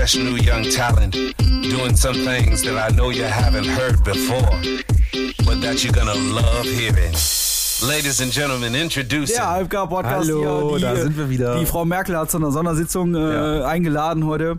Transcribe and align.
fresh 0.00 0.16
new 0.16 0.36
young 0.36 0.62
talent 0.62 1.12
doing 1.68 1.94
some 1.94 2.14
things 2.24 2.62
that 2.62 2.74
I 2.74 2.88
know 2.96 3.10
you 3.10 3.24
haven't 3.24 3.66
heard 3.66 4.02
before, 4.02 4.50
but 5.44 5.60
that 5.60 5.84
you're 5.84 5.92
gonna 5.92 6.14
love 6.14 6.64
hearing. 6.64 7.12
Ladies 7.86 8.22
and 8.22 8.32
Gentlemen, 8.32 8.74
introducing. 8.74 9.36
Der 9.36 9.46
AFK-Podcast 9.46 10.30
Hallo, 10.30 10.70
hier. 10.70 10.78
Die, 10.78 10.82
da 10.84 10.96
sind 10.96 11.18
wir 11.18 11.28
wieder. 11.28 11.58
Die 11.58 11.66
Frau 11.66 11.84
Merkel 11.84 12.16
hat 12.16 12.30
zu 12.30 12.38
einer 12.38 12.50
Sondersitzung 12.50 13.14
äh, 13.14 13.18
Ja. 13.58 13.66
eingeladen 13.66 14.24
heute. 14.24 14.58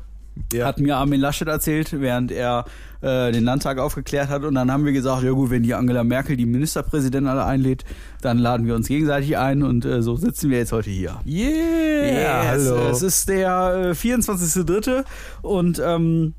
Ja. 0.54 0.66
Hat 0.66 0.80
mir 0.80 0.98
Armin 0.98 1.20
Laschet 1.20 1.48
erzählt, 1.48 2.00
während 2.00 2.32
er 2.32 2.66
äh, 3.02 3.32
den 3.32 3.44
Landtag 3.44 3.78
aufgeklärt 3.80 4.30
hat. 4.30 4.44
Und 4.44 4.56
dann 4.56 4.72
haben 4.72 4.86
wir 4.86 4.92
gesagt, 4.92 5.24
ja 5.24 5.32
gut, 5.32 5.50
wenn 5.50 5.64
die 5.64 5.74
Angela 5.74 6.04
Merkel 6.04 6.38
die 6.38 6.46
Ministerpräsidenten 6.46 7.28
alle 7.30 7.46
einlädt, 7.46 7.86
dann 8.22 8.38
laden 8.38 8.68
wir 8.68 8.76
uns 8.76 8.88
gegenseitig 8.88 9.38
ein. 9.38 9.64
Und 9.64 9.86
äh, 9.86 10.02
so 10.02 10.16
sitzen 10.16 10.50
wir 10.50 10.60
jetzt 10.60 10.72
heute 10.72 10.90
hier. 10.90 11.20
Yeah, 11.26 12.54
Yes, 12.54 12.70
hallo. 12.70 12.90
Es 12.90 13.02
ist 13.02 13.30
der 13.30 13.92
äh, 13.92 13.92
24.3. 13.92 15.04
und 15.42 15.82
ähm, 15.84 16.34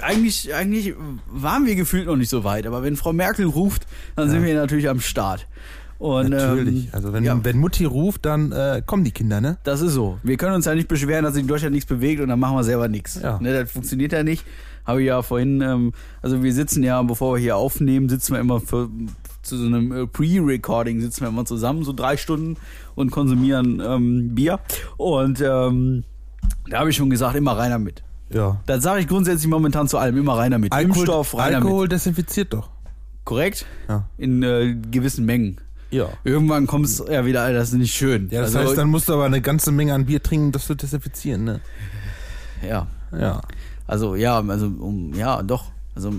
eigentlich, 0.00 0.54
eigentlich 0.54 0.94
waren 1.26 1.66
wir 1.66 1.74
gefühlt 1.74 2.06
noch 2.06 2.16
nicht 2.16 2.30
so 2.30 2.44
weit. 2.44 2.66
Aber 2.66 2.82
wenn 2.82 2.96
Frau 2.96 3.12
Merkel 3.12 3.46
ruft, 3.46 3.86
dann 4.16 4.30
sind 4.30 4.44
wir 4.44 4.54
natürlich 4.54 4.88
am 4.88 5.00
Start. 5.00 5.46
Und, 5.98 6.30
Natürlich. 6.30 6.84
Ähm, 6.84 6.90
also 6.92 7.12
wenn, 7.12 7.24
ja. 7.24 7.38
wenn 7.42 7.58
Mutti 7.58 7.84
ruft, 7.84 8.24
dann 8.24 8.52
äh, 8.52 8.82
kommen 8.86 9.02
die 9.02 9.10
Kinder, 9.10 9.40
ne? 9.40 9.58
Das 9.64 9.80
ist 9.80 9.92
so. 9.92 10.18
Wir 10.22 10.36
können 10.36 10.54
uns 10.54 10.64
ja 10.64 10.74
nicht 10.74 10.86
beschweren, 10.86 11.24
dass 11.24 11.34
sich 11.34 11.42
in 11.42 11.48
Deutschland 11.48 11.74
nichts 11.74 11.88
bewegt 11.88 12.20
und 12.22 12.28
dann 12.28 12.38
machen 12.38 12.56
wir 12.56 12.62
selber 12.62 12.88
nichts. 12.88 13.20
Ja. 13.20 13.40
Ne, 13.40 13.52
das 13.52 13.72
funktioniert 13.72 14.12
ja 14.12 14.22
nicht. 14.22 14.44
Habe 14.86 15.02
ich 15.02 15.08
ja 15.08 15.20
vorhin, 15.22 15.60
ähm, 15.60 15.92
also 16.22 16.42
wir 16.42 16.54
sitzen 16.54 16.84
ja, 16.84 17.02
bevor 17.02 17.34
wir 17.34 17.40
hier 17.40 17.56
aufnehmen, 17.56 18.08
sitzen 18.08 18.32
wir 18.34 18.40
immer 18.40 18.60
für, 18.60 18.88
zu 19.42 19.56
so 19.56 19.66
einem 19.66 19.92
äh, 19.92 20.06
Pre-Recording, 20.06 21.00
sitzen 21.00 21.22
wir 21.22 21.28
immer 21.28 21.44
zusammen, 21.44 21.82
so 21.82 21.92
drei 21.92 22.16
Stunden 22.16 22.56
und 22.94 23.10
konsumieren 23.10 23.82
ähm, 23.84 24.34
Bier. 24.36 24.60
Und 24.96 25.40
ähm, 25.40 26.04
da 26.70 26.78
habe 26.78 26.90
ich 26.90 26.96
schon 26.96 27.10
gesagt, 27.10 27.34
immer 27.34 27.58
rein 27.58 27.72
damit. 27.72 28.04
Ja. 28.30 28.60
Das 28.66 28.84
sage 28.84 29.00
ich 29.00 29.08
grundsätzlich 29.08 29.48
momentan 29.48 29.88
zu 29.88 29.98
allem, 29.98 30.16
immer 30.16 30.36
rein 30.36 30.52
damit. 30.52 30.72
Impfstoff, 30.74 31.36
rein 31.36 31.56
Alkohol 31.56 31.88
damit. 31.88 31.92
desinfiziert 31.92 32.52
doch. 32.52 32.70
Korrekt? 33.24 33.66
Ja. 33.88 34.08
In 34.16 34.42
äh, 34.42 34.76
gewissen 34.90 35.26
Mengen. 35.26 35.60
Ja. 35.90 36.08
Irgendwann 36.24 36.66
kommt 36.66 36.86
es 36.86 37.02
ja 37.10 37.24
wieder, 37.24 37.50
das 37.52 37.68
ist 37.68 37.74
nicht 37.74 37.94
schön. 37.94 38.28
Ja, 38.30 38.42
das 38.42 38.54
also, 38.54 38.68
heißt, 38.68 38.78
dann 38.78 38.88
musst 38.90 39.08
du 39.08 39.14
aber 39.14 39.24
eine 39.24 39.40
ganze 39.40 39.72
Menge 39.72 39.94
an 39.94 40.06
Bier 40.06 40.22
trinken, 40.22 40.52
das 40.52 40.66
zu 40.66 40.74
desinfizieren, 40.74 41.44
ne? 41.44 41.60
ja. 42.66 42.86
Ja. 43.12 43.40
Also 43.86 44.16
ja, 44.16 44.38
also 44.40 44.66
um, 44.66 45.14
ja, 45.14 45.42
doch. 45.42 45.64
Also 45.94 46.12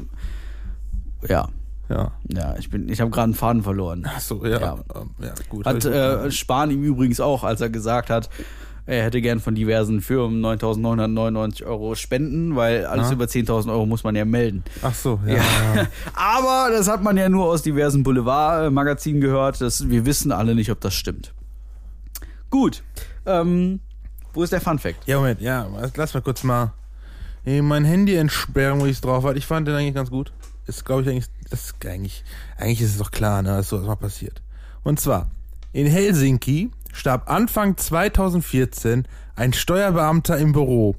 ja, 1.27 1.47
Ja. 1.87 2.11
ja, 2.27 2.55
ich 2.57 2.69
bin, 2.69 2.89
ich 2.89 2.99
habe 2.99 3.11
gerade 3.11 3.25
einen 3.25 3.33
Faden 3.35 3.61
verloren. 3.63 4.07
Ach 4.07 4.19
so, 4.19 4.43
ja. 4.45 4.59
Ja. 4.59 4.79
Ähm, 4.95 5.09
ja 5.21 5.33
gut. 5.49 5.65
Hat 5.65 5.85
äh, 5.85 6.31
Spahn 6.31 6.71
ihm 6.71 6.83
übrigens 6.83 7.19
auch, 7.19 7.43
als 7.43 7.61
er 7.61 7.69
gesagt 7.69 8.09
hat, 8.09 8.29
er 8.89 9.03
hätte 9.05 9.21
gern 9.21 9.39
von 9.39 9.53
diversen 9.55 10.01
Firmen 10.01 10.41
9.999 10.43 11.65
Euro 11.65 11.95
spenden, 11.95 12.55
weil 12.55 12.85
alles 12.85 13.07
Ja. 13.07 13.13
über 13.13 13.25
10.000 13.25 13.71
Euro 13.71 13.85
muss 13.85 14.03
man 14.03 14.15
ja 14.15 14.25
melden. 14.25 14.63
Ach 14.81 14.93
so, 14.93 15.19
ja. 15.25 15.35
Ja. 15.35 15.41
ja. 15.75 15.87
Aber 16.13 16.71
das 16.71 16.87
hat 16.87 17.03
man 17.03 17.15
ja 17.15 17.29
nur 17.29 17.45
aus 17.45 17.61
diversen 17.61 18.03
Boulevard-Magazinen 18.03 19.21
gehört. 19.21 19.61
Das, 19.61 19.89
wir 19.89 20.05
wissen 20.05 20.31
alle 20.31 20.55
nicht, 20.55 20.71
ob 20.71 20.79
das 20.81 20.95
stimmt. 20.95 21.33
Gut. 22.49 22.83
Ähm, 23.25 23.79
wo 24.33 24.43
ist 24.43 24.51
der 24.53 24.61
Fun 24.61 24.79
Fact? 24.79 25.05
Ja, 25.07 25.17
Moment, 25.17 25.41
ja, 25.41 25.67
lass 25.95 26.13
mal 26.13 26.21
kurz 26.21 26.43
mal 26.43 26.73
mein 27.45 27.85
Handy 27.85 28.15
entsperren, 28.15 28.79
wo 28.79 28.85
ich 28.85 28.91
es 28.93 29.01
drauf 29.01 29.23
hatte. 29.23 29.37
Ich 29.37 29.45
fand 29.45 29.67
den 29.67 29.75
eigentlich 29.75 29.95
ganz 29.95 30.09
gut. 30.09 30.31
Ist, 30.67 30.85
glaube 30.85 31.01
ich, 31.01 31.09
eigentlich, 31.09 31.25
das 31.49 31.65
ist 31.65 31.85
eigentlich, 31.85 32.23
eigentlich 32.57 32.81
ist 32.81 32.91
es 32.91 32.97
doch 32.97 33.09
klar, 33.11 33.41
ne, 33.41 33.49
dass 33.49 33.69
sowas 33.69 33.87
mal 33.87 33.95
passiert. 33.95 34.41
Und 34.83 34.99
zwar, 34.99 35.31
in 35.73 35.87
Helsinki 35.87 36.69
starb 36.99 37.29
Anfang 37.29 37.77
2014 37.77 39.07
ein 39.35 39.53
Steuerbeamter 39.53 40.37
im 40.37 40.51
Büro. 40.51 40.95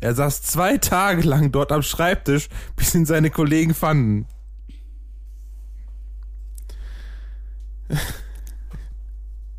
Er 0.00 0.14
saß 0.14 0.42
zwei 0.42 0.78
Tage 0.78 1.22
lang 1.22 1.52
dort 1.52 1.72
am 1.72 1.82
Schreibtisch, 1.82 2.48
bis 2.76 2.94
ihn 2.94 3.04
seine 3.04 3.30
Kollegen 3.30 3.74
fanden. 3.74 4.26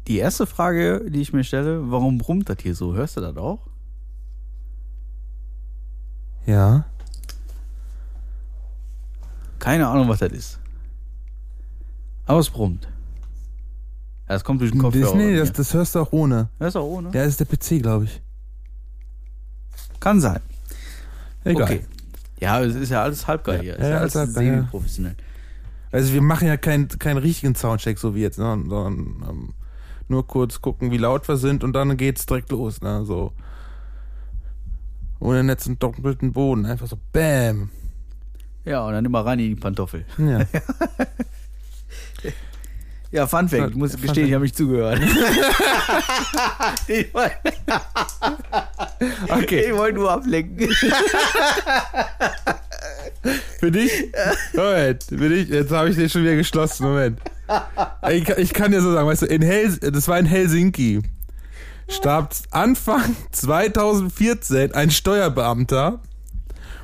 Die 0.07 0.17
erste 0.17 0.47
Frage, 0.47 1.09
die 1.09 1.21
ich 1.21 1.33
mir 1.33 1.43
stelle, 1.43 1.91
warum 1.91 2.17
brummt 2.17 2.49
das 2.49 2.57
hier 2.61 2.73
so? 2.73 2.95
Hörst 2.95 3.17
du 3.17 3.21
das 3.21 3.37
auch? 3.37 3.59
Ja. 6.45 6.85
Keine 9.59 9.87
Ahnung, 9.87 10.09
was 10.09 10.19
das 10.19 10.31
ist. 10.31 10.59
Aber 12.25 12.39
es 12.39 12.49
brummt. 12.49 12.87
Das 14.31 14.45
kommt 14.45 14.61
durch 14.61 14.71
den 14.71 14.79
Kopfhörer. 14.79 15.07
Das, 15.07 15.13
nee, 15.15 15.33
bei 15.33 15.39
das, 15.39 15.49
mir. 15.49 15.55
das 15.55 15.73
hörst 15.73 15.95
du 15.95 15.99
auch 15.99 16.11
ohne. 16.13 16.47
das 16.57 16.69
ist 16.69 16.75
auch 16.77 16.85
ohne. 16.85 17.07
Ja, 17.09 17.25
das 17.25 17.37
ist 17.37 17.39
der 17.41 17.45
PC, 17.45 17.81
glaube 17.81 18.05
ich. 18.05 18.21
Kann 19.99 20.21
sein. 20.21 20.39
Egal. 21.43 21.63
Okay. 21.63 21.81
Ja, 22.39 22.61
es 22.61 22.75
ist 22.75 22.89
ja 22.89 23.03
alles 23.03 23.27
halbgar 23.27 23.57
hier. 23.57 23.73
Ja, 23.73 23.75
ist 23.75 23.89
ja 23.89 23.97
alles 23.97 24.15
alles 24.15 24.33
semi-professionell. 24.33 25.15
Also 25.91 26.13
wir 26.13 26.21
machen 26.21 26.47
ja 26.47 26.55
keinen 26.55 26.87
keinen 26.87 27.17
richtigen 27.17 27.55
Soundcheck, 27.55 27.99
so 27.99 28.15
wie 28.15 28.21
jetzt, 28.21 28.39
ne? 28.39 28.45
sondern 28.69 28.97
ähm, 29.29 29.53
nur 30.07 30.25
kurz 30.25 30.61
gucken, 30.61 30.91
wie 30.91 30.97
laut 30.97 31.27
wir 31.27 31.35
sind 31.35 31.65
und 31.65 31.73
dann 31.73 31.97
geht's 31.97 32.25
direkt 32.25 32.51
los, 32.51 32.81
ne? 32.81 33.03
So. 33.03 33.33
Ohne 35.19 35.43
Netz 35.43 35.67
und 35.67 35.83
doppelten 35.83 36.31
Boden, 36.31 36.65
einfach 36.65 36.87
so 36.87 36.97
BÄM. 37.11 37.69
Ja, 38.63 38.85
und 38.87 38.93
dann 38.93 39.03
immer 39.03 39.25
rein 39.25 39.39
in 39.39 39.49
die 39.49 39.55
Pantoffel. 39.55 40.05
Ja. 40.17 40.39
Ja, 43.11 43.27
Fun 43.27 43.49
Fact. 43.49 43.71
Ich 43.71 43.75
muss 43.75 43.91
Fun 43.91 44.01
gestehen, 44.01 44.15
Fact. 44.23 44.27
ich 44.29 44.33
habe 44.33 44.43
nicht 44.45 44.55
zugehört. 44.57 44.99
ich 46.87 47.13
wollte 47.13 47.35
Okay. 49.29 49.65
ich 49.69 49.73
wollte 49.75 49.95
nur 49.99 50.11
ablenken. 50.11 50.69
Für 53.59 53.69
dich? 53.71 53.91
Moment, 54.53 55.03
für 55.03 55.29
dich, 55.29 55.47
jetzt 55.49 55.71
habe 55.71 55.89
ich 55.89 55.95
den 55.95 56.09
schon 56.09 56.23
wieder 56.23 56.35
geschlossen, 56.35 56.87
Moment. 56.87 57.19
Ich, 58.09 58.25
kann- 58.25 58.39
ich 58.39 58.51
kann 58.53 58.71
dir 58.71 58.81
so 58.81 58.91
sagen, 58.93 59.07
weißt 59.07 59.21
du, 59.23 59.25
in 59.27 59.41
Hel 59.43 59.77
das 59.77 60.07
war 60.07 60.17
in 60.17 60.25
Helsinki. 60.25 61.01
Starb 61.87 62.33
Anfang 62.51 63.15
2014 63.31 64.73
ein 64.73 64.89
Steuerbeamter 64.89 65.99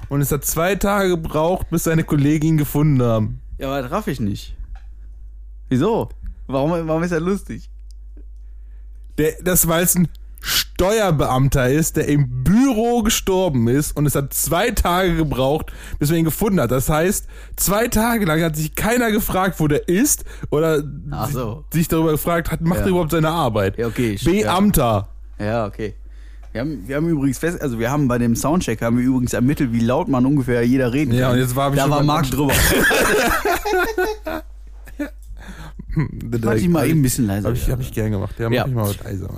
und 0.10 0.22
es 0.22 0.32
hat 0.32 0.46
zwei 0.46 0.76
Tage 0.76 1.10
gebraucht, 1.10 1.70
bis 1.72 1.86
seine 1.86 2.04
Kollegen 2.04 2.46
ihn 2.46 2.58
gefunden 2.58 3.02
haben. 3.02 3.42
Ja, 3.58 3.68
aber 3.70 3.82
das 3.82 3.92
raff 3.92 4.08
ich 4.08 4.20
nicht. 4.20 4.56
Wieso? 5.70 6.10
Warum, 6.48 6.72
warum 6.88 7.04
ist 7.04 7.12
das 7.12 7.20
lustig? 7.22 7.70
Der, 9.18 9.34
das, 9.44 9.68
weil 9.68 9.84
es 9.84 9.96
ein 9.96 10.08
Steuerbeamter 10.40 11.68
ist, 11.70 11.98
der 11.98 12.08
im 12.08 12.44
Büro 12.44 13.02
gestorben 13.02 13.68
ist 13.68 13.98
und 13.98 14.06
es 14.06 14.14
hat 14.16 14.34
zwei 14.34 14.70
Tage 14.72 15.16
gebraucht, 15.16 15.74
bis 16.00 16.10
man 16.10 16.20
ihn 16.20 16.26
gefunden 16.26 16.62
hat. 16.62 16.70
Das 16.72 16.88
heißt, 16.88 17.28
zwei 17.56 17.88
Tage 17.88 18.26
lang 18.26 18.42
hat 18.44 18.56
sich 18.56 18.76
keiner 18.76 19.12
gefragt, 19.12 19.60
wo 19.60 19.68
der 19.68 19.88
ist 19.90 20.24
oder 20.52 20.84
Ach 21.12 21.30
so. 21.32 21.66
sich 21.74 21.88
darüber 21.88 22.12
gefragt 22.12 22.52
hat, 22.52 22.62
macht 22.62 22.80
Ja. 22.82 22.86
er 22.86 22.90
überhaupt 22.92 23.12
seine 23.12 23.30
Arbeit. 23.30 23.78
Ja, 23.78 23.88
okay. 23.88 24.12
ich- 24.12 24.24
Beamter. 24.24 25.10
Ja, 25.40 25.66
okay. 25.66 25.96
Wir 26.54 26.62
haben, 26.62 26.88
wir 26.88 26.96
haben 26.96 27.10
übrigens 27.10 27.40
fest, 27.40 27.62
also 27.62 27.78
wir 27.80 27.92
haben 27.92 28.08
bei 28.08 28.18
dem 28.20 28.36
Soundcheck 28.36 28.82
haben 28.82 28.98
wir 28.98 29.06
übrigens 29.06 29.34
ermittelt, 29.34 29.74
wie 29.74 29.80
laut 29.82 30.08
man 30.08 30.26
ungefähr 30.26 30.66
jeder 30.66 30.94
reden 30.94 31.14
Ja, 31.14 31.26
kann. 31.28 31.34
und 31.34 31.40
jetzt 31.42 31.56
war- 31.56 31.72
ich 31.72 31.76
da 31.76 31.82
schon 31.84 31.92
war 31.92 32.04
mal- 32.04 32.22
Marc 32.22 32.32
drüber. 32.32 32.54
Mach 35.96 36.54
ich 36.56 36.68
mal 36.70 36.88
eben 36.88 37.00
ein 37.00 37.04
bisschen 37.04 37.26
leiser. 37.28 37.50
Hab 37.50 37.56
ich, 37.56 37.70
hab 37.70 37.80
ich 37.80 37.92
gern 37.92 38.12
gemacht. 38.12 38.36
Ja, 38.40 38.50
mach 38.50 38.56
Ja. 38.56 38.66
ich 38.68 38.74
mal 38.74 38.96
leiser. 39.04 39.30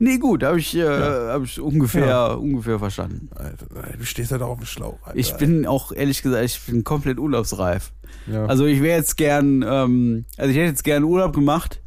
Nee, 0.00 0.18
gut, 0.18 0.44
habe 0.44 0.60
ich, 0.60 0.76
äh, 0.76 0.86
hab 0.86 1.42
ich 1.42 1.58
ungefähr, 1.60 2.38
ungefähr 2.38 2.78
verstanden. 2.78 3.30
Alter, 3.34 3.66
du 3.98 4.04
stehst 4.04 4.30
halt 4.30 4.42
auf 4.42 4.58
dem 4.58 4.66
Schlauch. 4.66 4.98
Alter. 5.02 5.18
Ich 5.18 5.34
bin 5.34 5.66
auch, 5.66 5.90
ehrlich 5.92 6.22
gesagt, 6.22 6.44
ich 6.44 6.60
bin 6.66 6.84
komplett 6.84 7.18
urlaubsreif. 7.18 7.90
Ja. 8.30 8.46
Also 8.46 8.64
ich 8.66 8.80
wäre 8.80 8.96
jetzt 8.98 9.16
gern, 9.16 9.64
ähm, 9.66 10.24
also 10.36 10.50
ich 10.50 10.56
hätte 10.56 10.68
jetzt 10.68 10.84
gern 10.84 11.02
Urlaub 11.02 11.34
gemacht, 11.34 11.80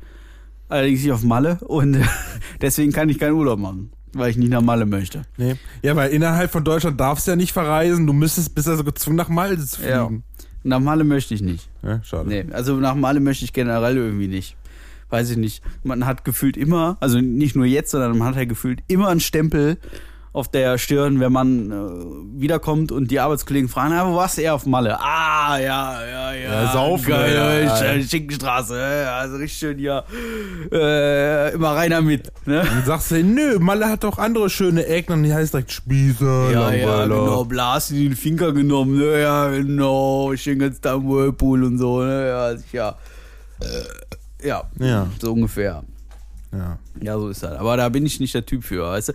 allerdings 0.68 1.04
nicht 1.04 1.12
auf 1.14 1.24
Malle 1.24 1.60
und 1.62 1.98
deswegen 2.62 2.92
kann 2.92 3.08
ich 3.08 3.18
keinen 3.18 3.34
Urlaub 3.34 3.60
machen, 3.60 3.92
weil 4.14 4.30
ich 4.32 4.36
nicht 4.38 4.50
nach 4.52 4.62
Malle 4.62 4.86
möchte. 4.86 5.22
nee. 5.38 5.56
ja, 5.82 5.96
weil 5.96 6.10
innerhalb 6.12 6.52
von 6.52 6.66
Deutschland 6.66 7.00
darfst 7.00 7.28
du 7.28 7.32
ja 7.32 7.38
nicht 7.38 7.54
verreisen. 7.54 8.08
Du 8.08 8.14
müsstest, 8.14 8.54
bist 8.56 8.68
also 8.68 8.84
gezwungen, 8.84 9.16
nach 9.16 9.30
Malta 9.30 9.62
zu 9.66 9.88
Ja. 9.88 10.10
Nach 10.64 10.80
Malle 10.80 11.04
möchte 11.04 11.34
ich 11.34 11.42
nicht. 11.42 11.70
Ja, 11.84 12.04
schade. 12.04 12.30
Nee, 12.30 12.46
also 12.52 12.76
nach 12.76 12.96
Malle 12.96 13.20
möchte 13.20 13.46
ich 13.46 13.54
generell 13.54 13.98
irgendwie 13.98 14.28
nicht. 14.28 14.56
Weiß 15.10 15.30
ich 15.30 15.38
nicht. 15.38 15.64
Man 15.84 16.06
hat 16.06 16.24
gefühlt 16.24 16.56
immer, 16.56 16.98
also 17.00 17.20
nicht 17.20 17.56
nur 17.56 17.66
jetzt, 17.66 17.92
sondern 17.92 18.18
man 18.18 18.30
hat 18.30 18.36
ja 18.36 18.46
gefühlt 18.46 18.82
immer 18.88 19.10
einen 19.10 19.20
Stempel 19.20 19.78
auf 20.34 20.48
der 20.50 20.78
Stirn, 20.78 21.20
wenn 21.20 21.34
man 21.34 21.72
äh, 21.72 22.40
wiederkommt 22.42 22.94
und 22.94 23.12
die 23.12 23.20
Arbeitskollegen 23.20 23.68
fragen, 23.68 23.94
ah, 23.94 24.08
wo 24.10 24.16
warst 24.16 24.38
du 24.38 24.42
eher 24.42 24.56
auf 24.56 24.66
Malle? 24.66 24.98
Ah, 25.00 25.58
ja, 25.58 26.06
ja, 26.06 26.34
ja. 26.34 26.64
Ja, 26.64 26.72
saufen, 26.72 27.08
Geil, 27.10 27.66
ja, 27.66 27.96
ja. 27.96 28.02
Schinkenstraße, 28.02 28.80
also 29.12 29.36
richtig 29.36 29.60
schön 29.60 29.78
hier, 29.78 30.06
äh, 30.72 31.54
immer 31.54 31.72
rein 31.72 31.92
damit, 31.92 32.32
ne? 32.46 32.64
Dann 32.66 32.86
sagst 32.86 33.12
du, 33.12 33.22
nö, 33.22 33.60
Malle 33.60 33.90
hat 33.90 34.06
doch 34.06 34.18
andere 34.20 34.50
schöne 34.50 34.86
Ecken 34.86 35.12
und 35.14 35.24
die 35.24 35.34
heißt 35.34 35.54
direkt 35.54 35.72
Spießer, 35.74 36.52
Ja, 36.52 36.72
ja, 36.72 37.04
genau, 37.04 37.44
Blas 37.44 37.92
in 37.92 37.98
den 37.98 38.16
Finger 38.16 38.54
genommen, 38.54 39.00
ne, 39.00 39.20
ja, 39.22 39.50
genau, 39.50 40.34
schön 40.38 40.60
ganz 40.60 40.80
da 40.80 40.94
im 40.96 41.10
Whirlpool 41.10 41.64
und 41.66 41.78
so, 41.78 42.04
ne, 42.04 42.28
ja, 42.30 42.56
sicher. 42.58 42.98
Äh, 43.60 44.48
ja, 44.48 44.64
Ja. 44.80 45.08
so 45.20 45.34
ungefähr. 45.34 45.84
Ja. 46.54 46.80
Ja, 47.02 47.18
so 47.18 47.30
ist 47.30 47.44
das. 47.44 47.58
Aber 47.58 47.78
da 47.78 47.88
bin 47.90 48.06
ich 48.06 48.20
nicht 48.20 48.34
der 48.34 48.46
Typ 48.46 48.64
für, 48.64 48.84
weißt 48.84 49.10
du. 49.10 49.14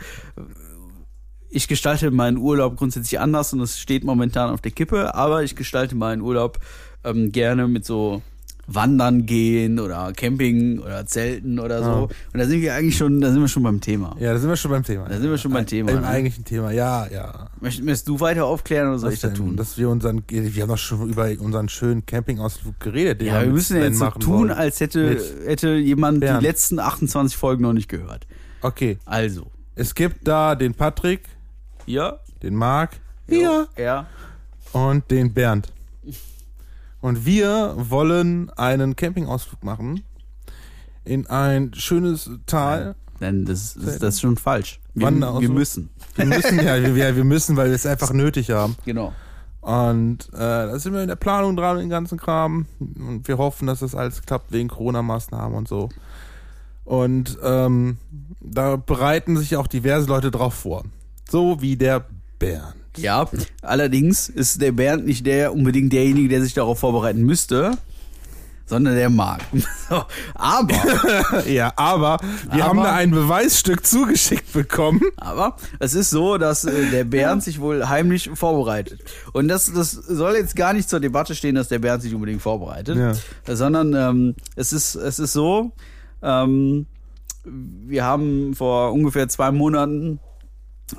Ich 1.51 1.69
gestalte 1.69 2.11
meinen 2.11 2.37
Urlaub 2.39 2.77
grundsätzlich 2.77 3.19
anders 3.21 3.53
und 3.53 3.61
es 3.61 3.79
steht 3.79 4.05
momentan 4.05 4.51
auf 4.51 4.61
der 4.61 4.73
Kippe, 4.73 5.15
aber 5.15 5.43
ich 5.43 5.57
gestalte 5.57 5.95
meinen 5.95 6.23
Urlaub 6.23 6.59
ähm, 7.05 7.33
gerne 7.33 7.69
mit 7.69 7.85
so 7.85 8.23
Wandern 8.69 9.27
gehen 9.27 9.79
oder 9.79 10.13
Camping 10.13 10.81
oder 10.81 11.07
Zelten 11.07 11.61
oder 11.61 11.85
so. 11.85 11.89
Ja. 11.91 11.99
Und 12.01 12.11
da 12.35 12.47
sind 12.47 12.61
wir 12.63 12.75
eigentlich 12.75 12.97
schon, 12.97 13.21
da 13.21 13.31
sind 13.31 13.41
wir 13.41 13.47
schon 13.49 13.63
beim 13.63 13.81
Thema. 13.81 14.17
Ja, 14.19 14.33
da 14.33 14.39
sind 14.41 14.49
wir 14.49 14.57
schon 14.57 14.73
beim 14.73 14.83
Thema. 14.83 15.09
Da 15.09 15.21
sind 15.21 15.31
wir 15.31 15.39
schon 15.39 15.53
beim 15.53 15.67
Thema, 15.67 15.93
Im 15.93 16.01
ne? 16.01 16.07
eigentlichen 16.09 16.45
Thema, 16.45 16.73
ja, 16.73 17.07
ja. 17.07 17.49
Möchtest, 17.61 18.09
du 18.09 18.19
weiter 18.19 18.45
aufklären 18.45 18.89
oder 18.89 18.99
soll 18.99 19.13
ich 19.13 19.21
das 19.21 19.35
denn? 19.35 19.39
tun? 19.39 19.57
Dass 19.57 19.79
wir 19.79 19.89
unseren, 19.89 20.25
wir 20.29 20.63
haben 20.63 20.69
doch 20.69 20.79
schon 20.79 21.09
über 21.09 21.31
unseren 21.39 21.69
schönen 21.69 22.05
Campingausflug 22.07 22.81
geredet. 22.81 23.23
ja, 23.23 23.41
wir 23.43 23.53
müssen 23.53 23.77
ja 23.77 23.85
jetzt 23.85 23.99
so 23.99 24.11
tun, 24.11 24.49
wollen. 24.49 24.51
als 24.51 24.81
hätte, 24.81 25.11
Mit- 25.11 25.35
hätte 25.47 25.75
jemand 25.77 26.21
Bernd. 26.21 26.43
die 26.43 26.47
letzten 26.47 26.81
28 26.81 27.37
Folgen 27.37 27.63
noch 27.63 27.73
nicht 27.73 27.89
gehört. 27.89 28.27
Okay, 28.63 28.99
Also, 29.05 29.47
es 29.77 29.95
gibt 29.95 30.27
da 30.27 30.57
den 30.57 30.75
Patrick, 30.75 31.21
hier, 31.87 32.21
den 32.43 32.55
Marc 32.55 33.01
ja, 33.29 33.67
ja, 33.77 34.07
und 34.73 35.11
den 35.11 35.33
Bernd. 35.33 35.73
Und 37.01 37.25
wir 37.25 37.75
wollen 37.77 38.51
einen 38.51 38.97
Campingausflug 38.97 39.63
machen 39.65 40.03
in 41.05 41.27
ein 41.29 41.73
schönes 41.75 42.31
Tal. 42.47 42.95
denn 43.21 43.45
das, 43.45 43.75
das, 43.75 43.99
das 43.99 44.15
ist 44.15 44.21
schon 44.21 44.37
falsch. 44.37 44.81
Wir, 44.95 45.11
wir 45.11 45.49
müssen. 45.49 45.91
Wir 46.15 46.27
müssen 46.27 46.59
ja, 46.59 46.83
wir, 46.83 47.17
wir 47.17 47.25
müssen, 47.25 47.57
weil 47.57 47.69
wir 47.69 47.75
es 47.75 47.87
einfach 47.87 48.13
nötig 48.13 48.51
haben. 48.51 48.77
Genau. 48.85 49.13
Und 49.61 50.29
äh, 50.33 50.39
da 50.39 50.79
sind 50.79 50.95
wir 50.95 51.03
in 51.03 51.09
der 51.09 51.17
Planung 51.17 51.57
dran, 51.57 51.79
den 51.79 51.91
ganzen 51.91 52.19
Kram. 52.19 52.67
Und 52.79 53.27
wir 53.27 53.37
hoffen, 53.37 53.67
dass 53.67 53.81
das 53.81 53.95
alles 53.95 54.23
klappt 54.23 54.53
wegen 54.53 54.69
Corona-Maßnahmen 54.69 55.57
und 55.57 55.69
so. 55.69 55.89
Und 56.85 57.37
ähm, 57.43 57.99
da 58.41 58.77
bereiten 58.77 59.37
sich 59.37 59.57
auch 59.57 59.67
diverse 59.67 60.07
Leute 60.07 60.31
drauf 60.31 60.55
vor. 60.55 60.85
So 61.31 61.61
wie 61.61 61.77
der 61.77 62.05
Bernd. 62.39 62.75
Ja, 62.97 63.29
allerdings 63.63 64.29
ist 64.29 64.61
der 64.63 64.73
Bernd 64.73 65.05
nicht 65.07 65.27
der 65.27 65.53
unbedingt 65.53 65.93
derjenige, 65.93 66.29
der 66.29 66.43
sich 66.43 66.55
darauf 66.55 66.79
vorbereiten 66.79 67.23
müsste, 67.23 67.73
sondern 68.65 68.95
der 68.95 69.11
Marc. 69.11 69.43
So, 69.89 70.03
aber, 70.35 71.45
Ja, 71.47 71.73
aber 71.77 72.19
wir 72.51 72.65
Aber- 72.65 72.65
haben 72.65 72.77
da 72.83 72.95
ein 72.95 73.11
Beweisstück 73.11 73.87
zugeschickt 73.87 74.53
bekommen. 74.53 75.01
aber 75.17 75.57
es 75.79 75.95
ist 75.95 76.11
so, 76.11 76.39
dass 76.39 76.65
äh, 76.65 76.91
der 76.91 77.05
Bernd 77.17 77.43
sich 77.45 77.61
wohl 77.61 77.87
heimlich 77.89 78.31
vorbereitet. 78.35 79.01
Und 79.33 79.49
das, 79.49 79.71
das 79.73 79.93
soll 79.93 80.35
jetzt 80.37 80.57
gar 80.57 80.73
nicht 80.73 80.89
zur 80.89 80.99
Debatte 81.01 81.35
stehen, 81.35 81.55
dass 81.55 81.69
der 81.69 81.79
Bernd 81.81 82.03
sich 82.03 82.15
unbedingt 82.15 82.41
vorbereitet, 82.43 82.97
Ja. 82.97 83.55
sondern 83.55 83.95
ähm, 83.95 84.35
es 84.57 84.73
ist 84.73 84.95
es 84.97 85.19
ist 85.19 85.33
so. 85.35 85.71
Ähm, 86.23 86.87
wir 87.45 88.03
haben 88.05 88.55
vor 88.57 88.93
ungefähr 88.93 89.29
zwei 89.29 89.53
Monaten 89.53 90.19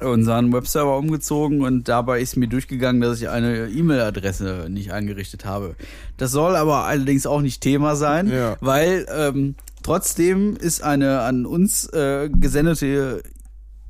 unseren 0.01 0.51
Webserver 0.53 0.97
umgezogen 0.97 1.61
und 1.61 1.87
dabei 1.87 2.19
ist 2.21 2.35
mir 2.37 2.47
durchgegangen, 2.47 3.01
dass 3.01 3.21
ich 3.21 3.29
eine 3.29 3.67
E-Mail-Adresse 3.69 4.67
nicht 4.69 4.91
eingerichtet 4.91 5.45
habe. 5.45 5.75
Das 6.17 6.31
soll 6.31 6.55
aber 6.55 6.85
allerdings 6.85 7.25
auch 7.25 7.41
nicht 7.41 7.61
Thema 7.61 7.95
sein, 7.95 8.29
Ja. 8.29 8.57
weil 8.59 9.05
ähm, 9.15 9.55
trotzdem 9.83 10.55
ist 10.57 10.83
eine 10.83 11.21
an 11.21 11.45
uns 11.45 11.85
äh, 11.93 12.29
gesendete 12.29 13.23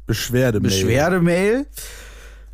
Beschwerde. 0.05 0.61
Beschwerdemail 0.61 1.65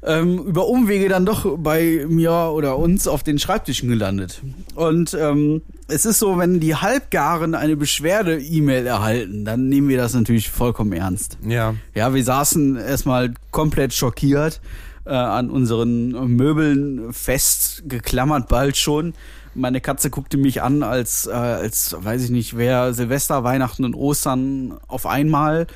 ähm, 0.03 0.39
über 0.39 0.67
Umwege 0.67 1.07
dann 1.09 1.25
doch 1.25 1.57
bei 1.57 2.05
mir 2.07 2.51
oder 2.53 2.77
uns 2.77 3.07
auf 3.07 3.23
den 3.23 3.39
Schreibtischen 3.39 3.89
gelandet. 3.89 4.41
Und 4.75 5.13
ähm, 5.19 5.61
es 5.87 6.05
ist 6.05 6.19
so, 6.19 6.37
wenn 6.37 6.59
die 6.59 6.75
Halbgaren 6.75 7.55
eine 7.55 7.75
Beschwerde-E-Mail 7.75 8.85
erhalten, 8.87 9.45
dann 9.45 9.69
nehmen 9.69 9.89
wir 9.89 9.97
das 9.97 10.13
natürlich 10.13 10.49
vollkommen 10.49 10.93
ernst. 10.93 11.37
Ja. 11.45 11.75
Ja, 11.93 12.13
wir 12.13 12.23
saßen 12.23 12.75
erstmal 12.77 13.33
komplett 13.51 13.93
schockiert 13.93 14.61
äh, 15.05 15.09
an 15.11 15.49
unseren 15.49 16.09
Möbeln 16.35 17.11
festgeklammert 17.13 18.47
bald 18.47 18.77
schon. 18.77 19.13
Meine 19.55 19.81
Katze 19.81 20.09
guckte 20.09 20.37
mich 20.37 20.61
an, 20.63 20.81
als, 20.83 21.27
äh, 21.27 21.31
als 21.31 21.95
weiß 21.99 22.23
ich 22.23 22.29
nicht, 22.31 22.57
wer 22.57 22.93
Silvester, 22.93 23.43
Weihnachten 23.43 23.85
und 23.85 23.93
Ostern 23.95 24.77
auf 24.87 25.05
einmal. 25.05 25.67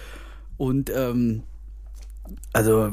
Und 0.58 0.90
ähm, 0.96 1.44
also 2.54 2.90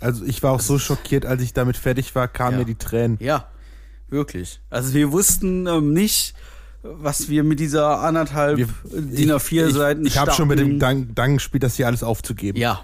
Also 0.00 0.24
ich 0.24 0.42
war 0.42 0.52
auch 0.52 0.60
so 0.60 0.78
schockiert, 0.78 1.26
als 1.26 1.42
ich 1.42 1.52
damit 1.52 1.76
fertig 1.76 2.14
war, 2.14 2.28
kamen 2.28 2.52
Ja. 2.52 2.58
mir 2.60 2.64
die 2.64 2.76
Tränen. 2.76 3.18
ja, 3.20 3.46
wirklich. 4.10 4.60
Also 4.70 4.94
wir 4.94 5.12
wussten 5.12 5.66
ähm, 5.66 5.92
nicht, 5.92 6.34
was 6.82 7.28
wir 7.28 7.44
mit 7.44 7.60
dieser 7.60 8.00
anderthalb 8.00 8.56
Wir- 8.58 8.68
DIN 8.84 9.30
A4 9.32 9.70
Seiten 9.70 10.02
Ich, 10.06 10.12
ich 10.14 10.18
habe 10.18 10.32
schon 10.32 10.48
mit 10.48 10.58
dem 10.58 10.76
starken- 10.76 11.14
Dank, 11.14 11.34
gespielt, 11.38 11.62
das 11.62 11.74
hier 11.76 11.86
alles 11.86 12.02
aufzugeben. 12.02 12.58
Ja. 12.58 12.80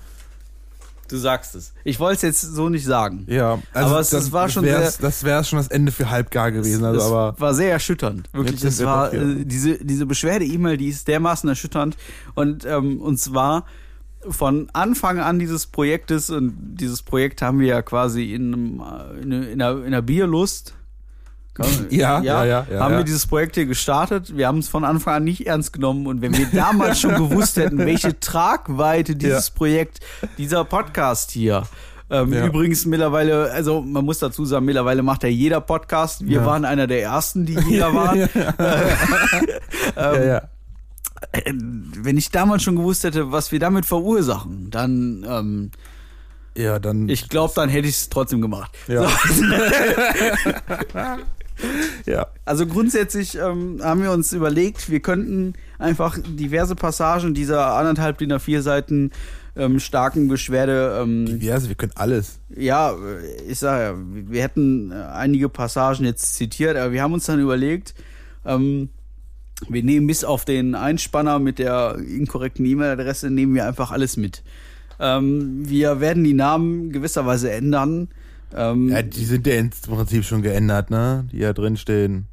Du 1.09 1.19
sagst 1.19 1.55
es. 1.55 1.75
Ich 1.85 2.01
wollte 2.01 2.17
es 2.17 2.23
jetzt 2.23 2.41
so 2.41 2.71
nicht 2.71 2.85
sagen. 2.87 3.27
Ja, 3.29 3.59
also 3.75 3.91
Aber 3.91 4.01
es- 4.01 4.09
das, 4.11 4.25
es 4.25 4.33
war 4.33 4.49
schon 4.49 4.65
sehr- 4.65 4.91
das 5.01 5.23
wäre 5.23 5.45
schon 5.45 5.59
das 5.59 5.69
Ende 5.69 5.93
für 5.93 6.09
halbgar 6.11 6.51
gewesen. 6.51 6.83
Also, 6.85 6.99
das 6.99 7.07
aber 7.09 7.35
war 7.39 7.55
sehr 7.55 7.71
erschütternd. 7.73 8.29
Wirklich, 8.33 8.65
es 8.65 8.83
war 8.83 9.13
äh, 9.13 9.45
diese 9.45 9.85
diese 9.85 10.07
Beschwerde-E-Mail, 10.07 10.79
die 10.79 10.89
ist 10.89 11.07
dermaßen 11.07 11.47
erschütternd 11.49 11.97
und 12.35 12.65
ähm, 12.65 13.01
und 13.03 13.19
zwar 13.21 13.67
von 14.31 14.71
Anfang 14.73 15.21
an 15.21 15.39
dieses 15.39 15.67
Projektes 15.67 16.31
und 16.31 16.55
dieses 16.81 17.03
Projekt 17.03 17.43
haben 17.43 17.61
wir 17.61 17.67
ja 17.69 17.83
quasi 17.83 18.33
in, 18.33 18.55
einem, 18.55 18.81
äh, 18.81 19.21
in, 19.53 19.61
einer, 19.63 19.77
in 19.81 19.85
einer 19.89 20.01
Bierlust 20.03 20.73
Ja, 21.91 22.21
ja, 22.21 22.45
ja, 22.45 22.67
ja, 22.71 22.81
haben 22.81 22.97
wir 22.97 23.05
dieses 23.05 23.27
Projekt 23.27 23.55
hier 23.55 23.67
gestartet. 23.67 24.37
Wir 24.37 24.47
haben 24.49 24.59
es 24.59 24.69
von 24.69 24.85
Anfang 24.85 25.15
an 25.15 25.25
nicht 25.25 25.47
ernst 25.47 25.73
genommen 25.73 26.07
und 26.07 26.21
wenn 26.23 26.37
wir 26.37 26.47
damals 26.53 27.01
schon 27.01 27.15
gewusst 27.15 27.57
hätten, 27.57 27.79
welche 27.87 28.19
Tragweite 28.19 29.15
dieses 29.17 29.51
Projekt, 29.51 30.01
dieser 30.39 30.65
Podcast 30.65 31.31
hier 31.31 31.63
ähm, 32.11 32.33
Ja. 32.33 32.45
Übrigens 32.47 32.85
mittlerweile, 32.87 33.51
also 33.51 33.81
man 33.81 34.05
muss 34.05 34.19
dazu 34.19 34.45
sagen, 34.45 34.67
mittlerweile 34.67 35.03
macht 35.03 35.23
ja 35.23 35.29
jeder 35.31 35.61
Podcast. 35.63 36.27
Wir 36.27 36.41
Ja. 36.41 36.47
waren 36.47 36.65
einer 36.67 36.87
der 36.87 37.03
ersten, 37.03 37.47
die 37.47 37.59
jeder 37.69 37.95
war. 37.95 38.15
ja, 39.97 40.23
ja. 40.25 40.43
Wenn 41.47 42.19
ich 42.19 42.31
damals 42.31 42.63
schon 42.63 42.77
gewusst 42.77 43.05
hätte, 43.05 43.33
was 43.33 43.51
wir 43.53 43.59
damit 43.59 43.87
verursachen, 43.87 44.71
dann, 44.71 45.25
ähm, 45.27 45.71
ja, 46.55 46.79
dann. 46.79 47.09
ich 47.09 47.29
glaube, 47.31 47.55
dann 47.57 47.69
hätte 47.71 47.89
ich 47.89 47.95
es 47.97 48.09
trotzdem 48.11 48.43
gemacht. 48.43 48.71
Ja. 48.87 49.09
So, 49.09 49.45
ja. 52.07 52.27
also 52.45 52.67
grundsätzlich 52.67 53.37
ähm, 53.37 53.81
haben 53.83 54.03
wir 54.03 54.13
uns 54.13 54.33
überlegt, 54.33 54.91
wir 54.91 55.01
könnten 55.01 55.55
einfach 55.79 56.19
diverse 56.19 56.75
Passagen 56.75 57.35
dieser 57.35 57.75
anderthalb 57.75 58.19
DIN 58.19 58.33
A4 58.33 58.61
Seiten 58.61 59.11
ähm, 59.57 59.79
starken 59.79 60.29
Beschwerde 60.29 60.99
ähm, 61.01 61.27
Diverse, 61.27 61.69
wir 61.69 61.77
können 61.77 61.93
alles. 61.95 62.41
Ja, 62.55 62.93
äh, 62.93 63.43
ich 63.49 63.59
sage 63.59 63.85
ja, 63.85 63.95
wir 63.97 64.43
hätten 64.43 64.91
äh, 64.91 64.95
einige 64.95 65.49
Passagen 65.49 66.05
jetzt 66.05 66.35
zitiert, 66.35 66.77
aber 66.77 66.93
wir 66.93 67.03
haben 67.03 67.13
uns 67.13 67.27
dann 67.27 67.41
überlegt, 67.41 67.95
ähm, 68.45 68.89
wir 69.69 69.83
nehmen 69.83 70.07
bis 70.07 70.25
auf 70.25 70.45
den 70.45 70.75
Einspanner 70.75 71.39
mit 71.39 71.59
der 71.59 71.97
inkorrekten 71.99 72.67
E-Mail-Adresse, 72.67 73.31
nehmen 73.31 73.55
wir 73.55 73.67
einfach 73.67 73.93
alles 73.93 74.17
mit. 74.17 74.43
Ähm, 74.99 75.69
wir 75.69 76.01
werden 76.01 76.25
die 76.25 76.35
Namen 76.35 76.91
gewisserweise 76.91 77.51
ändern. 77.51 78.09
Ähm, 78.55 78.89
Ja, 78.91 79.03
die 79.03 79.25
sind 79.25 79.47
ja 79.47 79.55
im 79.55 79.71
Prinzip 79.71 80.25
schon 80.25 80.43
geändert, 80.43 80.91
ne? 80.91 81.27
Die 81.33 81.39
ja 81.39 81.53
drinstehen. 81.53 82.27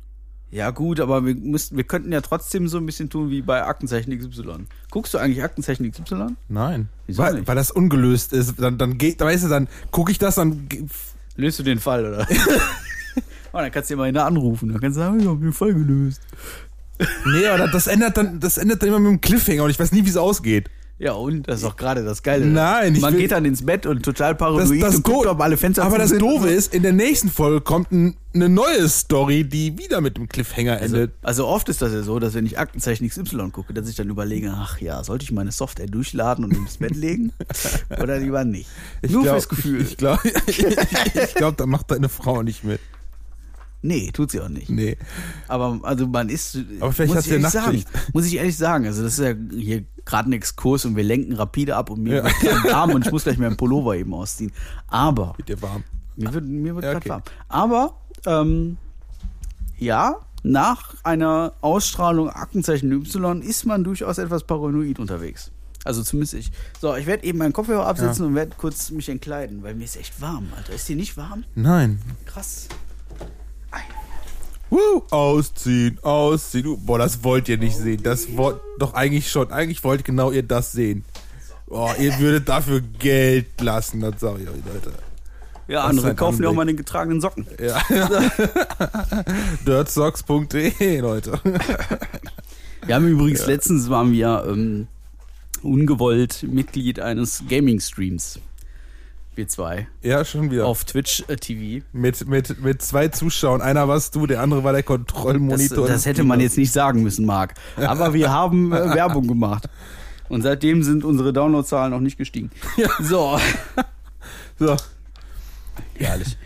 ja 0.51 0.69
gut, 0.71 0.99
aber 0.99 1.25
wir, 1.25 1.35
müssten, 1.35 1.77
wir 1.77 1.83
könnten 1.83 2.11
ja 2.11 2.21
trotzdem 2.21 2.67
so 2.67 2.77
ein 2.77 2.85
bisschen 2.85 3.09
tun 3.09 3.29
wie 3.29 3.41
bei 3.41 3.63
Aktenzeichen 3.63 4.17
XY. 4.17 4.65
Guckst 4.89 5.13
du 5.13 5.17
eigentlich 5.17 5.43
Aktenzeichen 5.43 5.89
XY? 5.89 6.35
Nein. 6.49 6.89
Wieso 7.07 7.23
weil, 7.23 7.33
nicht? 7.35 7.47
weil 7.47 7.55
das 7.55 7.71
ungelöst 7.71 8.33
ist. 8.33 8.59
Dann, 8.59 8.77
dann 8.77 8.97
geht, 8.97 9.19
weißt 9.19 9.45
du, 9.45 9.47
dann 9.47 9.67
gucke 9.91 10.11
ich 10.11 10.17
das, 10.17 10.35
dann. 10.35 10.67
Löst 11.37 11.59
du 11.59 11.63
den 11.63 11.79
Fall, 11.79 12.05
oder? 12.05 12.27
oh, 13.53 13.57
dann 13.57 13.71
kannst 13.71 13.89
du 13.89 13.93
immer 13.93 14.03
einer 14.03 14.25
anrufen. 14.25 14.69
Dann 14.71 14.81
kannst 14.81 14.97
du 14.97 15.01
sagen, 15.01 15.21
wir 15.21 15.29
haben 15.29 15.41
den 15.41 15.53
Fall 15.53 15.73
gelöst. 15.73 16.21
Nee, 17.25 17.47
aber 17.47 17.57
das, 17.63 17.71
das 17.71 17.87
ändert 17.87 18.17
dann, 18.17 18.39
das 18.39 18.57
ändert 18.57 18.81
dann 18.81 18.89
immer 18.89 18.99
mit 18.99 19.11
dem 19.11 19.21
Cliffhanger 19.21 19.63
und 19.63 19.69
ich 19.71 19.79
weiß 19.79 19.91
nie, 19.91 20.05
wie 20.05 20.09
es 20.09 20.17
ausgeht. 20.17 20.69
Ja, 21.03 21.13
und 21.13 21.47
das 21.47 21.55
ist 21.57 21.63
doch 21.65 21.75
gerade 21.77 22.03
das 22.05 22.21
Geile. 22.21 22.45
Nein, 22.45 22.93
ich 22.93 23.01
Man 23.01 23.13
will- 23.13 23.21
geht 23.21 23.31
dann 23.31 23.43
ins 23.43 23.65
Bett 23.65 23.87
und 23.87 24.03
total 24.03 24.33
Das, 24.33 24.37
paranoid 24.37 24.83
das 24.83 24.95
und 24.97 25.03
guckt, 25.03 25.25
ob 25.25 25.41
alle 25.41 25.57
Fenster 25.57 25.83
aber 25.83 25.97
das. 25.97 26.11
Doofe 26.15 26.47
ist, 26.49 26.75
in 26.75 26.83
der 26.83 26.93
nächsten 26.93 27.29
Folge 27.31 27.59
kommt 27.61 27.91
ein, 27.91 28.15
eine 28.35 28.49
neue 28.49 28.87
Story, 28.87 29.43
die 29.43 29.79
wieder 29.79 29.99
mit 29.99 30.17
dem 30.17 30.29
Cliffhanger 30.29 30.73
Also, 30.79 30.95
endet. 30.97 31.13
also 31.23 31.47
oft 31.47 31.69
ist 31.69 31.81
das 31.81 31.91
ja 31.91 32.03
so, 32.03 32.19
dass 32.19 32.35
wenn 32.35 32.45
ich 32.45 32.59
Aktenzeichen 32.59 33.07
XY 33.09 33.49
gucke, 33.51 33.73
dass 33.73 33.89
ich 33.89 33.95
dann 33.95 34.09
überlege, 34.09 34.53
ach 34.55 34.79
ja, 34.79 35.03
sollte 35.03 35.23
ich 35.23 35.31
meine 35.31 35.51
Software 35.51 35.87
durchladen 35.87 36.45
und 36.45 36.51
ins 36.55 36.77
Bett 36.77 36.95
legen? 36.95 37.33
Oder 37.99 38.19
lieber 38.19 38.43
nicht? 38.45 38.69
Nur 39.09 39.23
glaub, 39.23 39.33
fürs 39.37 39.49
Gefühl. 39.49 39.81
Ich, 39.81 39.91
ich 39.93 39.97
glaube, 39.97 40.21
ich, 40.45 40.63
ich 40.63 41.33
glaub, 41.33 41.57
da 41.57 41.65
macht 41.65 41.89
deine 41.89 42.09
Frau 42.09 42.43
nicht 42.43 42.63
mit. 42.63 42.79
Nee, 43.81 44.09
tut 44.11 44.31
sie 44.31 44.39
auch 44.41 44.49
nicht. 44.49 44.69
Nee. 44.69 44.97
Aber 45.47 45.79
also 45.83 46.07
man 46.07 46.29
ist. 46.29 46.57
Aber 46.79 46.91
vielleicht 46.91 47.09
muss 47.09 47.17
hast 47.17 47.25
ich 47.27 47.31
du 47.33 47.39
ja 47.39 47.39
ehrlich 47.39 47.51
sagen. 47.85 47.85
Muss 48.13 48.25
ich 48.25 48.35
ehrlich 48.35 48.57
sagen. 48.57 48.85
Also 48.85 49.03
das 49.03 49.19
ist 49.19 49.25
ja 49.25 49.33
hier 49.57 49.83
gerade 50.05 50.29
ein 50.29 50.33
Exkurs 50.33 50.85
und 50.85 50.95
wir 50.95 51.03
lenken 51.03 51.33
rapide 51.33 51.75
ab 51.75 51.89
und 51.89 52.01
mir 52.03 52.17
Ja. 52.17 52.23
wird 52.25 52.71
warm 52.71 52.91
und 52.95 53.05
ich 53.05 53.11
muss 53.11 53.23
gleich 53.23 53.37
meinen 53.37 53.57
Pullover 53.57 53.95
eben 53.95 54.13
ausziehen. 54.13 54.51
Aber 54.87 55.33
Wird 55.37 55.49
dir 55.49 55.61
warm. 55.61 55.83
Mir 56.15 56.33
wird, 56.33 56.45
mir 56.45 56.75
wird 56.75 56.85
Ja, 56.85 56.95
okay. 56.97 57.09
warm. 57.09 57.23
Aber, 57.47 57.95
ähm, 58.25 58.77
ja, 59.77 60.17
nach 60.43 60.95
einer 61.03 61.53
Ausstrahlung 61.61 62.29
Aktenzeichen 62.29 62.91
Y 62.91 63.41
ist 63.41 63.65
man 63.65 63.83
durchaus 63.83 64.17
etwas 64.17 64.43
paranoid 64.43 64.99
unterwegs. 64.99 65.51
Also 65.83 66.03
zumindest 66.03 66.33
ich. 66.35 66.51
So, 66.79 66.95
ich 66.95 67.07
werde 67.07 67.23
eben 67.23 67.39
meinen 67.39 67.53
Kopfhörer 67.53 67.87
absetzen 67.87 68.25
und 68.25 68.35
werde 68.35 68.51
kurz 68.57 68.91
mich 68.91 69.09
entkleiden, 69.09 69.63
weil 69.63 69.73
mir 69.73 69.85
ist 69.85 69.97
echt 69.97 70.21
warm, 70.21 70.47
Alter. 70.55 70.73
Ist 70.73 70.87
dir 70.89 70.95
nicht 70.95 71.17
warm? 71.17 71.43
Nein. 71.55 71.99
Krass. 72.25 72.67
Woo, 74.71 75.03
ausziehen, 75.09 75.99
ausziehen. 76.01 76.77
Boah, 76.85 76.97
das 76.97 77.23
wollt 77.23 77.49
ihr 77.49 77.57
nicht 77.57 77.75
sehen. 77.75 78.01
Das 78.03 78.35
wollt 78.37 78.57
doch 78.79 78.93
eigentlich 78.93 79.29
schon. 79.29 79.51
Eigentlich 79.51 79.83
wollt 79.83 80.05
genau 80.05 80.31
ihr 80.31 80.43
das 80.43 80.71
sehen. 80.71 81.03
Boah, 81.67 81.93
ihr 81.99 82.17
würdet 82.19 82.47
dafür 82.49 82.81
Geld 82.81 83.59
lassen, 83.59 83.99
das 83.99 84.15
sag 84.19 84.39
ich 84.39 84.47
euch, 84.47 84.61
Leute. 84.73 84.93
Ja, 85.67 85.83
andere 85.83 86.15
kaufen 86.15 86.43
ja 86.43 86.49
auch 86.49 86.53
mal 86.53 86.65
den 86.65 86.77
getragenen 86.77 87.21
Socken. 87.21 87.45
Ja. 87.61 87.81
Dirtsocks.de, 89.67 90.99
Leute. 90.99 91.39
Wir 92.85 92.95
haben 92.95 93.07
übrigens 93.07 93.45
letztens 93.45 93.89
waren 93.89 94.11
wir 94.11 94.43
ähm, 94.49 94.87
ungewollt 95.61 96.43
Mitglied 96.43 96.99
eines 96.99 97.43
Gaming-Streams. 97.47 98.39
Wir 99.33 99.47
zwei. 99.47 99.87
Ja, 100.01 100.25
schon 100.25 100.51
wieder. 100.51 100.65
Auf 100.67 100.83
Twitch 100.83 101.23
äh, 101.29 101.37
TV. 101.37 101.85
Mit, 101.93 102.27
mit, 102.27 102.61
mit 102.61 102.81
zwei 102.81 103.07
Zuschauern. 103.07 103.61
Einer 103.61 103.87
warst 103.87 104.13
du, 104.15 104.27
der 104.27 104.41
andere 104.41 104.63
war 104.63 104.73
der 104.73 104.81
Das, 104.81 104.87
Kontrollmonitor. 104.87 105.87
das 105.87 106.05
hätte 106.05 106.23
man 106.23 106.41
jetzt 106.41 106.57
nicht 106.57 106.73
sagen 106.73 107.01
müssen, 107.01 107.25
Marc. 107.25 107.53
Aber 107.77 108.13
wir 108.13 108.29
haben 108.33 108.73
äh, 108.73 108.93
Werbung 108.93 109.27
gemacht. 109.27 109.69
Und 110.27 110.41
seitdem 110.41 110.83
sind 110.83 111.03
unsere 111.05 111.31
Downloadzahlen 111.33 111.91
noch 111.91 111.99
nicht 112.01 112.17
gestiegen. 112.17 112.51
So, 112.99 113.39
So. 114.59 114.75
herrlich. 115.95 116.37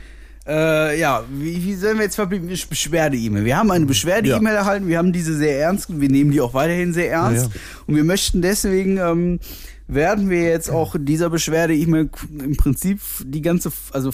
Äh, 0.47 0.99
ja, 0.99 1.23
wie, 1.31 1.63
wie 1.63 1.73
sollen 1.73 1.97
wir 1.97 2.05
jetzt 2.05 2.15
verblieben? 2.15 2.47
Beschwerde-E-Mail. 2.47 3.45
Wir 3.45 3.57
haben 3.57 3.71
eine 3.71 3.87
Beschwerde-E-Mail 3.87 4.53
erhalten. 4.55 4.87
Wir 4.87 4.99
haben 4.99 5.11
diese 5.11 5.35
sehr 5.35 5.59
ernst. 5.59 5.87
Wir 5.89 6.09
nehmen 6.09 6.29
die 6.31 6.39
auch 6.39 6.53
weiterhin 6.53 6.93
sehr 6.93 7.11
ernst. 7.11 7.49
Ja, 7.51 7.59
Und 7.87 7.95
wir 7.95 8.03
möchten 8.03 8.43
deswegen, 8.43 8.97
ähm, 8.97 9.39
werden 9.87 10.29
wir 10.29 10.43
jetzt 10.43 10.69
auch 10.69 10.95
dieser 10.97 11.29
Beschwerde-E-Mail 11.29 12.09
im 12.39 12.57
Prinzip 12.57 13.01
die 13.23 13.41
ganze, 13.41 13.71
also 13.91 14.11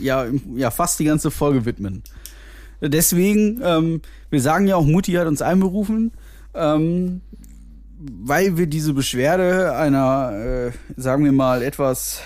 ja, 0.00 0.26
ja, 0.54 0.70
fast 0.70 0.98
die 0.98 1.04
ganze 1.04 1.30
Folge 1.30 1.64
widmen. 1.64 2.02
Deswegen, 2.80 3.60
ähm, 3.62 4.02
wir 4.30 4.40
sagen 4.40 4.66
ja 4.66 4.76
auch, 4.76 4.84
Mutti 4.84 5.12
hat 5.12 5.26
uns 5.26 5.42
einberufen, 5.42 6.12
ähm, 6.54 7.20
weil 7.98 8.58
wir 8.58 8.66
diese 8.66 8.92
Beschwerde 8.92 9.74
einer, 9.74 10.32
äh, 10.32 11.00
sagen 11.00 11.24
wir 11.24 11.32
mal, 11.32 11.62
etwas, 11.62 12.20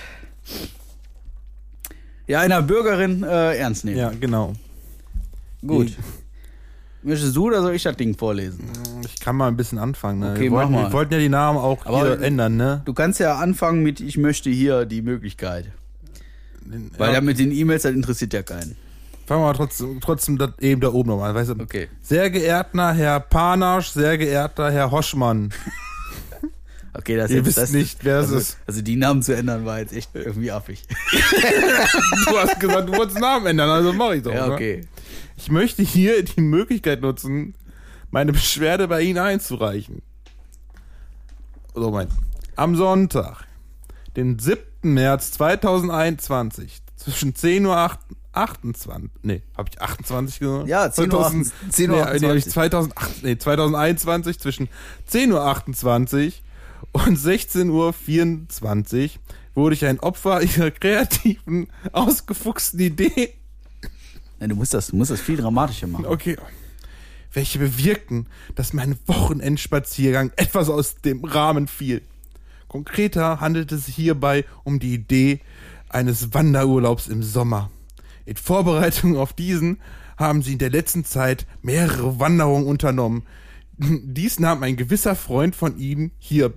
ja, 2.27 2.41
einer 2.41 2.63
Bürgerin 2.63 3.23
äh, 3.23 3.57
ernst 3.57 3.85
nehmen. 3.85 3.99
Ja, 3.99 4.11
genau. 4.19 4.55
Gut. 5.65 5.97
Möchtest 7.03 7.35
du 7.35 7.47
oder 7.47 7.63
soll 7.63 7.75
ich 7.75 7.83
das 7.83 7.97
Ding 7.97 8.17
vorlesen? 8.17 8.69
Ich 9.07 9.21
kann 9.21 9.37
mal 9.37 9.49
ein 9.49 9.57
bisschen 9.57 9.79
anfangen. 9.79 10.21
Ne? 10.21 10.33
Okay, 10.33 10.43
wir, 10.43 10.51
wollten, 10.51 10.73
wir 10.73 10.93
wollten 10.93 11.15
ja 11.15 11.19
die 11.19 11.29
Namen 11.31 11.59
auch 11.59 11.87
hier 11.87 12.21
ändern, 12.21 12.57
ne? 12.57 12.83
Du 12.85 12.93
kannst 12.93 13.21
ja 13.21 13.37
anfangen 13.39 13.83
mit, 13.83 14.01
ich 14.01 14.19
möchte 14.19 14.51
hier 14.51 14.85
die 14.85 15.01
Möglichkeit. 15.01 15.67
Weil 16.99 17.15
ja, 17.15 17.21
mit 17.21 17.39
den 17.39 17.53
E-Mails, 17.53 17.83
das 17.83 17.93
interessiert 17.93 18.35
ja 18.35 18.43
keinen. 18.43 18.77
fangen 19.27 19.41
wir 19.41 19.47
mal 19.47 19.55
trotzdem, 19.55 20.01
trotzdem 20.01 20.39
das 20.39 20.51
eben 20.61 20.81
da 20.81 20.93
oben 20.93 21.09
nochmal. 21.09 21.31
an, 21.31 21.37
Weißt 21.37 21.51
du? 21.51 21.63
Okay. 21.63 21.89
Sehr 22.03 22.29
geehrter 22.31 22.93
Herr 22.93 23.19
Panasch, 23.19 23.89
sehr 23.89 24.19
geehrter 24.19 24.71
Herr 24.71 24.91
Hoschmann. 24.91 25.53
Okay, 26.93 27.17
das 27.17 27.31
Ihr 27.31 27.37
jetzt, 27.37 27.47
wisst 27.47 27.59
das, 27.59 27.73
nicht, 27.73 28.05
wer 28.05 28.19
es 28.19 28.27
also, 28.27 28.39
ist. 28.39 28.59
Also 28.67 28.83
die 28.83 28.97
Namen 28.97 29.23
zu 29.23 29.35
ändern 29.35 29.65
war 29.65 29.79
jetzt 29.79 29.93
echt 29.93 30.11
irgendwie 30.13 30.51
affig. 30.51 30.83
Du 32.27 32.37
hast 32.37 32.59
gesagt, 32.59 32.89
du 32.89 32.97
wolltest 32.97 33.21
Namen 33.21 33.47
ändern, 33.47 33.71
also 33.71 33.93
mach 33.93 34.11
ich 34.11 34.23
doch. 34.23 34.35
Ja, 34.35 34.49
ne? 34.49 34.81
Ich 35.41 35.51
möchte 35.51 35.83
hier 35.83 36.23
die 36.23 36.43
Möglichkeit 36.43 37.01
nutzen, 37.01 37.55
meine 38.11 38.31
Beschwerde 38.31 38.87
bei 38.89 39.01
Ihnen 39.01 39.19
einzureichen. 39.19 40.03
So, 41.75 41.91
mein. 41.91 42.09
Am 42.57 42.77
Sonntag, 42.77 43.47
den 44.17 44.39
7. 44.39 44.61
März 44.83 45.33
2021, 45.33 46.83
zwischen 46.95 47.35
10 47.35 47.65
Uhr 47.65 47.75
8, 47.75 47.99
28, 48.33 49.11
nee, 49.23 49.43
habe 49.57 49.71
ich 49.73 49.81
28 49.81 50.41
gesagt? 50.41 50.69
Ja, 50.69 50.93
10 50.93 51.05
Uhr 51.05 51.11
2000 51.11 51.47
28, 51.47 51.75
10 51.75 51.91
Uhr 51.91 51.97
nee, 51.97 52.03
nee, 52.03 52.11
hab 52.11 52.15
ich 52.37 52.47
28. 52.47 52.53
2008, 52.53 53.23
nee, 53.23 53.39
2021 53.39 54.39
zwischen 54.41 54.69
10 55.07 55.33
Uhr 55.33 55.41
28 55.41 56.43
und 56.93 57.17
16 57.17 57.71
Uhr 57.71 57.95
24 57.95 59.19
wurde 59.55 59.75
ich 59.75 59.87
ein 59.87 60.01
Opfer 60.01 60.43
ihrer 60.43 60.71
kreativen, 60.71 61.69
ausgefuchsten 61.93 62.81
Idee 62.81 63.40
Nein, 64.41 64.49
du 64.49 64.57
musst 64.57 64.75
das, 64.75 64.89
du 64.89 64.97
musst 64.97 65.11
das 65.11 65.21
viel 65.21 65.37
dramatischer 65.37 65.87
machen. 65.87 66.07
Okay. 66.07 66.37
Welche 67.33 67.59
bewirkten, 67.59 68.27
dass 68.57 68.73
mein 68.73 68.97
Wochenendspaziergang 69.07 70.33
etwas 70.37 70.69
aus 70.69 70.97
dem 70.97 71.25
Rahmen 71.25 71.69
fiel. 71.69 72.03
Konkreter 72.67 73.41
handelt 73.41 73.71
es 73.71 73.87
sich 73.87 73.95
hierbei 73.95 74.45
um 74.65 74.81
die 74.81 74.95
Idee 74.95 75.41
eines 75.89 76.35
Wanderurlaubs 76.35 77.09
im 77.09 77.23
Sommer. 77.23 77.71
In 78.25 78.37
Vorbereitung 78.37 79.17
auf 79.17 79.33
diesen 79.33 79.79
haben 80.17 80.43
sie 80.43 80.53
in 80.53 80.59
der 80.59 80.71
letzten 80.71 81.05
Zeit 81.05 81.47
mehrere 81.63 82.19
Wanderungen 82.19 82.67
unternommen. 82.67 83.25
Dies 83.79 84.41
nahm 84.41 84.63
ein 84.63 84.77
gewisser 84.77 85.15
Freund 85.15 85.55
von 85.55 85.79
ihnen 85.79 86.13
hier 86.19 86.55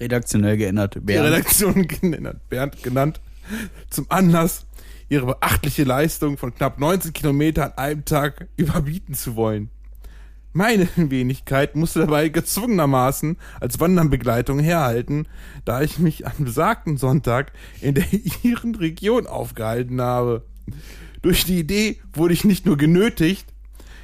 Redaktionell 0.00 0.56
geändert. 0.56 0.94
die 0.94 1.00
Bernd. 1.00 1.26
Redaktion 1.26 1.88
genannt, 1.88 2.40
Bernd 2.48 2.82
genannt, 2.82 3.20
zum 3.90 4.06
Anlass, 4.10 4.66
ihre 5.08 5.26
beachtliche 5.26 5.84
Leistung 5.84 6.36
von 6.36 6.54
knapp 6.54 6.78
19 6.78 7.12
Kilometer 7.12 7.64
an 7.64 7.72
einem 7.72 8.04
Tag 8.04 8.48
überbieten 8.56 9.14
zu 9.14 9.36
wollen. 9.36 9.70
Meine 10.52 10.88
Wenigkeit 10.96 11.76
musste 11.76 12.00
dabei 12.00 12.28
gezwungenermaßen 12.28 13.36
als 13.60 13.80
Wandernbegleitung 13.80 14.58
herhalten, 14.58 15.26
da 15.64 15.82
ich 15.82 15.98
mich 15.98 16.26
am 16.26 16.44
besagten 16.44 16.96
Sonntag 16.96 17.52
in 17.80 17.94
der 17.94 18.06
ihren 18.42 18.74
Region 18.74 19.26
aufgehalten 19.26 20.00
habe. 20.00 20.44
Durch 21.22 21.44
die 21.44 21.58
Idee 21.58 22.00
wurde 22.12 22.34
ich 22.34 22.44
nicht 22.44 22.66
nur 22.66 22.76
genötigt, 22.76 23.52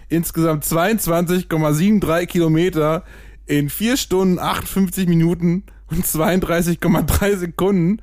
insgesamt 0.08 0.64
22,73 0.64 2.26
Kilometer 2.26 3.04
in 3.46 3.68
4 3.68 3.96
Stunden 3.96 4.38
58 4.38 5.08
Minuten 5.08 5.64
und 5.88 6.04
32,3 6.04 7.36
Sekunden 7.36 8.00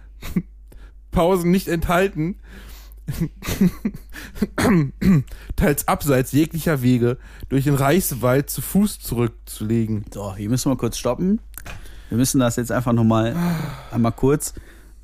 Pausen 1.11 1.51
nicht 1.51 1.67
enthalten, 1.67 2.37
teils 5.55 5.87
abseits 5.87 6.31
jeglicher 6.31 6.81
Wege 6.81 7.17
durch 7.49 7.65
den 7.65 7.75
Reichswald 7.75 8.49
zu 8.49 8.61
Fuß 8.61 8.99
zurückzulegen. 8.99 10.05
So, 10.13 10.35
hier 10.35 10.49
müssen 10.49 10.71
wir 10.71 10.77
kurz 10.77 10.97
stoppen. 10.97 11.39
Wir 12.09 12.17
müssen 12.17 12.39
das 12.39 12.55
jetzt 12.57 12.71
einfach 12.71 12.93
nochmal 12.93 13.35
einmal 13.91 14.11
kurz 14.11 14.53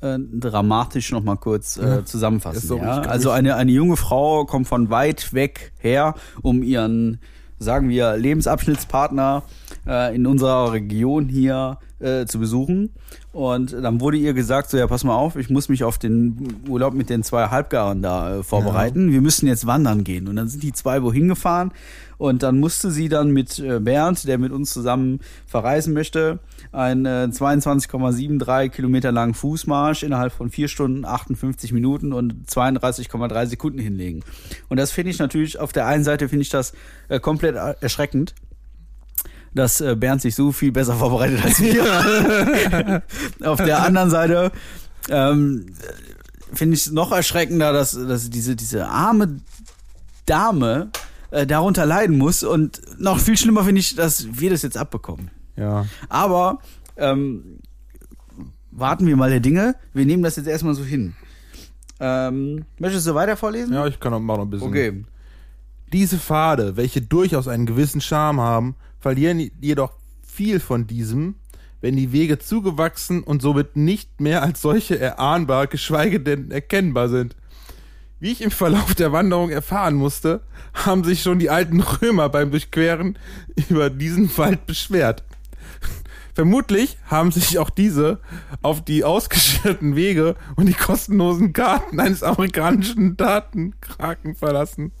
äh, 0.00 0.18
dramatisch 0.18 1.10
nochmal 1.10 1.36
kurz 1.36 1.76
äh, 1.76 2.04
zusammenfassen. 2.04 2.76
Ja? 2.78 3.00
kann 3.00 3.06
Also 3.06 3.30
eine, 3.30 3.56
eine 3.56 3.72
junge 3.72 3.96
Frau 3.96 4.44
kommt 4.44 4.68
von 4.68 4.90
weit 4.90 5.32
weg 5.32 5.72
her, 5.78 6.14
um 6.42 6.62
ihren, 6.62 7.20
sagen 7.58 7.88
wir, 7.88 8.16
Lebensabschnittspartner 8.16 9.42
äh, 9.86 10.14
in 10.14 10.26
unserer 10.26 10.72
Region 10.72 11.28
hier 11.28 11.78
äh, 11.98 12.26
zu 12.26 12.38
besuchen. 12.38 12.90
Und 13.32 13.72
dann 13.72 14.00
wurde 14.00 14.16
ihr 14.16 14.32
gesagt, 14.32 14.70
so 14.70 14.76
ja, 14.76 14.86
pass 14.86 15.04
mal 15.04 15.16
auf, 15.16 15.36
ich 15.36 15.50
muss 15.50 15.68
mich 15.68 15.84
auf 15.84 15.98
den 15.98 16.62
Urlaub 16.68 16.94
mit 16.94 17.10
den 17.10 17.22
zwei 17.22 17.48
Halbgaren 17.48 18.02
da 18.02 18.38
äh, 18.38 18.42
vorbereiten. 18.42 19.12
Wir 19.12 19.20
müssen 19.20 19.46
jetzt 19.46 19.66
wandern 19.66 20.04
gehen. 20.04 20.28
Und 20.28 20.36
dann 20.36 20.48
sind 20.48 20.62
die 20.62 20.72
zwei 20.72 21.02
wohin 21.02 21.28
gefahren. 21.28 21.72
Und 22.18 22.42
dann 22.42 22.58
musste 22.58 22.90
sie 22.90 23.08
dann 23.08 23.30
mit 23.30 23.60
äh, 23.60 23.78
Bernd, 23.78 24.26
der 24.26 24.38
mit 24.38 24.50
uns 24.52 24.72
zusammen 24.72 25.20
verreisen 25.46 25.94
möchte, 25.94 26.40
einen 26.72 27.06
äh, 27.06 27.28
22,73 27.30 28.68
Kilometer 28.70 29.12
langen 29.12 29.34
Fußmarsch 29.34 30.02
innerhalb 30.02 30.32
von 30.32 30.50
4 30.50 30.66
Stunden, 30.68 31.04
58 31.04 31.72
Minuten 31.72 32.12
und 32.12 32.48
32,3 32.50 33.46
Sekunden 33.46 33.78
hinlegen. 33.78 34.24
Und 34.68 34.78
das 34.78 34.90
finde 34.90 35.12
ich 35.12 35.18
natürlich, 35.20 35.60
auf 35.60 35.72
der 35.72 35.86
einen 35.86 36.02
Seite 36.02 36.28
finde 36.28 36.42
ich 36.42 36.50
das 36.50 36.72
äh, 37.08 37.20
komplett 37.20 37.54
er- 37.54 37.80
erschreckend, 37.80 38.34
dass 39.54 39.80
äh, 39.80 39.94
Bernd 39.96 40.20
sich 40.20 40.34
so 40.34 40.50
viel 40.50 40.72
besser 40.72 40.94
vorbereitet 40.94 41.44
als 41.44 41.60
wir. 41.60 43.02
auf 43.48 43.58
der 43.58 43.82
anderen 43.82 44.10
Seite 44.10 44.50
ähm, 45.08 45.66
finde 46.52 46.74
ich 46.74 46.86
es 46.86 46.90
noch 46.92 47.12
erschreckender, 47.12 47.72
dass, 47.72 47.92
dass 47.92 48.28
diese, 48.28 48.56
diese 48.56 48.88
arme 48.88 49.38
Dame 50.26 50.90
äh, 51.30 51.46
darunter 51.46 51.86
leiden 51.86 52.18
muss. 52.18 52.42
Und 52.42 52.80
noch 52.98 53.18
viel 53.18 53.36
schlimmer 53.36 53.64
finde 53.64 53.80
ich, 53.80 53.94
dass 53.94 54.40
wir 54.40 54.50
das 54.50 54.62
jetzt 54.62 54.76
abbekommen. 54.76 55.30
Ja. 55.56 55.86
Aber 56.08 56.58
ähm, 56.96 57.60
warten 58.70 59.06
wir 59.06 59.16
mal 59.16 59.30
der 59.30 59.40
Dinge. 59.40 59.76
Wir 59.92 60.06
nehmen 60.06 60.22
das 60.22 60.36
jetzt 60.36 60.46
erstmal 60.46 60.74
so 60.74 60.84
hin. 60.84 61.14
Ähm, 62.00 62.64
möchtest 62.78 63.06
du 63.06 63.14
weiter 63.14 63.36
vorlesen? 63.36 63.74
Ja, 63.74 63.86
ich 63.86 63.98
kann 63.98 64.14
auch 64.14 64.20
mal 64.20 64.36
noch 64.36 64.44
ein 64.44 64.50
bisschen. 64.50 64.68
Okay. 64.68 65.04
Diese 65.92 66.18
Pfade, 66.18 66.76
welche 66.76 67.00
durchaus 67.00 67.48
einen 67.48 67.66
gewissen 67.66 68.00
Charme 68.00 68.40
haben, 68.40 68.76
verlieren 69.00 69.50
jedoch 69.60 69.92
viel 70.22 70.60
von 70.60 70.86
diesem, 70.86 71.36
wenn 71.80 71.96
die 71.96 72.12
Wege 72.12 72.38
zugewachsen 72.38 73.22
und 73.22 73.42
somit 73.42 73.76
nicht 73.76 74.20
mehr 74.20 74.42
als 74.42 74.62
solche 74.62 74.98
erahnbar, 74.98 75.66
geschweige 75.66 76.20
denn 76.20 76.50
erkennbar 76.50 77.08
sind. 77.08 77.36
Wie 78.20 78.32
ich 78.32 78.42
im 78.42 78.50
Verlauf 78.50 78.94
der 78.94 79.12
Wanderung 79.12 79.50
erfahren 79.50 79.94
musste, 79.94 80.40
haben 80.74 81.04
sich 81.04 81.22
schon 81.22 81.38
die 81.38 81.50
alten 81.50 81.80
Römer 81.80 82.28
beim 82.28 82.50
Durchqueren 82.50 83.16
über 83.68 83.90
diesen 83.90 84.36
Wald 84.36 84.66
beschwert. 84.66 85.22
Vermutlich 86.34 86.98
haben 87.06 87.32
sich 87.32 87.58
auch 87.58 87.70
diese 87.70 88.18
auf 88.62 88.84
die 88.84 89.02
ausgeschilderten 89.04 89.96
Wege 89.96 90.36
und 90.56 90.66
die 90.66 90.74
kostenlosen 90.74 91.52
Karten 91.52 91.98
eines 91.98 92.22
amerikanischen 92.22 93.16
Datenkraken 93.16 94.34
verlassen. 94.34 94.92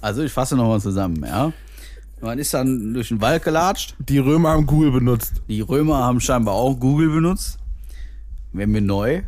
Also 0.00 0.22
ich 0.22 0.32
fasse 0.32 0.56
nochmal 0.56 0.80
zusammen, 0.80 1.24
ja. 1.24 1.52
Man 2.20 2.38
ist 2.38 2.54
dann 2.54 2.94
durch 2.94 3.08
den 3.08 3.20
Wald 3.20 3.42
gelatscht. 3.42 3.96
Die 3.98 4.18
Römer 4.18 4.50
haben 4.50 4.66
Google 4.66 4.92
benutzt. 4.92 5.42
Die 5.48 5.60
Römer 5.60 5.98
haben 5.98 6.20
scheinbar 6.20 6.54
auch 6.54 6.78
Google 6.78 7.10
benutzt. 7.10 7.58
Wäre 8.52 8.68
mir 8.68 8.80
neu. 8.80 9.22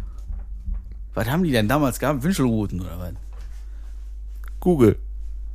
Was 1.15 1.29
haben 1.29 1.45
die 1.45 1.53
denn 1.53 1.69
damals 1.69 1.99
gehabt? 1.99 2.23
Wünschelrouten 2.23 2.81
oder 2.81 2.99
was? 2.99 3.13
Google. 4.61 4.99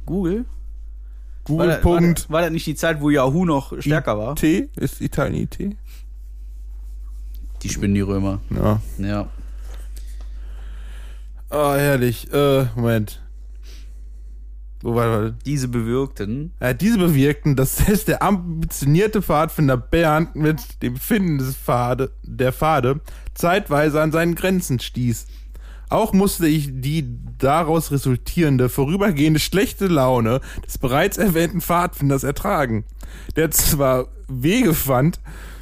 Google? 0.06 0.46
Google. 1.44 1.68
War 1.68 1.76
das, 1.76 1.86
war, 1.86 2.02
das, 2.02 2.30
war 2.30 2.42
das 2.42 2.52
nicht 2.52 2.68
die 2.68 2.76
Zeit, 2.76 3.02
wo 3.02 3.10
Yahoo 3.10 3.46
noch 3.46 3.80
stärker 3.82 4.18
war? 4.18 4.36
T 4.36 4.70
ist 4.76 5.02
Italien 5.02 5.44
IT. 5.44 5.76
Die 7.62 7.70
spinnen 7.70 7.96
die 7.96 8.02
Römer. 8.02 8.40
Ja. 8.50 8.82
Ja. 8.98 9.28
Oh, 11.50 11.74
herrlich. 11.74 12.32
Äh, 12.32 12.66
Moment. 12.76 13.22
Wo 14.82 14.96
war 14.96 15.24
das? 15.24 15.34
Diese 15.46 15.68
bewirkten. 15.68 16.54
Ja, 16.62 16.74
diese 16.74 16.98
bewirkten, 16.98 17.56
dass 17.56 17.78
selbst 17.86 18.08
der 18.08 18.22
ambitionierte 18.22 19.22
Pfadfinder 19.22 19.76
Bernd 19.76 20.36
mit 20.36 20.82
dem 20.82 20.96
Finden 20.96 21.40
des 21.40 21.56
Pfade, 21.56 22.12
der 22.24 22.54
Pfade 22.54 23.02
zeitweise 23.34 24.02
an 24.02 24.12
seinen 24.12 24.36
Grenzen 24.36 24.80
stieß. 24.80 25.28
Auch 25.90 26.14
musste 26.14 26.48
ich 26.48 26.70
die 26.72 27.18
daraus 27.40 27.92
resultierende 27.92 28.70
vorübergehende 28.70 29.40
schlechte 29.40 29.88
Laune 29.88 30.40
des 30.66 30.78
bereits 30.78 31.18
erwähnten 31.18 31.62
Pfadfinders 31.62 32.24
ertragen, 32.24 32.86
der 33.36 33.50
zwar 33.50 34.08
Wege 34.28 34.76
fand, 34.76 35.20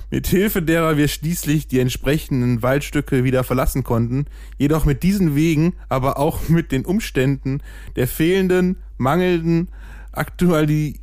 mit 0.10 0.28
Hilfe 0.28 0.62
derer 0.62 0.98
wir 0.98 1.08
schließlich 1.08 1.68
die 1.68 1.80
entsprechenden 1.80 2.62
Waldstücke 2.62 3.24
wieder 3.24 3.44
verlassen 3.44 3.84
konnten, 3.84 4.26
jedoch 4.58 4.86
mit 4.86 5.04
diesen 5.04 5.36
Wegen, 5.36 5.74
aber 5.90 6.18
auch 6.18 6.40
mit 6.50 6.72
den 6.72 6.86
Umständen 6.86 7.62
der 7.96 8.08
fehlenden, 8.08 8.78
mangelnden, 8.98 9.70
aktuali 10.12 11.00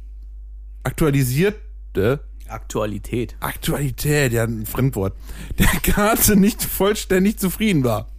aktualisierte 0.83 2.21
Aktualität. 2.47 3.37
Aktualität, 3.41 4.35
ja, 4.35 4.45
ein 4.45 4.67
Fremdwort, 4.67 5.17
der 5.59 5.67
Karte 5.83 6.37
nicht 6.37 6.63
vollständig 6.63 7.39
zufrieden 7.39 7.85
war. 7.85 8.14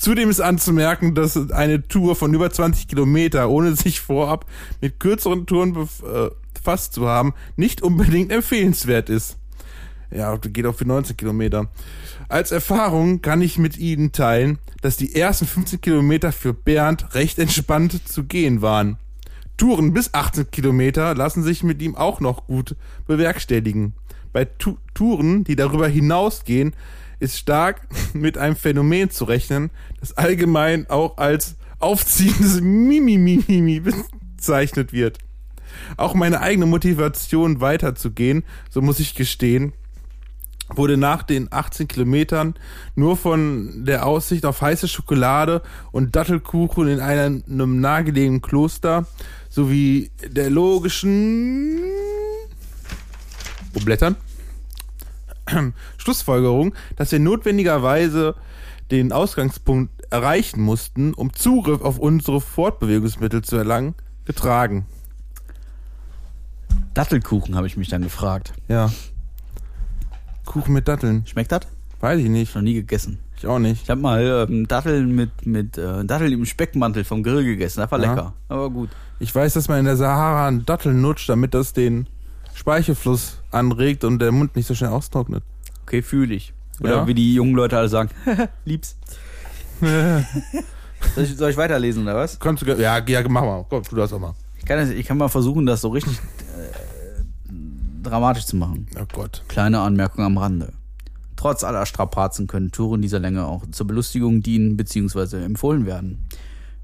Zudem 0.00 0.30
ist 0.30 0.40
anzumerken, 0.40 1.14
dass 1.14 1.50
eine 1.50 1.86
Tour 1.86 2.16
von 2.16 2.32
über 2.32 2.50
20 2.50 2.88
Kilometer, 2.88 3.50
ohne 3.50 3.76
sich 3.76 4.00
vorab 4.00 4.46
mit 4.80 4.98
kürzeren 4.98 5.44
Touren 5.44 5.76
äh, 5.76 6.30
befasst 6.54 6.94
zu 6.94 7.06
haben, 7.06 7.34
nicht 7.56 7.82
unbedingt 7.82 8.32
empfehlenswert 8.32 9.10
ist. 9.10 9.36
Ja, 10.10 10.34
geht 10.38 10.64
auch 10.64 10.74
für 10.74 10.86
19 10.86 11.18
Kilometer. 11.18 11.68
Als 12.30 12.50
Erfahrung 12.50 13.20
kann 13.20 13.42
ich 13.42 13.58
mit 13.58 13.76
Ihnen 13.76 14.10
teilen, 14.10 14.58
dass 14.80 14.96
die 14.96 15.14
ersten 15.14 15.46
15 15.46 15.82
Kilometer 15.82 16.32
für 16.32 16.54
Bernd 16.54 17.14
recht 17.14 17.38
entspannt 17.38 18.08
zu 18.08 18.24
gehen 18.24 18.62
waren. 18.62 18.96
Touren 19.58 19.92
bis 19.92 20.14
18 20.14 20.50
Kilometer 20.50 21.14
lassen 21.14 21.42
sich 21.42 21.62
mit 21.62 21.82
ihm 21.82 21.94
auch 21.94 22.20
noch 22.20 22.46
gut 22.46 22.74
bewerkstelligen. 23.06 23.92
Bei 24.32 24.46
tu 24.46 24.78
Touren, 24.94 25.44
die 25.44 25.56
darüber 25.56 25.88
hinausgehen, 25.88 26.74
ist 27.20 27.38
stark 27.38 27.86
mit 28.12 28.36
einem 28.36 28.56
Phänomen 28.56 29.10
zu 29.10 29.24
rechnen, 29.24 29.70
das 30.00 30.16
allgemein 30.16 30.88
auch 30.90 31.18
als 31.18 31.56
aufziehendes 31.78 32.60
Mimimimi 32.60 33.80
bezeichnet 34.36 34.92
wird. 34.92 35.18
Auch 35.96 36.14
meine 36.14 36.40
eigene 36.40 36.66
Motivation 36.66 37.60
weiterzugehen, 37.60 38.44
so 38.68 38.82
muss 38.82 38.98
ich 38.98 39.14
gestehen, 39.14 39.72
wurde 40.68 40.96
nach 40.96 41.22
den 41.22 41.48
18 41.52 41.88
Kilometern 41.88 42.54
nur 42.94 43.16
von 43.16 43.84
der 43.84 44.06
Aussicht 44.06 44.44
auf 44.44 44.62
heiße 44.62 44.88
Schokolade 44.88 45.62
und 45.90 46.14
Dattelkuchen 46.16 46.88
in 46.88 47.00
einem 47.00 47.80
nahegelegenen 47.80 48.40
Kloster 48.40 49.06
sowie 49.48 50.10
der 50.26 50.50
logischen 50.50 51.80
wo 53.72 53.80
blättern? 53.80 54.16
Schlussfolgerung, 55.98 56.74
dass 56.96 57.12
wir 57.12 57.18
notwendigerweise 57.18 58.34
den 58.90 59.12
Ausgangspunkt 59.12 59.92
erreichen 60.12 60.60
mussten, 60.60 61.14
um 61.14 61.32
Zugriff 61.32 61.82
auf 61.82 61.98
unsere 61.98 62.40
Fortbewegungsmittel 62.40 63.42
zu 63.42 63.56
erlangen, 63.56 63.94
getragen. 64.24 64.86
Dattelkuchen 66.94 67.54
habe 67.54 67.66
ich 67.66 67.76
mich 67.76 67.88
dann 67.88 68.02
gefragt. 68.02 68.52
Ja. 68.68 68.90
Kuchen 70.44 70.72
mit 70.74 70.88
Datteln. 70.88 71.24
Schmeckt 71.26 71.52
das? 71.52 71.62
Weiß 72.00 72.18
ich 72.18 72.28
nicht. 72.28 72.54
Noch 72.54 72.62
nie 72.62 72.74
gegessen. 72.74 73.18
Ich 73.36 73.46
auch 73.46 73.58
nicht. 73.58 73.84
Ich 73.84 73.90
habe 73.90 74.00
mal 74.00 74.46
ähm, 74.50 74.66
Datteln 74.66 75.14
mit, 75.14 75.46
mit 75.46 75.78
äh, 75.78 76.04
Datteln 76.04 76.32
im 76.32 76.44
Speckmantel 76.44 77.04
vom 77.04 77.22
Grill 77.22 77.44
gegessen. 77.44 77.80
Das 77.80 77.90
war 77.90 78.00
Ja. 78.00 78.10
lecker. 78.10 78.32
Aber 78.48 78.70
gut. 78.70 78.90
Ich 79.18 79.34
weiß, 79.34 79.54
dass 79.54 79.68
man 79.68 79.78
in 79.78 79.84
der 79.84 79.96
Sahara 79.96 80.48
einen 80.48 80.66
Dattel 80.66 80.92
nutscht, 80.92 81.28
damit 81.28 81.54
das 81.54 81.72
den 81.72 82.06
Speichelfluss 82.54 83.39
anregt 83.50 84.04
und 84.04 84.18
der 84.20 84.32
Mund 84.32 84.56
nicht 84.56 84.66
so 84.66 84.74
schnell 84.74 84.90
austrocknet. 84.90 85.42
Okay, 85.82 86.02
fühle 86.02 86.34
ich. 86.34 86.52
Oder 86.80 86.90
Ja. 86.96 87.06
wie 87.06 87.14
die 87.14 87.34
jungen 87.34 87.54
Leute 87.54 87.76
alle 87.78 87.88
sagen, 87.88 88.10
lieb's. 88.64 88.96
soll, 89.80 91.24
ich, 91.24 91.36
soll 91.36 91.50
ich 91.50 91.56
weiterlesen 91.56 92.02
oder 92.02 92.16
was? 92.16 92.38
Kannst 92.38 92.62
du, 92.62 92.66
ja, 92.76 92.98
ja, 93.04 93.28
mach 93.28 93.42
mal. 93.42 93.66
Komm, 93.68 93.82
tu 93.82 93.96
das 93.96 94.12
auch 94.12 94.18
mal. 94.18 94.34
Ich 94.58 94.64
kann, 94.64 94.78
das, 94.78 94.90
ich 94.90 95.06
kann 95.06 95.16
mal 95.18 95.28
versuchen, 95.28 95.66
das 95.66 95.80
so 95.80 95.88
richtig 95.88 96.14
äh, 96.14 98.02
dramatisch 98.02 98.46
zu 98.46 98.56
machen. 98.56 98.86
Oh 99.00 99.04
Gott. 99.12 99.42
Kleine 99.48 99.80
Anmerkung 99.80 100.24
am 100.24 100.36
Rande. 100.38 100.72
Trotz 101.36 101.64
aller 101.64 101.86
Strapazen 101.86 102.46
können 102.46 102.70
Touren 102.70 103.00
dieser 103.00 103.18
Länge 103.18 103.46
auch 103.46 103.64
zur 103.70 103.86
Belustigung 103.86 104.42
dienen 104.42 104.76
bzw. 104.76 105.42
empfohlen 105.42 105.86
werden. 105.86 106.26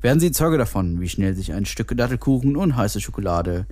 Werden 0.01 0.21
Sie 0.21 0.31
Zeuge 0.33 0.57
davon, 0.57 1.01
wie 1.01 1.09
schnell 1.09 1.35
sich 1.35 1.53
ein 1.53 1.67
Stück 1.67 1.95
Dattelkuchen 1.97 2.57
und 2.57 2.77
heiße 2.77 3.01
Schokolade 3.01 3.67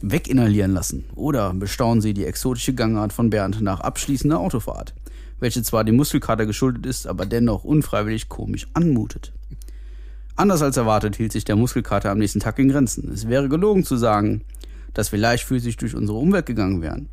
weginhalieren 0.00 0.72
lassen. 0.72 1.04
Oder 1.14 1.52
bestaunen 1.54 2.00
Sie 2.00 2.14
die 2.14 2.24
exotische 2.24 2.74
Gangart 2.74 3.12
von 3.12 3.30
Bernd 3.30 3.60
nach 3.60 3.80
abschließender 3.80 4.38
Autofahrt, 4.38 4.94
welche 5.40 5.62
zwar 5.62 5.84
dem 5.84 5.96
Muskelkater 5.96 6.46
geschuldet 6.46 6.86
ist, 6.86 7.06
aber 7.06 7.26
dennoch 7.26 7.64
unfreiwillig 7.64 8.28
komisch 8.28 8.66
anmutet. 8.74 9.32
Anders 10.36 10.62
als 10.62 10.76
erwartet 10.76 11.16
hielt 11.16 11.32
sich 11.32 11.44
der 11.44 11.56
Muskelkater 11.56 12.10
am 12.10 12.18
nächsten 12.18 12.40
Tag 12.40 12.58
in 12.58 12.68
Grenzen. 12.68 13.10
Es 13.12 13.28
wäre 13.28 13.48
gelogen 13.48 13.84
zu 13.84 13.96
sagen, 13.96 14.42
dass 14.94 15.10
wir 15.10 15.18
leichtfüßig 15.18 15.76
durch 15.76 15.96
unsere 15.96 16.18
Umwelt 16.18 16.46
gegangen 16.46 16.80
wären. 16.80 17.08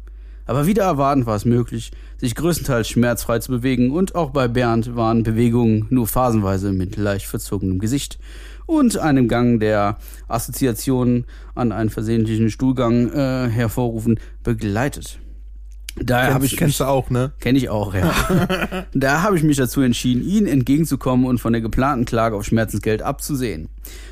Aber 0.46 0.68
wieder 0.68 0.84
erwartend 0.84 1.26
war 1.26 1.36
es 1.36 1.46
möglich, 1.46 1.92
sich 2.18 2.36
größtenteils 2.36 2.88
schmerzfrei 2.88 3.40
zu 3.40 3.52
bewegen 3.52 3.92
und 3.92 4.16
auch 4.16 4.30
bei 4.30 4.48
Bernd 4.48 4.96
waren 4.96 5.24
Bewegungen 5.24 5.88
nur 5.90 6.08
phasenweise 6.08 6.72
mit 6.72 6.98
leicht 6.98 7.26
verzogenem 7.26 7.80
Gesicht 7.80 8.20
und 8.66 8.98
einem 8.98 9.28
Gang 9.28 9.60
der 9.60 9.98
Assoziationen 10.28 11.26
an 11.56 11.72
einen 11.72 11.90
versehentlichen 11.90 12.50
Stuhlgang 12.50 13.12
äh, 13.12 13.48
hervorrufen 13.50 14.20
begleitet. 14.44 15.20
Daher 15.96 16.34
habe 16.34 16.46
ich 16.46 16.58
kennst 16.58 16.82
du 16.82 16.84
auch, 16.84 17.10
ne? 17.10 17.32
Kenne 17.40 17.58
ich 17.58 17.70
auch, 17.70 17.94
ja. 17.94 18.14
da 18.94 19.22
habe 19.22 19.38
ich 19.38 19.44
mich 19.44 19.58
dazu 19.58 19.82
entschieden, 19.82 20.28
Ihnen 20.28 20.48
entgegenzukommen 20.48 21.26
und 21.26 21.40
von 21.40 21.54
der 21.54 21.62
geplanten 21.62 22.06
Klage 22.06 22.36
auf 22.36 22.44
Schmerzensgeld 22.46 23.02
abzusehen. 23.02 23.70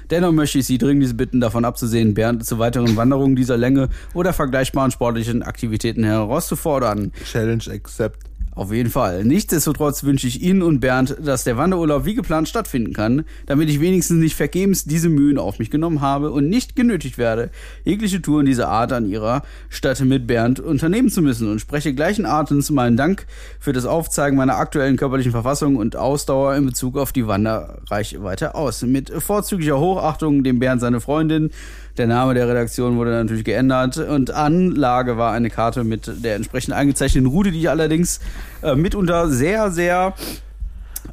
Dennoch 0.10 0.32
möchte 0.32 0.60
ich 0.60 0.66
Sie 0.66 0.78
dringend 0.78 1.18
bitten, 1.18 1.42
davon 1.42 1.66
abzusehen, 1.66 2.14
Bernd 2.14 2.46
zu 2.46 2.60
weiteren 2.60 2.96
Wanderungen 2.96 3.36
dieser 3.36 3.58
Länge 3.58 3.90
oder 4.14 4.32
vergleichbaren 4.32 4.92
sportlichen 4.92 5.44
Aktivitäten 5.44 6.04
herauszufordern. 6.04 7.12
Challenge 7.26 7.64
accept. 7.70 8.20
Auf 8.56 8.72
jeden 8.72 8.92
Fall. 8.92 9.24
Nichtsdestotrotz 9.24 10.04
wünsche 10.04 10.28
ich 10.28 10.44
Ihnen 10.44 10.62
und 10.62 10.80
Bernd, 10.80 11.18
dass 11.20 11.44
der 11.44 11.58
Wanderurlaub 11.58 12.06
wie 12.06 12.14
geplant 12.14 12.48
stattfinden 12.48 12.94
kann, 12.94 13.26
damit 13.48 13.68
ich 13.68 13.80
wenigstens 13.80 14.20
nicht 14.20 14.36
vergebens 14.36 14.86
diese 14.86 15.10
Mühen 15.10 15.40
auf 15.40 15.58
mich 15.58 15.72
genommen 15.72 16.02
habe 16.02 16.32
und 16.32 16.50
nicht 16.50 16.76
genötigt 16.76 17.18
werde, 17.18 17.50
jegliche 17.84 18.22
Touren 18.22 18.46
dieser 18.46 18.70
Art 18.70 18.94
an 18.94 19.08
ihrer 19.08 19.42
Stadt 19.70 20.00
mit 20.02 20.28
Bernd 20.28 20.60
unternehmen 20.60 21.10
zu 21.10 21.24
müssen 21.24 21.52
und 21.52 21.60
spreche 21.60 21.96
gleichen 21.96 22.28
Atems 22.28 22.70
meinen 22.70 22.96
Dank 22.96 23.26
für 23.60 23.74
das 23.74 23.86
Aufzeigen 23.86 24.38
meiner 24.38 24.58
aktuellen 24.58 24.98
körperlichen 24.98 25.32
Verfassung 25.32 25.76
und 25.76 25.96
Ausdauer 25.96 26.56
in 26.56 26.66
Bezug 26.68 26.98
auf 26.98 27.12
die 27.12 27.26
Wanderreichweite 27.26 28.54
aus. 28.54 28.84
Mit 28.84 29.10
vorzüglicher 29.10 29.80
Hochachtung 29.80 30.44
dem 30.44 30.60
Bernd 30.60 30.82
seine 30.82 31.02
Freundin, 31.02 31.50
der 31.98 32.08
Name 32.08 32.34
der 32.34 32.48
Redaktion 32.48 32.98
wurde 32.98 33.12
natürlich 33.12 33.44
geändert 33.44 33.98
und 33.98 34.32
Anlage 34.32 35.18
war 35.18 35.32
eine 35.32 35.50
Karte 35.50 35.84
mit 35.84 36.12
der 36.24 36.36
entsprechend 36.36 36.74
eingezeichneten 36.74 37.28
Route, 37.30 37.52
die 37.52 37.60
ich 37.60 37.70
allerdings 37.70 38.20
äh, 38.64 38.76
mitunter 38.76 39.30
sehr, 39.30 39.72
sehr 39.72 40.14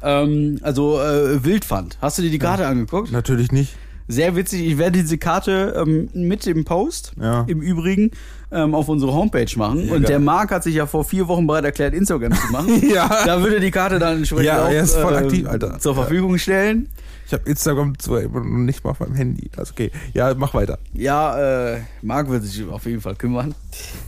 ähm, 0.01 0.59
also 0.61 0.99
äh, 0.99 1.43
wild 1.43 1.65
fand. 1.65 1.97
Hast 2.01 2.17
du 2.17 2.21
dir 2.23 2.31
die 2.31 2.39
Karte 2.39 2.65
angeguckt? 2.67 3.11
Natürlich 3.11 3.51
nicht. 3.51 3.75
Sehr 4.07 4.35
witzig. 4.35 4.65
Ich 4.65 4.77
werde 4.77 4.99
diese 4.99 5.17
Karte 5.17 5.75
ähm, 5.77 6.09
mit 6.13 6.45
dem 6.45 6.65
Post 6.65 7.13
Ja. 7.21 7.45
im 7.47 7.61
Übrigen 7.61 8.11
ähm, 8.51 8.75
auf 8.75 8.89
unsere 8.89 9.13
Homepage 9.13 9.47
machen. 9.57 9.83
und 9.83 9.89
geil. 9.89 10.01
der 10.01 10.19
Marc 10.19 10.51
hat 10.51 10.63
sich 10.63 10.75
ja 10.75 10.85
vor 10.85 11.03
vier 11.03 11.27
Wochen 11.27 11.47
bereit 11.47 11.65
erklärt, 11.65 11.93
Instagram 11.93 12.33
zu 12.33 12.51
machen. 12.51 12.81
Ja. 12.93 13.07
Da 13.25 13.41
würde 13.41 13.59
die 13.59 13.71
Karte 13.71 13.99
dann 13.99 14.17
entsprechend 14.17 14.45
Ja, 14.45 14.65
auch, 14.65 14.69
er 14.71 14.83
ist 14.83 14.95
voll 14.97 15.13
äh, 15.13 15.17
aktiv, 15.17 15.47
Alter. 15.47 15.79
zur 15.79 15.95
Verfügung 15.95 16.37
stellen. 16.37 16.87
Ich 17.27 17.33
habe 17.33 17.49
Instagram 17.49 17.97
zwar 17.97 18.19
nicht 18.43 18.83
mal 18.83 18.89
auf 18.89 18.99
meinem 18.99 19.15
Handy. 19.15 19.49
Also 19.55 19.71
okay, 19.71 19.89
ja, 20.13 20.33
mach 20.35 20.53
weiter. 20.53 20.79
Ja, 20.93 21.71
äh, 21.75 21.79
Marc 22.01 22.29
wird 22.29 22.43
sich 22.43 22.67
auf 22.67 22.85
jeden 22.85 22.99
Fall 22.99 23.15
kümmern. 23.15 23.55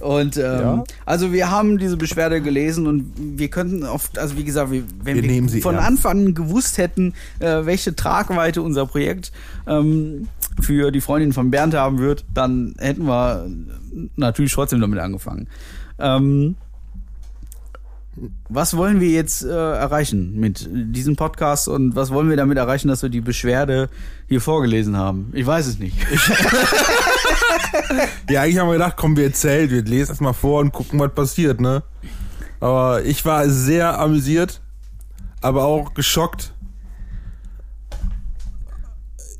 Und 0.01 0.36
ähm, 0.36 0.43
Ja. 0.43 0.84
also 1.06 1.32
wir 1.32 1.49
haben 1.49 1.77
diese 1.77 1.95
Beschwerde 1.95 2.41
gelesen 2.41 2.86
und 2.86 3.13
wir 3.17 3.47
könnten 3.47 3.86
oft, 3.86 4.19
also 4.19 4.36
wie 4.38 4.43
gesagt, 4.43 4.71
wir, 4.71 4.84
wenn 5.03 5.23
Wir 5.23 5.23
wir, 5.53 5.62
von 5.62 5.75
ernst. 5.75 5.88
Anfang 6.06 6.12
an 6.27 6.34
gewusst 6.34 6.77
hätten, 6.77 7.13
äh, 7.39 7.65
welche 7.65 7.95
Tragweite 7.95 8.62
unser 8.62 8.86
Projekt 8.88 9.32
ähm, 9.67 10.27
für 10.62 10.92
die 10.92 11.02
Freundin 11.02 11.34
von 11.34 11.52
Bernd 11.52 11.74
haben 11.74 12.00
wird, 12.00 12.26
dann 12.34 12.76
hätten 12.78 13.06
wir 13.06 13.50
natürlich 14.16 14.54
trotzdem 14.54 14.82
damit 14.82 15.00
angefangen. 15.00 15.48
Ähm, 16.00 16.56
was 18.48 18.78
wollen 18.78 19.00
wir 19.00 19.10
jetzt 19.10 19.44
äh, 19.44 19.50
erreichen 19.50 20.39
mit 20.39 20.70
diesem 20.72 21.16
Podcast 21.16 21.68
und 21.68 21.96
was 21.96 22.12
wollen 22.12 22.30
wir 22.30 22.38
damit 22.38 22.58
erreichen, 22.58 22.88
dass 22.88 23.02
wir 23.02 23.10
die 23.10 23.22
Beschwerde 23.22 23.89
hier 24.28 24.39
vorgelesen 24.39 24.98
haben? 24.98 25.32
Ich 25.34 25.46
weiß 25.46 25.66
es 25.66 25.80
nicht. 25.80 25.98
Ja, 28.30 28.42
eigentlich 28.42 28.58
haben 28.58 28.68
wir 28.68 28.74
gedacht, 28.74 28.96
komm, 28.98 29.18
wir 29.18 29.26
erzählen, 29.26 29.70
wir 29.70 29.84
lesen 29.84 30.10
das 30.10 30.20
mal 30.20 30.34
vor 30.34 30.62
und 30.62 30.72
gucken, 30.72 31.00
was 31.00 31.13
passiert, 31.13 31.62
ne? 31.62 31.84
Aber 32.60 33.04
ich 33.04 33.26
war 33.26 33.50
sehr 33.50 34.00
amüsiert, 34.00 34.62
aber 35.42 35.66
auch 35.66 35.94
geschockt. 35.94 36.54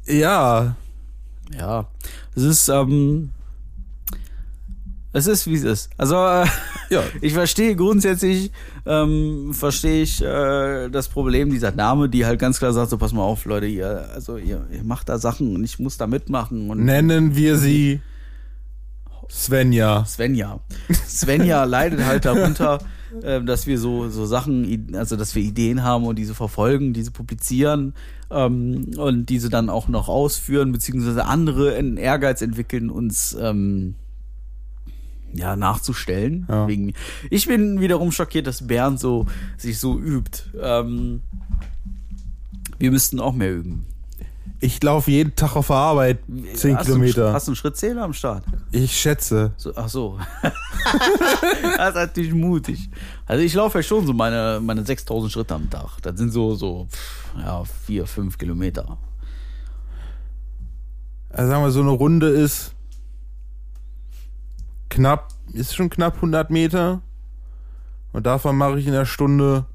Ja, 0.06 0.76
Ja, 1.58 1.88
es 2.36 2.44
ist, 2.44 2.70
ähm, 2.70 3.32
es 5.12 5.28
ist 5.28 5.46
wie 5.48 5.54
es 5.54 5.64
ist. 5.64 5.90
Also 5.98 6.16
äh, 6.16 6.46
ja. 6.90 7.04
ich 7.22 7.34
verstehe 7.34 7.76
grundsätzlich, 7.76 8.52
ähm, 8.86 9.54
verstehe 9.54 10.02
ich 10.02 10.22
äh, 10.22 10.90
das 10.90 11.08
Problem 11.08 11.52
dieser 11.52 11.72
Dame, 11.72 12.10
die 12.10 12.26
halt 12.26 12.40
ganz 12.40 12.58
klar 12.58 12.74
sagt, 12.74 12.90
so 12.90 12.98
pass 12.98 13.14
mal 13.14 13.22
auf, 13.22 13.46
Leute, 13.46 13.68
ihr, 13.68 14.10
also 14.14 14.38
ihr, 14.38 14.66
ihr 14.72 14.84
macht 14.84 15.10
da 15.10 15.20
Sachen 15.20 15.56
und 15.56 15.64
ich 15.64 15.78
muss 15.78 15.98
da 15.98 16.08
mitmachen 16.08 16.70
und 16.70 16.84
Nennen 16.84 17.36
wir 17.36 17.58
sie 17.58 18.02
Svenja. 19.30 20.04
Svenja. 20.06 20.60
Svenja 21.08 21.64
leidet 21.66 22.06
halt 22.06 22.26
darunter, 22.26 22.80
äh, 23.22 23.42
dass 23.42 23.68
wir 23.68 23.78
so, 23.78 24.10
so 24.10 24.26
Sachen, 24.26 24.96
also 24.96 25.16
dass 25.16 25.36
wir 25.36 25.44
Ideen 25.44 25.84
haben 25.84 26.06
und 26.06 26.18
diese 26.18 26.34
verfolgen, 26.34 26.94
diese 26.94 27.12
publizieren 27.12 27.94
ähm, 28.34 28.92
und 28.98 29.28
diese 29.28 29.50
dann 29.50 29.70
auch 29.70 29.88
noch 29.88 30.10
ausführen, 30.10 30.72
beziehungsweise 30.72 31.26
andere 31.26 31.76
in 31.76 31.98
Ehrgeiz 31.98 32.42
entwickeln, 32.42 32.90
uns 32.90 33.38
ähm, 33.40 33.96
ja, 35.34 35.56
nachzustellen. 35.56 36.46
Ja. 36.48 36.68
Wegen. 36.68 36.94
Ich 37.30 37.48
bin 37.48 37.80
wiederum 37.80 38.12
schockiert, 38.12 38.48
dass 38.48 38.68
Bernd 38.68 39.00
so 39.00 39.26
sich 39.58 39.80
so 39.80 40.00
übt. 40.00 40.44
Ähm, 40.62 41.22
wir 42.80 42.92
müssten 42.92 43.20
auch 43.20 43.34
mehr 43.34 43.54
üben. 43.54 43.86
Ich 44.64 44.82
laufe 44.82 45.12
jeden 45.12 45.36
Tag 45.36 45.58
auf 45.58 45.68
der 45.68 45.76
Arbeit 45.76 46.20
10 46.26 46.38
Hast 46.54 46.64
du 46.64 46.68
einen 46.70 46.78
Sch- 46.78 46.86
Kilometer. 46.86 47.34
hast 47.34 47.48
du 47.48 47.52
einen 47.52 47.56
Schrittzähler 47.58 48.04
am 48.04 48.14
Start? 48.14 48.46
Ich 48.72 48.96
schätze. 48.98 49.52
So, 49.58 49.74
ach 49.76 49.90
so. 49.90 50.18
das 51.78 51.90
ist 51.90 51.96
natürlich 51.96 52.34
mutig. 52.34 52.90
Also 53.26 53.44
ich 53.44 53.54
laufe 53.54 53.80
ja 53.80 53.84
schon 53.84 54.06
so 54.08 54.14
meine, 54.14 54.62
meine 54.64 54.86
6000 54.86 55.32
Schritte 55.34 55.56
am 55.56 55.70
Tag. 55.70 55.98
Das 56.02 56.18
sind 56.18 56.32
so, 56.32 56.56
so, 56.56 56.88
ja, 57.38 57.62
vier, 57.86 58.06
fünf 58.08 58.38
Kilometer. 58.38 58.98
Also 61.30 61.50
sagen 61.52 61.64
wir, 61.64 61.72
so 61.72 61.82
eine 61.82 61.90
Runde 61.92 62.30
ist 62.30 62.74
knapp, 64.90 65.28
ist 65.52 65.76
schon 65.76 65.90
knapp 65.90 66.16
100 66.16 66.50
Meter. 66.52 67.02
Und 68.14 68.26
davon 68.26 68.56
mache 68.56 68.80
ich 68.80 68.88
in 68.88 68.94
der 68.94 69.06
Stunde, 69.06 69.66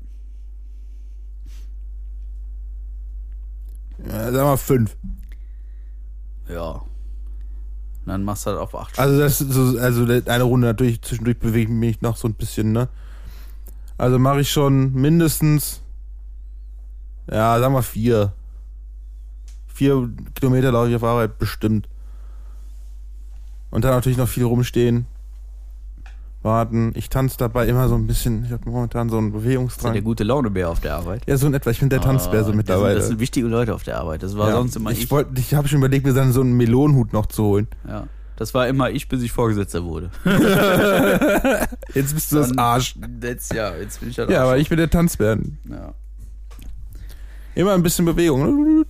ja, 4.08 4.32
sagen 4.32 4.48
wir 4.48 4.56
fünf. 4.56 4.96
Ja. 6.48 6.70
Und 6.70 6.84
dann 8.06 8.24
machst 8.24 8.46
du 8.46 8.50
halt 8.50 8.60
auf 8.60 8.74
acht 8.74 8.98
Also 8.98 9.18
das 9.18 9.40
ist 9.40 9.52
so, 9.52 9.78
also 9.78 10.04
eine 10.04 10.42
Runde 10.42 10.66
natürlich 10.66 11.02
zwischendurch 11.02 11.38
bewege 11.38 11.70
ich 11.70 11.78
mich 11.78 12.00
noch 12.00 12.16
so 12.16 12.26
ein 12.26 12.34
bisschen, 12.34 12.72
ne? 12.72 12.88
Also 13.98 14.18
mache 14.18 14.40
ich 14.40 14.50
schon 14.50 14.92
mindestens, 14.92 15.82
ja, 17.30 17.58
sagen 17.58 17.74
wir 17.74 17.82
vier. 17.82 18.32
Vier 19.66 20.10
Kilometer 20.34 20.72
laufe 20.72 20.88
ich 20.88 20.96
auf 20.96 21.04
Arbeit 21.04 21.38
bestimmt. 21.38 21.88
Und 23.70 23.84
dann 23.84 23.92
natürlich 23.92 24.18
noch 24.18 24.28
viel 24.28 24.44
rumstehen, 24.44 25.06
warten. 26.42 26.92
Ich 26.94 27.08
tanze 27.10 27.36
dabei 27.38 27.66
immer 27.66 27.88
so 27.88 27.94
ein 27.96 28.06
bisschen. 28.06 28.44
Ich 28.44 28.52
habe 28.52 28.68
momentan 28.70 29.08
so 29.10 29.18
einen 29.18 29.28
Ist 29.28 29.32
ja 29.34 29.38
der 29.40 29.44
Bewegungsdrang. 29.46 30.04
gute 30.04 30.24
Launebär 30.24 30.70
auf 30.70 30.80
der 30.80 30.94
Arbeit. 30.96 31.22
Ja, 31.26 31.36
so 31.36 31.46
in 31.46 31.54
etwa. 31.54 31.70
Ich 31.70 31.80
bin 31.80 31.88
der 31.88 32.00
Tanzbär 32.00 32.44
so 32.44 32.52
Ah, 32.52 32.54
mittlerweile. 32.54 32.94
Das 32.94 32.94
sind, 32.94 33.00
das 33.02 33.08
sind 33.08 33.20
wichtige 33.20 33.46
Leute 33.48 33.74
auf 33.74 33.82
der 33.82 33.98
Arbeit. 33.98 34.22
Das 34.22 34.36
war 34.36 34.48
ja. 34.50 34.54
sonst 34.56 34.76
immer 34.76 34.90
ich. 34.92 35.04
ich 35.04 35.10
wollte, 35.10 35.30
ich 35.40 35.54
habe 35.54 35.66
schon 35.68 35.78
überlegt, 35.78 36.06
mir 36.06 36.14
dann 36.14 36.32
so 36.32 36.40
einen 36.40 36.52
Melonenhut 36.56 37.12
noch 37.12 37.26
zu 37.26 37.42
holen. 37.44 37.68
ja. 37.86 38.06
Das 38.36 38.54
war 38.54 38.68
immer 38.68 38.88
ich, 38.88 39.08
bis 39.08 39.20
ich 39.22 39.32
Vorgesetzter 39.32 39.82
wurde. 39.82 40.12
Jetzt 41.94 42.14
bist 42.14 42.30
du 42.30 42.36
das 42.36 42.48
Dann- 42.50 42.58
Arsch. 42.60 42.94
Jetzt, 43.20 43.52
ja, 43.52 43.74
jetzt 43.74 43.98
bin 43.98 44.10
ich 44.10 44.18
halt 44.20 44.30
Ja, 44.30 44.44
aber 44.44 44.58
ich 44.58 44.68
bin 44.68 44.78
der 44.78 44.88
Tanzbär. 44.88 45.38
Ja. 45.68 45.92
Immer 47.56 47.72
ein 47.74 47.82
bisschen 47.82 48.04
Bewegung. 48.04 48.84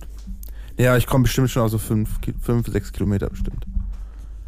Ja, 0.77 0.97
ich 0.97 1.07
komme 1.07 1.23
bestimmt 1.23 1.49
schon 1.49 1.63
auf 1.63 1.71
so 1.71 1.79
fünf, 1.79 2.21
Ki- 2.21 2.35
fünf, 2.39 2.67
sechs 2.67 2.91
Kilometer 2.93 3.27
bestimmt. 3.27 3.65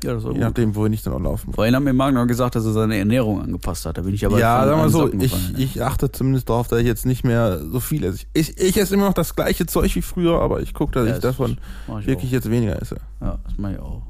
Ja, 0.03 0.13
das 0.13 0.23
war 0.23 0.31
Je 0.31 0.37
gut. 0.37 0.47
nachdem, 0.47 0.75
wohin 0.75 0.93
ich 0.93 1.03
dann 1.03 1.13
auch 1.13 1.19
laufen 1.19 1.47
muss. 1.47 1.55
Vorhin 1.55 1.75
hat 1.75 1.83
mir 1.83 1.93
Marc 1.93 2.13
noch 2.13 2.25
gesagt, 2.27 2.55
dass 2.55 2.65
er 2.65 2.71
seine 2.73 2.97
Ernährung 2.97 3.41
angepasst 3.41 3.85
hat. 3.85 3.97
Da 3.97 4.01
bin 4.01 4.13
ich 4.13 4.25
aber 4.25 4.39
ja, 4.39 4.59
von 4.61 4.67
sag 4.69 4.77
mal 4.77 4.89
so, 4.89 5.07
ich, 5.13 5.19
gefallen. 5.31 5.55
ich 5.57 5.83
achte 5.83 6.11
zumindest 6.11 6.49
darauf, 6.49 6.67
dass 6.67 6.79
ich 6.79 6.85
jetzt 6.87 7.05
nicht 7.05 7.23
mehr 7.23 7.59
so 7.59 7.79
viel 7.79 8.03
esse. 8.03 8.25
Ich, 8.33 8.57
ich 8.57 8.77
esse 8.77 8.93
immer 8.95 9.05
noch 9.05 9.13
das 9.13 9.35
gleiche 9.35 9.65
Zeug 9.65 9.95
wie 9.95 10.01
früher, 10.01 10.39
aber 10.41 10.61
ich 10.61 10.73
gucke, 10.73 10.93
dass 10.93 11.07
Ja, 11.07 11.15
ich 11.15 11.21
das 11.21 11.37
davon 11.37 11.57
ich 11.99 12.07
wirklich 12.07 12.29
auch. 12.29 12.33
jetzt 12.33 12.49
weniger 12.49 12.81
esse. 12.81 12.97
Ja, 13.21 13.39
das 13.43 13.57
mache 13.57 13.73
ich 13.73 13.79
auch. 13.79 14.03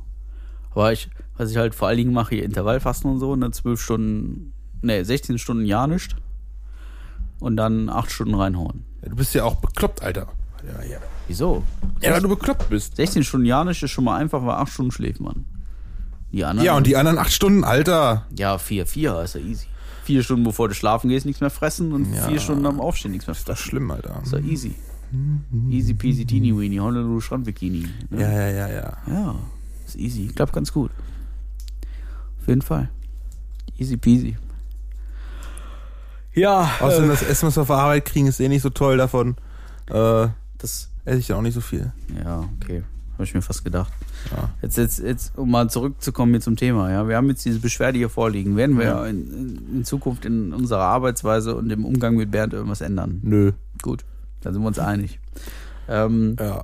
Aber 0.73 0.93
ich, 0.93 1.09
was 1.37 1.51
ich 1.51 1.57
halt 1.57 1.75
vor 1.75 1.87
allen 1.89 1.97
Dingen 1.97 2.13
mache, 2.13 2.35
hier 2.35 2.45
Intervallfasten 2.45 3.11
und 3.11 3.19
so, 3.19 3.35
ne, 3.35 3.51
12 3.51 3.81
Stunden, 3.81 4.53
ne, 4.81 5.03
16 5.03 5.37
Stunden 5.37 5.65
ja 5.65 5.87
nicht. 5.87 6.15
Und 7.39 7.57
dann 7.57 7.89
8 7.89 8.11
Stunden 8.11 8.35
reinhauen. 8.35 8.85
Ja, 9.01 9.09
du 9.09 9.15
bist 9.15 9.33
ja 9.33 9.43
auch 9.43 9.55
bekloppt, 9.55 10.03
Alter. 10.03 10.27
Ja, 10.63 10.83
ja. 10.85 10.97
Wieso? 11.27 11.63
ja 12.01 12.11
weil 12.13 12.21
du 12.21 12.29
bekloppt 12.29 12.69
bist. 12.69 12.95
16 12.97 13.23
Stunden 13.23 13.45
ja 13.47 13.63
nicht 13.63 13.81
ist 13.81 13.89
schon 13.91 14.03
mal 14.03 14.17
einfach, 14.17 14.45
weil 14.45 14.55
8 14.55 14.71
Stunden 14.71 14.91
schläft 14.91 15.19
man. 15.19 15.45
Die 16.31 16.45
anderen? 16.45 16.65
Ja, 16.65 16.77
und 16.77 16.87
die 16.87 16.95
anderen 16.95 17.17
acht 17.17 17.31
Stunden, 17.31 17.63
Alter. 17.63 18.25
Ja, 18.37 18.57
4, 18.57 18.85
4 18.85 19.21
ist 19.21 19.35
ja 19.35 19.41
easy. 19.41 19.65
4 20.05 20.23
Stunden 20.23 20.43
bevor 20.43 20.67
du 20.67 20.73
schlafen 20.73 21.09
gehst, 21.09 21.25
nichts 21.25 21.41
mehr 21.41 21.49
fressen 21.49 21.91
und 21.93 22.13
Ja. 22.13 22.27
4 22.27 22.39
Stunden 22.39 22.65
am 22.65 22.79
Aufstehen 22.79 23.11
nichts 23.11 23.27
mehr 23.27 23.33
Ist 23.35 23.47
das 23.49 23.59
fressen. 23.59 23.69
schlimm, 23.69 23.91
Alter. 23.91 24.21
Ist 24.23 24.31
ja 24.33 24.39
easy. 24.39 24.75
Easy 25.69 25.93
peasy 25.93 26.25
teeny 26.25 26.55
weeny, 26.57 26.77
Honolulu 26.77 27.19
Strandbikini. 27.19 27.85
Ne? 28.09 28.21
Ja, 28.21 28.31
ja, 28.31 28.47
ja, 28.49 28.67
ja. 28.69 28.97
Ja, 29.07 29.35
ist 29.85 29.97
easy. 29.97 30.27
Klappt 30.33 30.53
ganz 30.53 30.71
gut. 30.71 30.91
Auf 32.39 32.47
jeden 32.47 32.61
Fall. 32.61 32.89
Easy 33.77 33.97
peasy. 33.97 34.37
Ja, 36.33 36.71
Außerdem 36.79 37.09
äh, 37.09 37.13
das 37.13 37.23
Essen, 37.23 37.47
was 37.47 37.57
wir 37.57 37.61
auf 37.63 37.67
der 37.67 37.75
Arbeit 37.75 38.05
kriegen, 38.05 38.27
ist 38.27 38.39
eh 38.39 38.47
nicht 38.47 38.61
so 38.61 38.69
toll 38.69 38.95
davon. 38.97 39.35
Äh, 39.89 40.27
das, 40.57 40.89
esse 41.03 41.19
ich 41.19 41.27
dann 41.27 41.37
auch 41.37 41.41
nicht 41.41 41.55
so 41.55 41.61
viel. 41.61 41.91
ja, 42.23 42.47
okay. 42.61 42.83
Habe 43.21 43.27
ich 43.27 43.35
mir 43.35 43.43
fast 43.43 43.63
gedacht. 43.63 43.93
Ja. 44.35 44.49
Jetzt, 44.63 44.77
jetzt, 44.79 44.97
jetzt, 44.97 45.37
um 45.37 45.51
mal 45.51 45.69
zurückzukommen 45.69 46.31
hier 46.31 46.41
zum 46.41 46.55
Thema. 46.55 46.89
Ja, 46.89 47.07
wir 47.07 47.17
haben 47.17 47.29
jetzt 47.29 47.45
diese 47.45 47.59
Beschwerde 47.59 47.99
hier 47.99 48.09
vorliegen. 48.09 48.57
Werden 48.57 48.79
wir 48.79 49.05
in, 49.05 49.31
in, 49.31 49.75
in 49.75 49.85
Zukunft 49.85 50.25
in 50.25 50.51
unserer 50.53 50.81
Arbeitsweise 50.85 51.53
und 51.55 51.69
im 51.71 51.85
Umgang 51.85 52.15
mit 52.15 52.31
Bernd 52.31 52.53
irgendwas 52.53 52.81
ändern? 52.81 53.19
Nö. 53.21 53.51
Gut, 53.83 54.05
da 54.41 54.51
sind 54.51 54.63
wir 54.63 54.67
uns 54.69 54.79
einig. 54.79 55.19
Ähm, 55.87 56.35
Ja. 56.39 56.63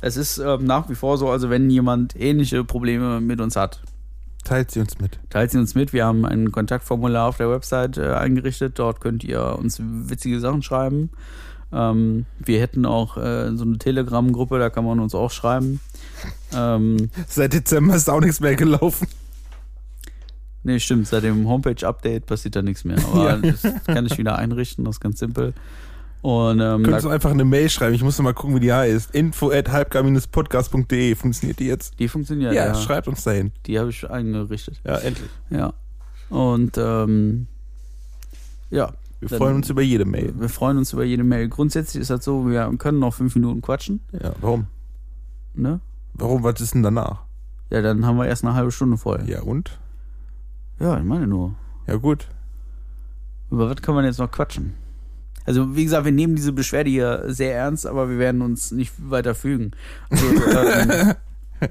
es 0.00 0.16
ist 0.16 0.38
ähm, 0.38 0.62
nach 0.64 0.88
wie 0.88 0.94
vor 0.94 1.18
so, 1.18 1.28
also 1.28 1.50
wenn 1.50 1.68
jemand 1.70 2.14
ähnliche 2.20 2.62
Probleme 2.62 3.20
mit 3.20 3.40
uns 3.40 3.56
hat, 3.56 3.82
Teilt 4.44 4.70
sie 4.70 4.78
uns 4.78 5.00
mit. 5.00 5.18
teilt 5.28 5.50
sie 5.50 5.58
uns 5.58 5.74
mit. 5.74 5.92
Wir 5.92 6.04
haben 6.06 6.24
ein 6.24 6.52
Kontaktformular 6.52 7.26
auf 7.26 7.38
der 7.38 7.50
Website 7.50 7.96
äh, 7.98 8.12
eingerichtet. 8.12 8.78
Dort 8.78 9.00
könnt 9.00 9.24
ihr 9.24 9.58
uns 9.58 9.80
witzige 9.82 10.38
Sachen 10.38 10.62
schreiben. 10.62 11.10
Ähm, 11.76 12.26
wir 12.38 12.60
hätten 12.60 12.86
auch 12.86 13.16
äh, 13.16 13.50
so 13.56 13.64
eine 13.64 13.78
Telegram-Gruppe, 13.78 14.58
da 14.60 14.70
kann 14.70 14.84
man 14.84 15.00
uns 15.00 15.14
auch 15.14 15.30
schreiben. 15.32 15.80
Ähm, 16.54 17.10
Seit 17.28 17.52
Dezember 17.52 17.96
ist 17.96 18.08
auch 18.08 18.20
nichts 18.20 18.38
mehr 18.40 18.54
gelaufen. 18.54 19.08
nee, 20.62 20.78
stimmt, 20.78 21.08
seit 21.08 21.24
dem 21.24 21.48
Homepage-Update 21.48 22.26
passiert 22.26 22.54
da 22.56 22.62
nichts 22.62 22.84
mehr. 22.84 22.98
Aber 23.12 23.24
Ja. 23.30 23.36
das 23.38 23.62
kann 23.86 24.06
ich 24.06 24.16
wieder 24.18 24.36
einrichten, 24.38 24.84
das 24.84 24.96
ist 24.96 25.00
ganz 25.00 25.18
simpel. 25.18 25.52
Und 26.22 26.60
ähm, 26.60 26.84
Könntest 26.84 27.04
du 27.04 27.10
einfach 27.10 27.32
eine 27.32 27.44
Mail 27.44 27.68
schreiben. 27.68 27.92
Ich 27.94 28.02
muss 28.02 28.16
noch 28.16 28.22
mal 28.24 28.32
gucken, 28.32 28.56
wie 28.56 28.60
die 28.60 28.72
heißt. 28.72 29.14
info 29.14 29.50
at 29.50 29.70
halbgar-podcast.de. 29.70 31.14
Funktioniert 31.16 31.58
die 31.58 31.66
jetzt? 31.66 31.98
die 31.98 32.08
funktioniert, 32.08 32.54
Ja, 32.54 32.66
ja. 32.68 32.74
schreibt 32.76 33.08
uns 33.08 33.24
dahin. 33.24 33.52
Die 33.66 33.78
habe 33.78 33.90
ich 33.90 34.08
eingerichtet. 34.08 34.80
Ja, 34.86 34.96
endlich. 34.98 35.28
Ja. 35.50 35.74
Und 36.30 36.78
ähm, 36.78 37.46
ja, 38.70 38.94
Wir 39.24 39.30
Dann- 39.30 39.38
freuen 39.38 39.56
uns 39.56 39.70
über 39.70 39.80
jede 39.80 40.04
Mail. 40.04 40.34
wir 40.36 40.50
freuen 40.50 40.76
uns 40.76 40.92
über 40.92 41.02
jede 41.02 41.24
Mail. 41.24 41.48
Grundsätzlich 41.48 42.02
ist 42.02 42.10
das 42.10 42.22
so, 42.24 42.46
wir 42.46 42.70
können 42.76 42.98
noch 42.98 43.14
fünf 43.14 43.34
Minuten 43.34 43.62
quatschen. 43.62 44.00
Ja, 44.12 44.32
warum? 44.42 44.66
Ne? 45.54 45.80
Warum? 46.12 46.42
Was 46.42 46.60
ist 46.60 46.74
denn 46.74 46.82
danach? 46.82 47.22
Ja, 47.70 47.80
dann 47.80 48.04
haben 48.04 48.18
wir 48.18 48.26
erst 48.26 48.44
eine 48.44 48.54
halbe 48.54 48.70
Stunde 48.70 48.98
voll. 48.98 49.22
Ja, 49.26 49.40
und? 49.40 49.78
Ja, 50.78 50.98
ich 50.98 51.04
meine 51.04 51.26
nur. 51.26 51.54
Ja, 51.86 51.96
gut. 51.96 52.28
Über 53.50 53.70
was 53.70 53.80
kann 53.80 53.94
man 53.94 54.04
jetzt 54.04 54.18
noch 54.18 54.30
quatschen? 54.30 54.74
Also, 55.46 55.74
wie 55.74 55.84
gesagt, 55.84 56.04
wir 56.04 56.12
nehmen 56.12 56.36
diese 56.36 56.52
Beschwerde 56.52 56.90
hier 56.90 57.24
sehr 57.28 57.54
ernst, 57.56 57.86
aber 57.86 58.10
wir 58.10 58.18
werden 58.18 58.42
uns 58.42 58.72
nicht 58.72 58.92
weiter 58.98 59.34
fügen. 59.34 59.70
Also, 60.10 60.26
ähm, 60.26 61.14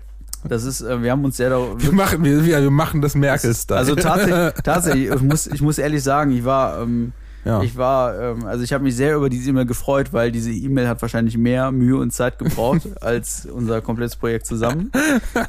das 0.48 0.63
ist, 0.63 0.82
äh, 0.82 1.04
wir 1.04 1.12
haben 1.12 1.24
uns 1.24 1.38
sehr 1.38 1.52
da. 1.52 1.60
Wir 1.78 1.92
machen, 1.92 2.24
wir, 2.24 2.44
wir 2.46 2.72
machen 2.72 3.02
das 3.02 3.13
Merkel-Style. 3.16 3.78
Also 3.78 3.96
tatsächlich, 3.96 4.54
tatsächlich 4.63 5.10
ich, 5.10 5.22
muss, 5.22 5.48
ich 5.48 5.62
muss 5.62 5.78
ehrlich 5.78 6.02
sagen, 6.04 6.32
ich 6.32 6.44
war, 6.46 6.82
ähm, 6.82 7.13
Ja. 7.46 7.62
ich 7.62 7.76
war, 7.76 8.18
ähm, 8.20 8.46
also 8.46 8.64
ich 8.64 8.72
habe 8.74 8.84
mich 8.84 8.96
sehr 8.96 9.16
über 9.18 9.30
diese 9.30 9.50
E-Mail 9.50 9.66
gefreut, 9.66 10.14
weil 10.14 10.32
diese 10.32 10.52
E-Mail 10.52 10.88
hat 10.88 11.02
wahrscheinlich 11.02 11.38
mehr 11.38 11.72
Mühe 11.72 11.98
und 11.98 12.12
Zeit 12.12 12.40
gebraucht 12.40 12.82
als 13.02 13.46
unser 13.46 13.82
komplettes 13.82 14.16
Projekt 14.16 14.46
zusammen. 14.46 14.92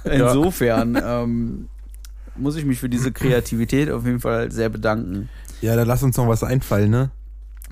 Insofern 0.05 0.99
ähm, 1.03 1.69
muss 2.37 2.57
ich 2.57 2.65
mich 2.65 2.79
für 2.81 2.89
diese 2.89 3.13
Kreativität 3.13 3.91
auf 3.91 4.05
jeden 4.05 4.21
Fall 4.21 4.51
sehr 4.51 4.69
bedanken. 4.69 5.29
ja, 5.61 5.77
dann 5.77 5.87
lass 5.87 6.03
uns 6.03 6.17
noch 6.17 6.29
was 6.29 6.43
einfallen, 6.43 6.91
ne? 6.91 7.11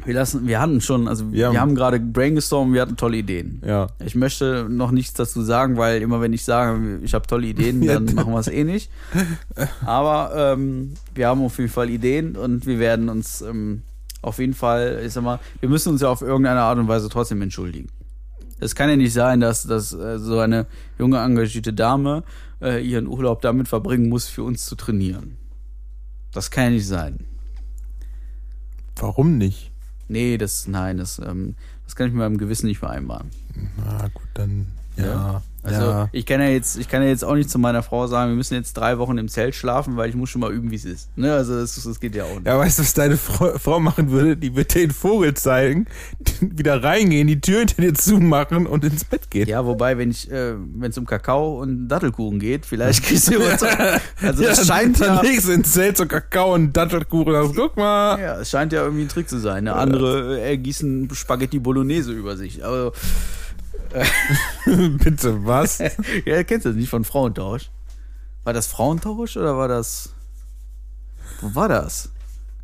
Wir 0.07 0.15
lassen, 0.15 0.47
wir 0.47 0.59
hatten 0.61 0.81
schon, 0.81 1.07
also 1.07 1.27
wir, 1.31 1.39
Wir 1.39 1.47
haben- 1.49 1.59
haben 1.61 1.75
gerade 1.75 2.01
brainstormt, 2.01 2.73
wir 2.73 2.81
hatten 2.81 2.97
tolle 2.97 3.19
Ideen. 3.19 3.61
Ja. 3.65 3.89
Ich 4.05 4.15
möchte 4.15 4.67
noch 4.69 4.91
nichts 4.91 5.13
dazu 5.15 5.43
sagen, 5.43 5.77
weil 5.77 6.01
immer 6.01 6.21
wenn 6.21 6.33
ich 6.33 6.45
sage, 6.45 6.99
ich 7.03 7.13
habe 7.13 7.27
tolle 7.27 7.47
Ideen, 7.47 7.83
Ja. 7.83 7.95
dann 8.01 8.15
machen 8.15 8.33
wir 8.33 8.39
es 8.41 8.49
eh 8.49 8.65
nicht. 8.65 8.91
Aber 9.85 10.33
ähm, 10.55 10.95
wir 11.15 11.29
haben 11.29 11.43
auf 11.43 11.59
jeden 11.59 11.71
Fall 11.71 11.91
Ideen 11.91 12.37
und 12.37 12.67
wir 12.67 12.79
werden 12.79 13.11
uns 13.11 13.43
ähm, 13.43 13.83
auf 14.23 14.39
jeden 14.39 14.55
Fall, 14.55 15.03
ich 15.05 15.13
sag 15.13 15.25
mal, 15.25 15.41
wir 15.61 15.69
müssen 15.69 15.91
uns 15.91 16.01
ja 16.01 16.09
auf 16.09 16.23
irgendeine 16.23 16.61
Art 16.61 16.79
und 16.79 16.89
Weise 16.89 17.09
trotzdem 17.09 17.43
entschuldigen. 17.43 17.89
Es 18.61 18.77
kann 18.77 18.89
ja 18.89 18.97
nicht 18.97 19.13
sein, 19.13 19.41
dass, 19.41 19.65
dass 19.65 19.93
äh, 19.93 20.19
so 20.19 20.39
eine 20.39 20.67
junge, 20.99 21.19
engagierte 21.19 21.73
Dame 21.73 22.23
äh, 22.61 22.81
ihren 22.81 23.09
Urlaub 23.09 23.43
damit 23.43 23.67
verbringen 23.67 24.09
muss, 24.09 24.29
für 24.29 24.45
uns 24.45 24.65
zu 24.65 24.77
trainieren. 24.77 25.37
Das 26.33 26.51
kann 26.51 26.65
ja 26.65 26.71
nicht 26.71 26.87
sein. 26.87 27.27
Warum 28.97 29.37
nicht? 29.37 29.73
Nee, 30.07 30.39
das, 30.39 30.69
nein, 30.69 30.99
das, 30.99 31.19
ähm, 31.19 31.57
das 31.85 31.97
kann 31.97 32.07
ich 32.07 32.13
mit 32.13 32.21
meinem 32.21 32.39
Gewissen 32.39 32.67
nicht 32.67 32.79
vereinbaren. 32.79 33.31
Na 33.77 34.09
gut, 34.09 34.29
dann. 34.35 34.69
Ja. 34.97 35.05
Ja. 35.05 35.43
Also 35.65 35.81
ja. 35.81 36.09
ich 36.11 36.27
kann 36.27 36.41
ja 36.41 36.49
jetzt, 36.49 36.77
ich 36.77 36.89
kann 36.89 37.03
ja 37.03 37.09
jetzt 37.09 37.25
auch 37.25 37.37
nicht 37.37 37.49
zu 37.49 37.59
meiner 37.59 37.85
Frau 37.85 38.09
sagen, 38.09 38.33
wir 38.33 38.37
müssen 38.37 38.55
jetzt 38.55 38.73
drei 38.73 38.99
Wochen 38.99 39.17
im 39.17 39.29
Zelt 39.29 39.55
schlafen, 39.55 39.97
weil 39.97 40.09
ich 40.09 40.17
muss 40.17 40.29
schon 40.29 40.41
mal 40.41 40.53
üben, 40.53 40.73
wie 40.73 40.77
es 40.77 40.85
ist. 40.85 41.17
Ne? 41.17 41.33
Also 41.33 41.61
das, 41.61 41.81
das 41.81 42.01
geht 42.01 42.17
ja 42.17 42.25
auch 42.25 42.35
nicht. 42.35 42.47
Ja, 42.47 42.59
weißt 42.59 42.79
du, 42.79 42.83
was 42.83 42.95
deine 42.95 43.17
Frau, 43.17 43.57
Frau 43.59 43.79
machen 43.79 44.11
würde? 44.11 44.37
Die 44.37 44.57
würde 44.57 44.75
den 44.75 44.91
Vogel 44.91 45.35
zeigen, 45.35 45.87
wieder 46.41 46.83
reingehen, 46.83 47.29
die 47.29 47.41
Tür 47.41 47.61
hinter 47.61 47.81
dir 47.81 47.95
zumachen 47.95 48.67
und 48.67 48.85
ins 48.85 49.05
Bett 49.05 49.31
gehen. 49.31 49.49
Ja, 49.49 49.65
wobei, 49.65 49.99
wenn 49.99 50.11
ich, 50.11 50.29
äh, 50.33 50.55
wenn 50.57 50.91
es 50.91 50.99
um 50.99 51.07
Kakao 51.07 51.61
und 51.61 51.87
Dattelkuchen 51.87 52.41
geht, 52.41 52.67
vielleicht 52.67 53.05
kriegst 53.05 53.33
du 53.33 53.39
was. 53.39 53.63
Also 54.21 54.43
das 54.43 54.67
scheint 54.67 55.01
dann 55.01 55.25
ja, 55.25 55.41
du 55.41 55.53
ins 55.53 55.73
Zelt 55.73 55.97
so 55.97 56.07
Kakao 56.07 56.55
und 56.55 56.73
Dattelkuchen 56.73 57.33
sagst, 57.33 57.55
guck 57.55 57.77
mal. 57.77 58.19
ja, 58.19 58.41
es 58.41 58.51
scheint 58.51 58.73
ja 58.73 58.83
irgendwie 58.83 59.03
ein 59.03 59.09
Trick 59.09 59.29
zu 59.29 59.39
sein. 59.39 59.69
Eine 59.69 59.75
andere 59.75 60.41
äh, 60.41 60.51
ergießen 60.51 61.09
Spaghetti 61.15 61.61
Bolognese 61.61 62.11
über 62.11 62.37
sich. 62.37 62.65
Also, 62.65 62.93
Bitte, 64.65 65.45
was? 65.45 65.79
ja, 66.25 66.43
kennst 66.45 66.67
du 66.67 66.71
das 66.71 66.77
nicht 66.77 66.91
von 66.91 67.05
Frauentausch? 67.05 67.71
War 68.45 68.53
das 68.53 68.67
Frauentausch 68.67 69.37
oder 69.37 69.57
war 69.57 69.69
das? 69.69 70.11
Wo 71.41 71.55
war 71.55 71.69
das? 71.69 72.11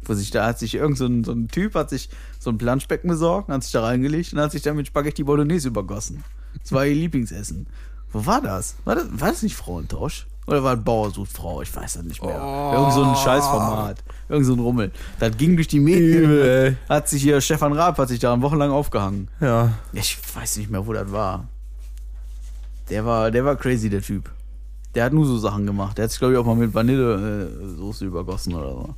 Wo 0.02 0.14
sich 0.14 0.30
da 0.30 0.46
hat 0.46 0.58
sich 0.58 0.74
irgend 0.74 0.96
so 0.96 1.06
ein, 1.06 1.24
so 1.24 1.32
ein 1.32 1.48
Typ 1.48 1.74
hat 1.74 1.90
sich 1.90 2.08
so 2.38 2.50
ein 2.50 2.58
Planschbecken 2.58 3.10
besorgt, 3.10 3.48
und 3.48 3.54
hat 3.54 3.62
sich 3.62 3.72
da 3.72 3.82
reingelegt 3.82 4.32
und 4.32 4.40
hat 4.40 4.52
sich 4.52 4.62
dann 4.62 4.76
mit 4.76 4.86
Spaghetti 4.86 5.22
Bolognese 5.24 5.68
übergossen. 5.68 6.24
Das 6.62 6.72
war 6.72 6.86
ihr 6.86 6.94
Lieblingsessen. 6.94 7.66
Wo 8.10 8.24
war 8.24 8.40
das? 8.40 8.76
War 8.84 8.94
das, 8.94 9.06
war 9.10 9.28
das 9.28 9.42
nicht 9.42 9.56
Frauentausch? 9.56 10.26
Oder 10.46 10.64
war 10.64 10.72
ein 10.72 10.82
Bauer 10.82 11.10
sucht 11.10 11.32
Frau? 11.32 11.60
Ich 11.60 11.74
weiß 11.74 11.94
das 11.94 12.04
nicht 12.04 12.22
mehr. 12.22 12.40
Irgend 12.72 12.94
so 12.94 13.04
ein 13.04 13.16
Scheißformat. 13.16 14.02
Irgend 14.28 14.46
so 14.46 14.52
ein 14.52 14.58
Rummel. 14.58 14.90
Das 15.18 15.36
ging 15.36 15.56
durch 15.56 15.68
die 15.68 15.80
Medien. 15.80 16.24
Übel, 16.24 16.42
ey. 16.42 16.76
Hat 16.88 17.08
sich 17.08 17.22
hier, 17.22 17.40
Stefan 17.40 17.72
Raab 17.72 17.98
hat 17.98 18.08
sich 18.08 18.18
daran 18.18 18.42
wochenlang 18.42 18.70
aufgehangen. 18.70 19.28
Ja. 19.40 19.72
Ich 19.92 20.18
weiß 20.34 20.58
nicht 20.58 20.70
mehr, 20.70 20.86
wo 20.86 20.92
das 20.92 21.10
war. 21.10 21.48
Der 22.90 23.04
war, 23.04 23.30
der 23.30 23.44
war 23.44 23.56
crazy, 23.56 23.88
der 23.88 24.02
Typ. 24.02 24.30
Der 24.94 25.04
hat 25.04 25.12
nur 25.12 25.26
so 25.26 25.38
Sachen 25.38 25.66
gemacht. 25.66 25.98
Der 25.98 26.04
hat 26.04 26.10
sich, 26.10 26.18
glaube 26.18 26.34
ich, 26.34 26.38
auch 26.38 26.44
mal 26.46 26.56
mit 26.56 26.74
Vanillesoße 26.74 28.04
übergossen 28.04 28.54
oder 28.54 28.70
so. 28.70 28.94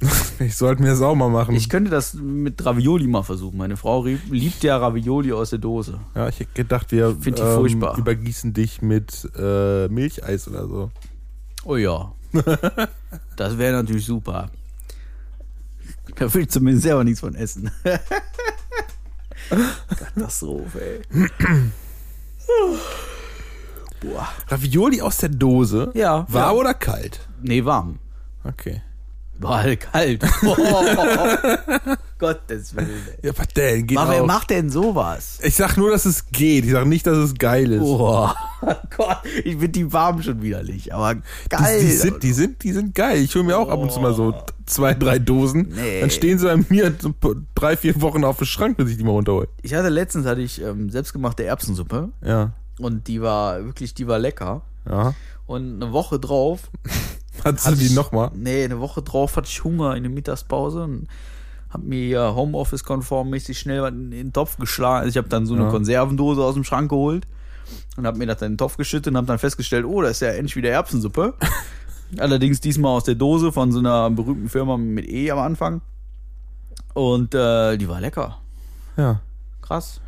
Ich 0.38 0.56
sollte 0.56 0.82
mir 0.82 0.90
das 0.90 1.00
auch 1.00 1.14
mal 1.14 1.30
machen. 1.30 1.54
Ich 1.54 1.70
könnte 1.70 1.90
das 1.90 2.14
mit 2.14 2.64
Ravioli 2.64 3.06
mal 3.06 3.22
versuchen. 3.22 3.56
Meine 3.56 3.78
Frau 3.78 4.04
liebt 4.04 4.62
ja 4.62 4.76
Ravioli 4.76 5.32
aus 5.32 5.50
der 5.50 5.58
Dose. 5.58 5.98
ja, 6.14 6.28
ich 6.28 6.40
hätte 6.40 6.50
gedacht, 6.52 6.92
wir 6.92 7.16
ähm, 7.24 7.82
übergießen 7.96 8.52
dich 8.52 8.82
mit 8.82 9.26
äh, 9.38 9.88
Milcheis 9.88 10.48
oder 10.48 10.68
so. 10.68 10.90
Oh 11.64 11.76
ja. 11.76 12.12
das 13.36 13.58
wäre 13.58 13.72
natürlich 13.76 14.06
super. 14.06 14.50
Da 16.16 16.32
will 16.32 16.42
ich 16.42 16.50
zumindest 16.50 16.84
selber 16.84 17.04
nichts 17.04 17.20
von 17.20 17.34
essen. 17.34 17.70
Katastrophe, 19.88 20.80
ey. 20.80 21.02
Boah. 24.00 24.28
Ravioli 24.48 25.00
aus 25.00 25.18
der 25.18 25.30
Dose? 25.30 25.90
Ja. 25.94 26.26
War 26.28 26.52
ja. 26.52 26.52
oder 26.52 26.74
kalt? 26.74 27.20
Nee, 27.42 27.64
warm. 27.64 27.98
Okay. 28.44 28.82
War 29.38 29.62
halt 29.62 29.80
kalt. 29.80 30.22
Oh, 32.18 32.26
Gottes 32.26 32.74
Willen. 32.74 32.88
ey. 33.22 33.28
Ja, 33.28 33.32
was 33.38 33.48
denn? 33.48 33.86
Geht 33.86 33.98
Aber 33.98 34.10
wer 34.10 34.24
macht 34.24 34.50
denn 34.50 34.70
sowas? 34.70 35.38
Ich 35.42 35.54
sag 35.54 35.76
nur, 35.76 35.90
dass 35.90 36.04
es 36.06 36.28
geht. 36.30 36.64
Ich 36.64 36.72
sag 36.72 36.86
nicht, 36.86 37.06
dass 37.06 37.18
es 37.18 37.34
geil 37.34 37.72
ist. 37.72 37.80
Boah. 37.80 38.34
Gott, 38.96 39.18
ich 39.44 39.52
finde 39.52 39.68
die 39.68 39.92
warm 39.92 40.22
schon 40.22 40.40
widerlich. 40.42 40.94
Aber 40.94 41.16
geil. 41.48 41.80
Die, 41.80 41.86
die, 41.86 41.92
sind, 41.92 42.22
die, 42.22 42.32
sind, 42.32 42.62
die 42.62 42.72
sind 42.72 42.94
geil. 42.94 43.18
Ich 43.18 43.34
hole 43.34 43.44
mir 43.44 43.58
auch 43.58 43.68
ab 43.68 43.78
und 43.78 43.92
zu 43.92 44.00
mal 44.00 44.14
so 44.14 44.34
zwei, 44.64 44.94
drei 44.94 45.18
Dosen. 45.18 45.72
Nee. 45.74 46.00
Dann 46.00 46.10
stehen 46.10 46.38
sie 46.38 46.46
bei 46.46 46.56
mir 46.68 46.94
so 46.98 47.12
drei, 47.54 47.76
vier 47.76 48.00
Wochen 48.00 48.24
auf 48.24 48.38
dem 48.38 48.46
Schrank, 48.46 48.76
bis 48.78 48.90
ich 48.90 48.96
die 48.96 49.04
mal 49.04 49.12
runterhole. 49.12 49.48
ich 49.62 49.74
hatte 49.74 49.88
letztens 49.90 50.26
hatte 50.26 50.40
ich 50.40 50.60
ähm, 50.62 50.90
selbstgemachte 50.90 51.44
Erbsensuppe 51.44 52.10
Ja. 52.24 52.52
und 52.78 53.06
die 53.08 53.20
war 53.20 53.64
wirklich, 53.64 53.94
die 53.94 54.06
war 54.06 54.18
lecker. 54.18 54.62
Ja. 54.88 55.14
Und 55.46 55.82
eine 55.82 55.92
Woche 55.92 56.18
drauf 56.18 56.70
Hattest 57.44 57.68
du 57.68 57.74
die 57.74 57.90
nochmal? 57.90 58.30
Nee, 58.34 58.64
eine 58.64 58.80
Woche 58.80 59.02
drauf 59.02 59.36
hatte 59.36 59.48
ich 59.48 59.62
Hunger 59.62 59.94
in 59.94 60.02
der 60.02 60.10
Mittagspause 60.10 60.84
und 60.84 61.06
hab 61.76 61.84
mir 61.84 62.06
ja 62.06 62.34
Homeoffice-konform-mäßig 62.34 63.58
schnell 63.58 63.84
in 63.88 64.10
den 64.10 64.32
Topf 64.32 64.56
geschlagen. 64.56 65.00
Also 65.04 65.10
ich 65.10 65.16
habe 65.18 65.28
dann 65.28 65.44
so 65.46 65.54
eine 65.54 65.64
Ja. 65.64 65.70
Konservendose 65.70 66.42
aus 66.42 66.54
dem 66.54 66.64
Schrank 66.64 66.88
geholt 66.88 67.26
und 67.96 68.06
hab 68.06 68.16
mir 68.16 68.26
das 68.26 68.38
dann 68.38 68.46
in 68.46 68.52
den 68.52 68.58
Topf 68.58 68.76
geschüttet 68.78 69.08
und 69.08 69.16
hab 69.18 69.26
dann 69.26 69.38
festgestellt, 69.38 69.84
oh, 69.84 70.00
das 70.00 70.12
ist 70.12 70.20
ja 70.20 70.28
endlich 70.28 70.56
wieder 70.56 70.70
Erbsensuppe. 70.70 71.34
Allerdings 72.18 72.60
diesmal 72.60 72.92
aus 72.92 73.04
der 73.04 73.16
Dose 73.16 73.52
von 73.52 73.72
so 73.72 73.80
einer 73.80 74.08
berühmten 74.10 74.48
Firma 74.48 74.76
mit 74.76 75.06
E 75.08 75.30
am 75.30 75.38
Anfang. 75.38 75.82
Und 76.94 77.34
äh, 77.34 77.76
die 77.76 77.88
war 77.88 78.00
lecker. 78.00 78.38
Ja. 78.96 79.20
Krass. 79.60 80.00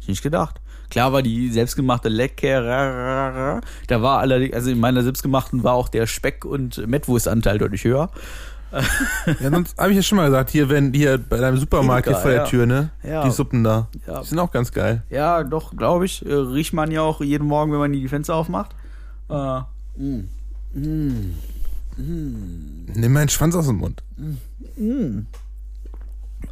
Ich 0.00 0.08
nicht 0.08 0.22
gedacht. 0.22 0.60
Klar 0.90 1.12
war 1.12 1.22
die 1.22 1.50
selbstgemachte 1.50 2.08
lecker. 2.08 3.60
Da 3.86 4.02
war 4.02 4.18
allerdings, 4.18 4.54
also 4.54 4.70
in 4.70 4.80
meiner 4.80 5.02
selbstgemachten 5.02 5.62
war 5.62 5.74
auch 5.74 5.88
der 5.88 6.06
Speck- 6.06 6.44
und 6.44 6.84
Mettwurstanteil 6.86 7.58
deutlich 7.58 7.84
höher. 7.84 8.10
Ja, 8.72 9.50
sonst 9.50 9.76
habe 9.78 9.90
ich 9.90 9.96
ja 9.96 10.02
schon 10.02 10.16
mal 10.16 10.26
gesagt, 10.26 10.50
hier, 10.50 10.68
wenn 10.68 10.92
hier 10.92 11.18
bei 11.18 11.36
deinem 11.36 11.58
Supermarkt 11.58 12.06
hier 12.06 12.12
Edeka, 12.12 12.22
vor 12.22 12.30
der 12.30 12.40
ja. 12.40 12.46
Tür, 12.46 12.66
ne? 12.66 12.90
Ja. 13.02 13.24
Die 13.24 13.30
Suppen 13.30 13.62
da. 13.62 13.88
Ja. 14.06 14.20
Die 14.20 14.28
sind 14.28 14.38
auch 14.38 14.50
ganz 14.50 14.72
geil. 14.72 15.02
Ja, 15.10 15.44
doch, 15.44 15.76
glaube 15.76 16.06
ich. 16.06 16.24
Äh, 16.24 16.32
riecht 16.32 16.72
man 16.72 16.90
ja 16.90 17.02
auch 17.02 17.20
jeden 17.20 17.46
Morgen, 17.46 17.72
wenn 17.72 17.78
man 17.80 17.92
die 17.92 18.08
Fenster 18.08 18.34
aufmacht. 18.34 18.74
Äh, 19.28 19.60
Nimm 21.94 23.12
meinen 23.12 23.28
Schwanz 23.28 23.54
aus 23.54 23.66
dem 23.66 23.76
Mund. 23.76 24.02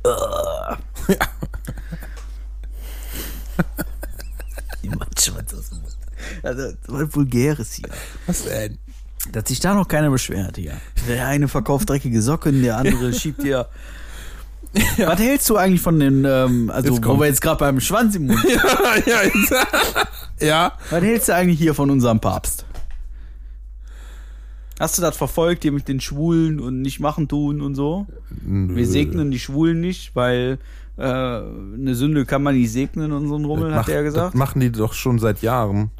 jemand 4.82 5.20
schwatzt 5.20 5.54
aus 5.54 5.70
dem 5.70 5.80
Mund. 5.80 5.96
Also, 6.42 6.72
was 6.86 7.14
Vulgäres 7.14 7.72
hier. 7.74 7.88
Was 8.26 8.44
denn? 8.44 8.78
Dass 9.32 9.48
sich 9.48 9.60
da 9.60 9.74
noch 9.74 9.86
keiner 9.86 10.10
beschwert 10.10 10.56
hier. 10.56 10.72
Der 11.08 11.26
eine 11.26 11.46
verkauft 11.48 11.88
dreckige 11.90 12.22
Socken, 12.22 12.62
der 12.62 12.76
andere 12.78 13.12
schiebt 13.18 13.42
hier. 13.42 13.68
Was 14.98 15.18
hältst 15.18 15.50
du 15.50 15.56
eigentlich 15.56 15.80
von 15.80 15.98
den, 15.98 16.24
ähm, 16.24 16.70
also 16.72 16.94
Jetzt 16.94 17.04
wo 17.04 17.18
wir 17.18 17.26
jetzt 17.26 17.40
gerade 17.42 17.58
beim 17.58 17.80
Schwanz 17.80 18.14
im 18.14 18.28
Mund 18.28 18.38
ja, 18.48 18.96
ja, 19.04 19.22
jetzt. 19.24 19.52
ja. 20.40 20.72
Was 20.90 21.02
hältst 21.02 21.28
du 21.28 21.34
eigentlich 21.34 21.58
hier 21.58 21.74
von 21.74 21.90
unserem 21.90 22.20
Papst? 22.20 22.64
Hast 24.78 24.96
du 24.96 25.02
das 25.02 25.16
verfolgt 25.16 25.62
hier 25.64 25.72
mit 25.72 25.88
den 25.88 26.00
Schwulen 26.00 26.58
und 26.60 26.80
nicht 26.80 27.00
machen 27.00 27.28
tun 27.28 27.60
und 27.60 27.74
so? 27.74 28.06
Wir 28.46 28.86
segnen 28.86 29.30
die 29.30 29.38
Schwulen 29.38 29.80
nicht, 29.80 30.16
weil 30.16 30.58
äh, 30.96 31.02
eine 31.02 31.94
Sünde 31.94 32.24
kann 32.24 32.42
man 32.42 32.54
nicht 32.54 32.72
segnen 32.72 33.12
und 33.12 33.28
so 33.28 33.36
ein 33.36 33.44
Rummel, 33.44 33.74
hat 33.74 33.88
Mach- 33.88 33.94
er 33.94 34.02
gesagt. 34.04 34.34
Das 34.34 34.38
machen 34.38 34.60
die 34.60 34.72
doch 34.72 34.94
schon 34.94 35.18
seit 35.18 35.42
Jahren. 35.42 35.90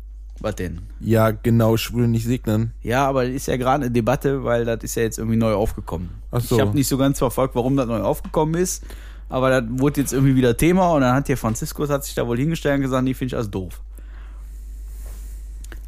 Was 0.41 0.57
denn? 0.57 0.81
Ja, 1.01 1.31
genau, 1.33 1.77
Schwule 1.77 2.09
nicht 2.09 2.25
segnen. 2.25 2.73
Ja, 2.83 3.07
aber 3.07 3.25
das 3.27 3.35
ist 3.35 3.47
ja 3.47 3.57
gerade 3.59 3.85
eine 3.85 3.91
Debatte, 3.91 4.43
weil 4.43 4.65
das 4.65 4.79
ist 4.83 4.95
ja 4.95 5.03
jetzt 5.03 5.19
irgendwie 5.19 5.37
neu 5.37 5.53
aufgekommen. 5.53 6.09
Ach 6.31 6.41
so. 6.41 6.55
Ich 6.57 6.61
habe 6.61 6.75
nicht 6.75 6.89
so 6.89 6.97
ganz 6.97 7.19
verfolgt, 7.19 7.55
warum 7.55 7.77
das 7.77 7.87
neu 7.87 8.01
aufgekommen 8.01 8.55
ist, 8.55 8.83
aber 9.29 9.51
das 9.61 9.65
wurde 9.69 10.01
jetzt 10.01 10.13
irgendwie 10.15 10.37
wieder 10.37 10.57
Thema 10.57 10.93
und 10.93 11.03
dann 11.03 11.15
hat 11.15 11.27
hier 11.27 11.37
Franziskus 11.37 11.91
hat 11.91 12.05
sich 12.05 12.15
da 12.15 12.27
wohl 12.27 12.39
hingestellt 12.39 12.77
und 12.77 12.83
gesagt, 12.83 13.05
nee, 13.05 13.13
finde 13.15 13.27
ich 13.33 13.37
alles 13.37 13.51
doof. 13.51 13.81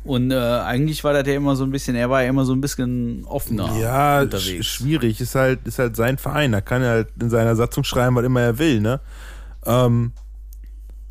Und 0.05 0.33
äh, 0.33 0.37
eigentlich 0.37 1.05
war 1.05 1.12
das 1.12 1.27
ja 1.29 1.35
immer 1.35 1.55
so 1.55 1.62
ein 1.65 1.71
bisschen, 1.71 1.95
er 1.95 2.11
war 2.11 2.23
ja 2.25 2.29
immer 2.29 2.45
so 2.45 2.53
ein 2.53 2.61
bisschen 2.61 3.25
offener 3.25 3.71
Ja, 3.81 4.23
unterwegs. 4.23 4.67
schwierig. 4.67 5.21
Ist 5.21 5.37
halt, 5.37 5.61
ist 5.67 5.79
halt 5.79 5.95
sein 5.95 6.19
Verein. 6.19 6.51
Da 6.53 6.61
kann 6.61 6.83
er 6.83 6.91
halt 6.91 7.09
in 7.21 7.31
seiner 7.31 7.55
Satzung 7.55 7.85
schreiben, 7.85 8.17
was 8.17 8.25
immer 8.25 8.41
er 8.41 8.59
will, 8.59 8.81
ne? 8.81 9.01
Ähm, 9.65 10.11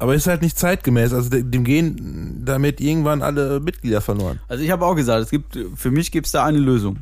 aber 0.01 0.15
ist 0.15 0.25
halt 0.27 0.41
nicht 0.41 0.57
zeitgemäß. 0.57 1.13
Also 1.13 1.29
de- 1.29 1.43
dem 1.43 1.63
gehen 1.63 2.41
damit 2.43 2.81
irgendwann 2.81 3.21
alle 3.21 3.59
Mitglieder 3.59 4.01
verloren. 4.01 4.39
Also 4.47 4.63
ich 4.63 4.71
habe 4.71 4.85
auch 4.85 4.95
gesagt, 4.95 5.23
es 5.23 5.29
gibt, 5.29 5.57
für 5.75 5.91
mich 5.91 6.11
gibt 6.11 6.25
es 6.25 6.31
da 6.31 6.43
eine 6.43 6.57
Lösung. 6.57 6.97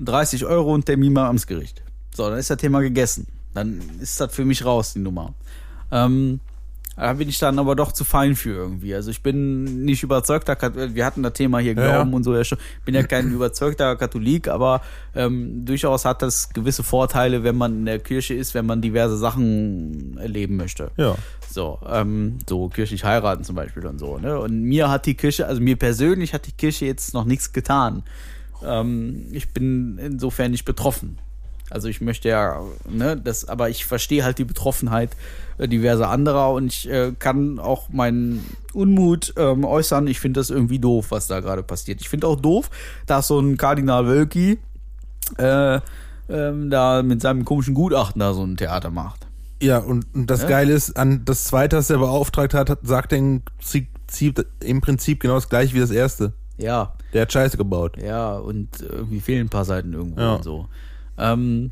30 0.00 0.44
Euro 0.46 0.72
und 0.74 0.86
Termin 0.86 1.12
beim 1.14 1.26
Amtsgericht. 1.26 1.82
So, 2.14 2.28
dann 2.30 2.38
ist 2.38 2.50
das 2.50 2.58
Thema 2.58 2.80
gegessen. 2.80 3.26
Dann 3.52 3.80
ist 4.00 4.20
das 4.20 4.32
für 4.34 4.44
mich 4.44 4.64
raus, 4.64 4.92
die 4.92 5.00
Nummer. 5.00 5.34
Ähm, 5.90 6.38
da 6.98 7.12
bin 7.12 7.28
ich 7.28 7.38
dann 7.38 7.58
aber 7.58 7.76
doch 7.76 7.92
zu 7.92 8.04
fein 8.04 8.34
für 8.36 8.50
irgendwie. 8.50 8.94
Also 8.94 9.10
ich 9.10 9.22
bin 9.22 9.84
nicht 9.84 10.02
überzeugter, 10.02 10.56
Kat- 10.56 10.94
wir 10.94 11.04
hatten 11.06 11.22
das 11.22 11.32
Thema 11.34 11.58
hier 11.58 11.74
Glauben 11.74 12.10
ja. 12.10 12.16
und 12.16 12.24
so 12.24 12.34
ja 12.34 12.44
schon. 12.44 12.58
Bin 12.84 12.94
ja 12.94 13.02
kein 13.02 13.30
überzeugter 13.32 13.96
Katholik, 13.96 14.48
aber 14.48 14.80
ähm, 15.14 15.64
durchaus 15.64 16.04
hat 16.04 16.22
das 16.22 16.50
gewisse 16.50 16.82
Vorteile, 16.82 17.44
wenn 17.44 17.56
man 17.56 17.78
in 17.78 17.86
der 17.86 17.98
Kirche 18.00 18.34
ist, 18.34 18.54
wenn 18.54 18.66
man 18.66 18.82
diverse 18.82 19.16
Sachen 19.16 20.18
erleben 20.18 20.56
möchte. 20.56 20.90
Ja. 20.96 21.14
So, 21.50 21.78
ähm, 21.88 22.38
so 22.48 22.68
kirchlich 22.68 23.04
heiraten 23.04 23.44
zum 23.44 23.56
Beispiel 23.56 23.86
und 23.86 23.98
so. 23.98 24.18
Ne? 24.18 24.38
Und 24.38 24.62
mir 24.62 24.90
hat 24.90 25.06
die 25.06 25.14
Kirche, 25.14 25.46
also 25.46 25.60
mir 25.60 25.76
persönlich 25.76 26.34
hat 26.34 26.46
die 26.46 26.52
Kirche 26.52 26.86
jetzt 26.86 27.14
noch 27.14 27.24
nichts 27.24 27.52
getan. 27.52 28.02
Ähm, 28.64 29.26
ich 29.32 29.50
bin 29.54 29.98
insofern 29.98 30.50
nicht 30.50 30.64
betroffen. 30.64 31.18
Also 31.70 31.88
ich 31.88 32.00
möchte 32.00 32.28
ja, 32.28 32.62
ne, 32.88 33.16
das, 33.16 33.46
aber 33.48 33.68
ich 33.68 33.84
verstehe 33.84 34.24
halt 34.24 34.38
die 34.38 34.44
Betroffenheit 34.44 35.10
äh, 35.58 35.68
diverser 35.68 36.08
anderer 36.10 36.52
und 36.52 36.66
ich 36.68 36.88
äh, 36.88 37.12
kann 37.18 37.58
auch 37.58 37.88
meinen 37.90 38.44
Unmut 38.72 39.34
ähm, 39.36 39.64
äußern. 39.64 40.06
Ich 40.06 40.20
finde 40.20 40.40
das 40.40 40.50
irgendwie 40.50 40.78
doof, 40.78 41.06
was 41.10 41.26
da 41.26 41.40
gerade 41.40 41.62
passiert. 41.62 42.00
Ich 42.00 42.08
finde 42.08 42.26
auch 42.26 42.36
doof, 42.36 42.70
dass 43.06 43.26
so 43.28 43.38
ein 43.38 43.56
Kardinal 43.56 44.06
Wölki 44.06 44.58
äh, 45.36 45.80
ähm, 46.30 46.70
da 46.70 47.02
mit 47.02 47.20
seinem 47.20 47.44
komischen 47.44 47.74
Gutachten 47.74 48.20
da 48.20 48.32
so 48.32 48.42
ein 48.44 48.56
Theater 48.56 48.90
macht. 48.90 49.26
Ja, 49.60 49.78
und, 49.78 50.06
und 50.14 50.30
das 50.30 50.42
Ja. 50.42 50.48
Geile 50.48 50.72
ist, 50.72 50.96
an 50.96 51.22
das 51.24 51.44
zweite, 51.44 51.76
das 51.76 51.90
er 51.90 51.98
beauftragt 51.98 52.54
hat, 52.54 52.70
hat 52.70 52.78
sagt 52.82 53.12
er 53.12 53.18
im 53.18 53.42
Prinzip, 53.42 54.46
im 54.60 54.80
Prinzip 54.80 55.20
genau 55.20 55.34
das 55.34 55.48
gleiche 55.48 55.74
wie 55.74 55.80
das 55.80 55.90
erste. 55.90 56.32
Ja, 56.56 56.94
Der 57.12 57.22
hat 57.22 57.32
Scheiße 57.32 57.56
gebaut. 57.56 57.96
Ja, 58.02 58.36
und 58.36 58.68
irgendwie 58.80 59.20
fehlen 59.20 59.46
ein 59.46 59.48
paar 59.48 59.64
Seiten 59.64 59.92
irgendwo 59.92 60.20
Ja. 60.20 60.34
und 60.36 60.44
so. 60.44 60.68
Ähm, 61.18 61.70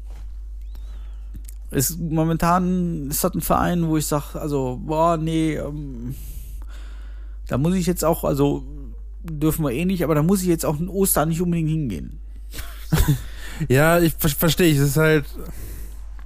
ist, 1.70 1.98
momentan 2.00 3.08
ist 3.10 3.22
das 3.24 3.34
ein 3.34 3.40
Verein, 3.40 3.86
wo 3.88 3.96
ich 3.96 4.06
sage, 4.06 4.40
also, 4.40 4.80
boah, 4.84 5.16
nee, 5.16 5.54
ähm, 5.56 6.14
da 7.48 7.58
muss 7.58 7.74
ich 7.74 7.86
jetzt 7.86 8.04
auch, 8.04 8.24
also 8.24 8.64
dürfen 9.22 9.64
wir 9.64 9.72
eh 9.72 9.84
nicht, 9.84 10.04
aber 10.04 10.14
da 10.14 10.22
muss 10.22 10.42
ich 10.42 10.48
jetzt 10.48 10.64
auch 10.64 10.78
in 10.78 10.88
Ostern 10.88 11.28
nicht 11.28 11.40
unbedingt 11.42 11.70
hingehen. 11.70 12.18
Ja, 13.70 13.98
ich 14.00 14.12
ver 14.18 14.28
verstehe 14.28 14.70
ich. 14.70 14.76
Es 14.76 14.88
ist 14.88 14.96
halt, 14.98 15.24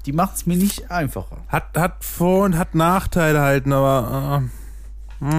Die 0.04 0.12
macht 0.12 0.34
es 0.34 0.46
mir 0.46 0.56
nicht 0.56 0.90
einfacher. 0.90 1.36
hat, 1.46 1.76
hat 1.76 2.02
Vor- 2.04 2.44
und 2.46 2.58
hat 2.58 2.74
Nachteile 2.74 3.40
halt, 3.40 3.68
aber 3.68 4.42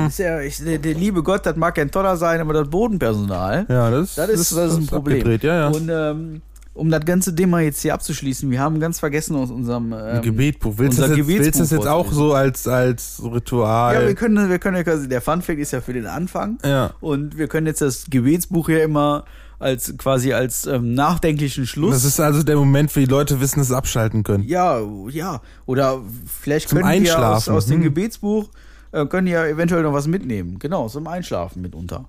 Ist 0.08 0.20
ja, 0.20 0.40
ich, 0.40 0.58
der, 0.60 0.80
der 0.80 0.94
liebe 0.94 1.22
Gott, 1.22 1.46
das 1.46 1.58
mag 1.58 1.78
ein 1.78 1.92
toller 1.92 2.16
sein, 2.16 2.40
aber 2.40 2.54
das 2.54 2.70
Bodenpersonal, 2.70 3.66
äh, 3.68 3.74
ja, 3.74 3.92
das, 3.92 4.16
Das 4.16 4.30
ist, 4.30 4.56
das 4.56 4.72
ist 4.72 4.78
ein 4.78 4.88
Problem. 4.88 5.38
Ja, 5.42 5.56
ja. 5.56 5.68
Und 5.68 5.90
ähm, 5.92 6.42
um 6.74 6.90
das 6.90 7.04
ganze 7.06 7.36
Thema 7.36 7.60
jetzt 7.60 7.82
hier 7.82 7.94
abzuschließen, 7.94 8.50
wir 8.50 8.60
haben 8.60 8.80
ganz 8.80 9.00
vergessen 9.00 9.36
aus 9.36 9.52
unserem 9.52 9.94
ähm, 9.94 10.22
Gebetbuch. 10.22 10.76
Willst 10.78 10.98
du 10.98 11.02
das, 11.02 11.18
jetzt- 11.18 11.28
willst 11.28 11.60
das 11.60 11.72
jetzt 11.72 11.88
auch 11.88 12.12
so 12.12 12.34
als, 12.34 12.68
als 12.68 13.22
Ritual? 13.24 13.96
Ja, 13.96 14.08
wir 14.08 14.16
können, 14.16 14.50
wir 14.50 14.60
können 14.60 14.78
ja 14.78 14.84
quasi, 14.84 15.10
der 15.10 15.22
Funfact 15.22 15.60
ist 15.60 15.72
ja 15.72 15.82
für 15.82 15.94
den 15.94 16.08
Anfang. 16.08 16.60
Ja. 16.64 16.92
Und 17.02 17.38
wir 17.38 17.48
können 17.48 17.68
jetzt 17.68 17.82
das 17.82 18.06
Gebetsbuch 18.10 18.70
ja 18.70 18.80
immer 18.80 19.26
als 19.60 19.96
quasi 19.98 20.34
als 20.34 20.66
ähm, 20.66 20.94
nachdenklichen 20.96 21.68
Schluss. 21.68 21.94
Das 21.94 22.06
ist 22.06 22.20
also 22.20 22.42
der 22.42 22.56
Moment, 22.56 22.96
wo 22.96 23.00
die 23.00 23.06
Leute 23.06 23.40
wissen, 23.42 23.60
dass 23.60 23.68
sie 23.68 23.78
abschalten 23.78 24.24
können. 24.24 24.44
ja, 24.46 24.82
ja. 25.10 25.42
Oder 25.66 26.00
vielleicht 26.26 26.70
Zum 26.70 26.80
können 26.80 27.04
die 27.04 27.08
ja 27.10 27.16
aus, 27.16 27.20
Einschlafen, 27.20 27.54
aus 27.54 27.66
dem 27.68 27.76
hm. 27.76 27.84
Gebetsbuch 27.84 28.50
äh, 28.92 29.06
können 29.06 29.28
ja 29.28 29.46
eventuell 29.46 29.84
noch 29.84 29.94
was 29.94 30.08
mitnehmen. 30.08 30.58
Genau, 30.58 30.88
zum 30.88 31.06
Einschlafen 31.08 31.62
mitunter. 31.62 32.08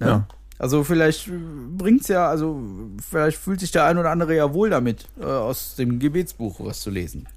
Ne? 0.00 0.06
Ja. 0.06 0.26
Also 0.58 0.82
vielleicht 0.84 1.30
bringt's 1.76 2.08
ja, 2.08 2.28
also 2.28 2.60
vielleicht 3.08 3.38
fühlt 3.38 3.60
sich 3.60 3.70
der 3.70 3.84
ein 3.84 3.96
oder 3.98 4.10
andere 4.10 4.34
ja 4.34 4.52
wohl 4.52 4.70
damit, 4.70 5.06
äh, 5.20 5.24
aus 5.24 5.76
dem 5.76 5.98
Gebetsbuch 5.98 6.56
was 6.60 6.80
zu 6.80 6.90
lesen. 6.90 7.28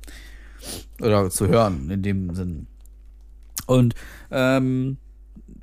Oder 0.99 1.29
zu 1.29 1.47
hören, 1.47 1.89
in 1.89 2.01
dem 2.03 2.33
Sinn. 2.35 2.67
Und 3.67 3.93
ähm, 4.31 4.97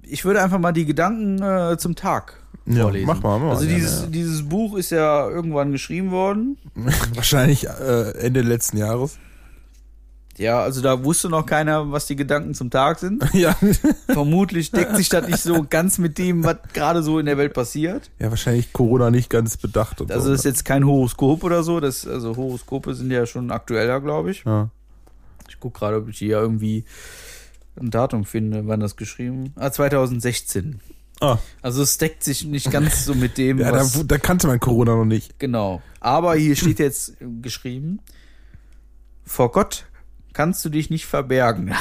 ich 0.03 0.25
würde 0.25 0.42
einfach 0.42 0.59
mal 0.59 0.73
die 0.73 0.87
Gedanken 0.87 1.42
äh, 1.42 1.77
zum 1.79 1.94
Tag 1.97 2.42
Ja, 2.66 2.83
vorlesen. 2.83 3.07
mach 3.07 3.23
mal, 3.23 3.38
mach 3.38 3.47
mal 3.47 3.51
also 3.57 3.66
dieses, 3.66 4.03
ja. 4.03 4.07
dieses 4.07 4.49
Buch 4.49 4.77
ist 4.77 4.90
ja 4.90 5.29
irgendwann 5.29 5.73
geschrieben 5.73 6.11
worden. 6.11 6.59
Wahrscheinlich 7.14 7.66
äh, 7.66 8.11
Ende 8.18 8.42
letzten 8.42 8.77
Jahres. 8.79 9.18
Ja, 10.38 10.61
also 10.61 10.81
da 10.81 11.05
wusste 11.05 11.29
noch 11.29 11.44
keiner, 11.46 11.90
was 11.92 12.07
die 12.07 12.16
Gedanken 12.16 12.55
zum 12.55 12.70
Tag 12.70 12.98
sind. 13.01 13.22
ja. 13.35 13.57
Vermutlich 14.07 14.70
deckt 14.70 14.96
sich 14.96 15.09
das 15.09 15.27
nicht 15.27 15.40
so 15.42 15.66
ganz 15.68 15.98
mit 15.98 16.16
dem, 16.18 16.44
was 16.44 16.57
gerade 16.72 17.03
so 17.03 17.18
in 17.18 17.27
der 17.27 17.37
Welt 17.38 17.53
passiert. 17.55 18.11
ja, 18.18 18.31
wahrscheinlich 18.31 18.72
Corona 18.72 19.11
nicht 19.11 19.31
ganz 19.31 19.57
bedacht. 19.57 20.01
Und 20.01 20.11
Also 20.12 20.27
so. 20.27 20.31
das 20.31 20.40
ist 20.40 20.44
jetzt 20.44 20.64
kein 20.64 20.87
Horoskop 20.87 21.42
oder 21.44 21.62
so. 21.62 21.81
Das, 21.81 22.07
also 22.07 22.37
Horoskope 22.37 22.94
sind 22.94 23.11
ja 23.11 23.27
schon 23.27 23.51
aktueller, 23.51 24.01
glaube 24.01 24.31
ich. 24.31 24.44
ja. 24.44 24.70
Ich 25.51 25.59
gucke 25.61 25.79
gerade, 25.79 25.96
ob 25.96 26.09
ich 26.09 26.18
hier 26.18 26.38
irgendwie 26.38 26.85
ein 27.81 27.90
Datum 27.90 28.24
finde, 28.24 28.66
wann 28.66 28.81
das 28.81 28.96
geschrieben. 28.96 29.53
Ah, 29.57 29.70
2016. 29.72 30.81
Ah, 31.20 31.38
Also 31.62 31.83
es 31.83 31.98
deckt 31.98 32.22
sich 32.22 32.44
nicht 32.44 32.70
ganz 32.70 33.05
so 33.07 33.14
mit 33.14 33.38
dem, 33.38 33.59
ja, 33.61 33.72
da, 33.72 33.85
da 34.05 34.18
kannte 34.18 34.46
man 34.46 34.61
Corona 34.61 34.94
noch 34.94 35.05
nicht. 35.05 35.38
Genau. 35.40 35.83
Aber 36.01 36.37
hier 36.37 36.55
steht 36.55 36.79
jetzt 36.79 37.14
geschrieben, 37.42 37.98
vor 39.24 39.51
Gott 39.51 39.87
kannst 40.38 40.64
du 40.64 40.68
dich 40.68 40.88
nicht 40.88 41.05
verbergen. 41.05 41.74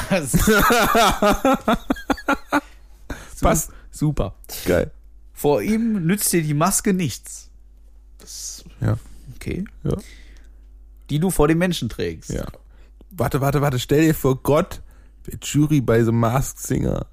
Passt. 3.40 3.70
Super. 3.92 4.34
Geil. 4.66 4.90
Vor 5.32 5.62
ihm 5.62 6.04
nützt 6.04 6.32
dir 6.32 6.42
die 6.42 6.54
Maske 6.54 6.92
nichts. 6.92 7.50
Das, 8.18 8.64
Ja. 8.80 8.98
okay. 9.36 9.64
Ja. 9.84 9.96
Die 11.08 11.20
du 11.20 11.30
vor 11.30 11.46
den 11.46 11.58
Menschen 11.58 11.88
trägst. 11.88 12.30
Ja. 12.30 12.46
Warte, 13.10 13.40
warte, 13.40 13.60
warte. 13.62 13.78
Stell 13.78 14.00
dir 14.02 14.14
vor, 14.14 14.42
Gott 14.42 14.82
wird 15.24 15.44
Jury 15.46 15.80
bei 15.80 16.02
The 16.02 16.10
Masked 16.10 16.58
Singer. 16.58 17.06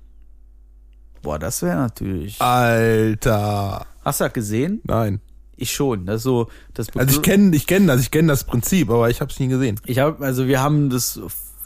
Boah, 1.22 1.38
das 1.38 1.62
wäre 1.62 1.78
natürlich. 1.78 2.42
Alter. 2.42 3.86
Hast 4.04 4.20
du 4.20 4.24
das 4.24 4.34
gesehen? 4.34 4.82
Nein. 4.84 5.22
Ich 5.58 5.74
schon. 5.74 6.06
Das 6.06 6.18
ist 6.18 6.24
so, 6.24 6.50
das 6.74 6.90
Also 6.96 7.16
ich 7.16 7.22
kenne 7.22 7.56
ich 7.56 7.66
kenn 7.68 7.88
das, 7.88 8.02
ich 8.02 8.12
kenne 8.12 8.28
das 8.28 8.44
Prinzip, 8.44 8.90
aber 8.90 9.10
ich 9.10 9.22
habe 9.22 9.32
es 9.32 9.40
nie 9.40 9.48
gesehen. 9.48 9.80
Ich 9.86 10.00
habe, 10.00 10.24
also 10.26 10.48
wir 10.48 10.62
haben 10.62 10.90
das 10.90 11.20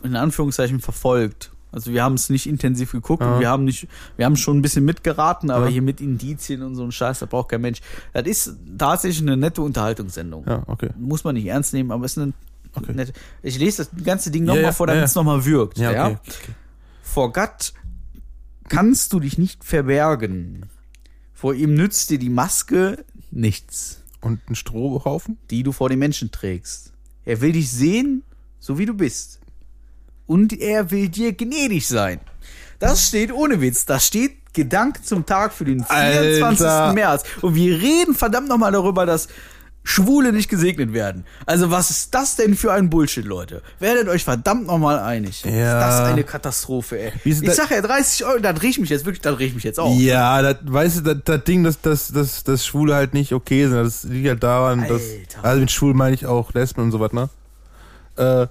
in 0.04 0.16
Anführungszeichen 0.16 0.80
verfolgt. 0.80 1.52
Also 1.72 1.92
wir 1.92 2.04
haben 2.04 2.16
es 2.16 2.30
nicht 2.30 2.48
intensiv 2.48 2.92
geguckt 2.94 3.22
Ja. 3.22 3.34
und 3.36 3.40
wir 3.42 3.50
haben 3.50 3.64
nicht, 3.66 3.88
wir 4.18 4.26
haben 4.26 4.36
schon 4.38 4.58
ein 4.58 4.62
bisschen 4.64 4.86
mitgeraten, 4.86 5.52
aber 5.52 5.66
Ja. 5.66 5.72
hier 5.72 5.82
mit 5.84 6.02
Indizien 6.02 6.64
und 6.64 6.76
so 6.76 6.84
ein 6.84 6.92
Scheiß, 6.92 7.20
da 7.20 7.26
braucht 7.28 7.50
kein 7.50 7.62
Mensch. 7.62 7.80
Das 8.14 8.26
ist 8.26 8.56
tatsächlich 8.78 9.22
eine 9.22 9.38
nette 9.38 9.62
Unterhaltungssendung. 9.62 10.46
Ja, 10.48 10.64
okay. 10.68 10.90
Muss 10.98 11.24
man 11.24 11.36
nicht 11.36 11.46
ernst 11.46 11.74
nehmen, 11.74 11.92
aber 11.92 12.06
es 12.06 12.18
ist 12.18 12.24
eine 12.24 12.34
Okay. 12.76 12.94
nette. 12.94 13.14
Ich 13.44 13.58
lese 13.58 13.78
das 13.86 14.04
ganze 14.04 14.30
Ding 14.32 14.44
nochmal 14.46 14.64
ja, 14.64 14.72
vor, 14.72 14.86
damit 14.88 15.04
es 15.04 15.16
nochmal 15.16 15.44
wirkt. 15.46 15.80
Ja, 15.80 15.92
Ja, 15.92 16.06
okay. 16.08 16.18
okay. 16.28 16.52
Vor 17.02 17.32
Gott 17.34 17.74
kannst 18.68 19.12
du 19.14 19.20
dich 19.20 19.38
nicht 19.38 19.64
verbergen. 19.64 20.66
Vor 21.34 21.54
ihm 21.56 21.74
nützt 21.74 22.10
dir 22.10 22.20
die 22.20 22.30
Maske 22.30 23.04
nichts, 23.32 24.02
Und 24.22 24.40
ein 24.50 24.56
Strohhaufen? 24.56 25.38
die 25.50 25.64
du 25.64 25.72
vor 25.72 25.90
den 25.90 26.00
Menschen 26.00 26.32
trägst. 26.32 26.94
Er 27.26 27.42
will 27.42 27.52
dich 27.52 27.72
sehen, 27.72 28.24
so 28.60 28.78
wie 28.78 28.86
du 28.86 28.94
bist. 28.94 29.40
Und 30.26 30.54
er 30.60 30.92
will 30.92 31.10
dir 31.10 31.34
gnädig 31.34 31.88
sein. 31.88 32.20
Das 32.80 33.08
steht 33.08 33.32
ohne 33.32 33.62
Witz. 33.62 33.86
Das 33.86 34.06
steht 34.08 34.54
Gedanken 34.54 35.04
zum 35.04 35.26
Tag 35.26 35.54
für 35.54 35.66
den 35.66 35.84
24. 35.84 36.66
Alter. 36.66 36.94
März. 36.94 37.24
Und 37.42 37.56
wir 37.56 37.80
reden 37.80 38.16
verdammt 38.16 38.48
nochmal 38.48 38.72
darüber, 38.72 39.06
dass 39.06 39.28
Schwule 39.84 40.34
nicht 40.34 40.50
gesegnet 40.50 40.94
werden. 40.94 41.26
Also 41.46 41.72
was 41.72 41.90
ist 41.90 42.14
das 42.14 42.36
denn 42.36 42.56
für 42.56 42.72
ein 42.72 42.90
Bullshit, 42.90 43.26
Leute? 43.26 43.62
Werdet 43.80 44.08
euch 44.08 44.24
verdammt 44.24 44.68
nochmal 44.68 45.00
einig. 45.00 45.44
Ja. 45.44 45.52
Ist 45.52 45.88
das 45.88 46.00
eine 46.02 46.24
Katastrophe, 46.24 47.00
ey. 47.00 47.14
Ich 47.24 47.40
sag 47.54 47.72
ja 47.72 47.82
30 47.82 48.26
Euro, 48.26 48.40
da 48.40 48.54
dreh 48.54 48.68
ich 48.68 48.80
mich 48.80 48.90
jetzt 48.90 49.06
wirklich, 49.06 49.22
da 49.22 49.32
dreh 49.32 49.46
ich 49.46 49.56
mich 49.56 49.64
jetzt 49.64 49.80
auf. 49.80 49.98
Ja, 49.98 50.42
das, 50.42 50.58
weißt 50.64 50.98
du, 50.98 51.02
das, 51.02 51.18
das 51.26 51.44
Ding, 51.44 51.64
dass 51.64 51.82
das, 51.82 52.12
das, 52.12 52.44
das 52.44 52.66
Schwule 52.66 52.94
halt 52.94 53.14
nicht 53.14 53.34
okay 53.34 53.68
sind, 53.68 53.78
das 53.78 54.04
liegt 54.04 54.28
halt 54.28 54.44
daran, 54.44 54.82
dass. 54.88 55.02
Alter. 55.02 55.44
Also 55.44 55.62
mit 55.62 55.72
Schwul 55.72 55.94
meine 55.94 56.14
ich 56.14 56.26
auch 56.26 56.54
Lesben 56.54 56.82
und 56.82 56.92
so 56.92 57.00
was, 57.00 57.14
ne? 57.14 57.30
Äh, 58.18 58.48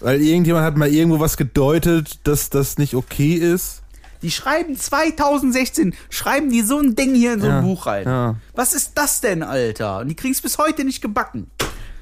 weil 0.00 0.22
irgendjemand 0.22 0.64
hat 0.64 0.76
mal 0.76 0.88
irgendwo 0.88 1.18
was 1.20 1.36
gedeutet, 1.36 2.20
dass 2.24 2.50
das 2.50 2.78
nicht 2.78 2.94
okay 2.94 3.34
ist. 3.34 3.82
Die 4.22 4.30
schreiben 4.30 4.76
2016, 4.76 5.94
schreiben 6.10 6.50
die 6.50 6.62
so 6.62 6.78
ein 6.78 6.96
Ding 6.96 7.14
hier 7.14 7.34
in 7.34 7.40
so 7.40 7.46
ein 7.46 7.52
Ja, 7.52 7.60
Buch 7.60 7.86
rein. 7.86 8.04
ja. 8.06 8.34
Was 8.54 8.72
ist 8.72 8.92
das 8.96 9.20
denn, 9.20 9.42
Alter? 9.42 9.98
Und 10.00 10.08
die 10.08 10.16
kriegen's 10.16 10.40
bis 10.40 10.58
heute 10.58 10.84
nicht 10.84 11.00
gebacken. 11.00 11.50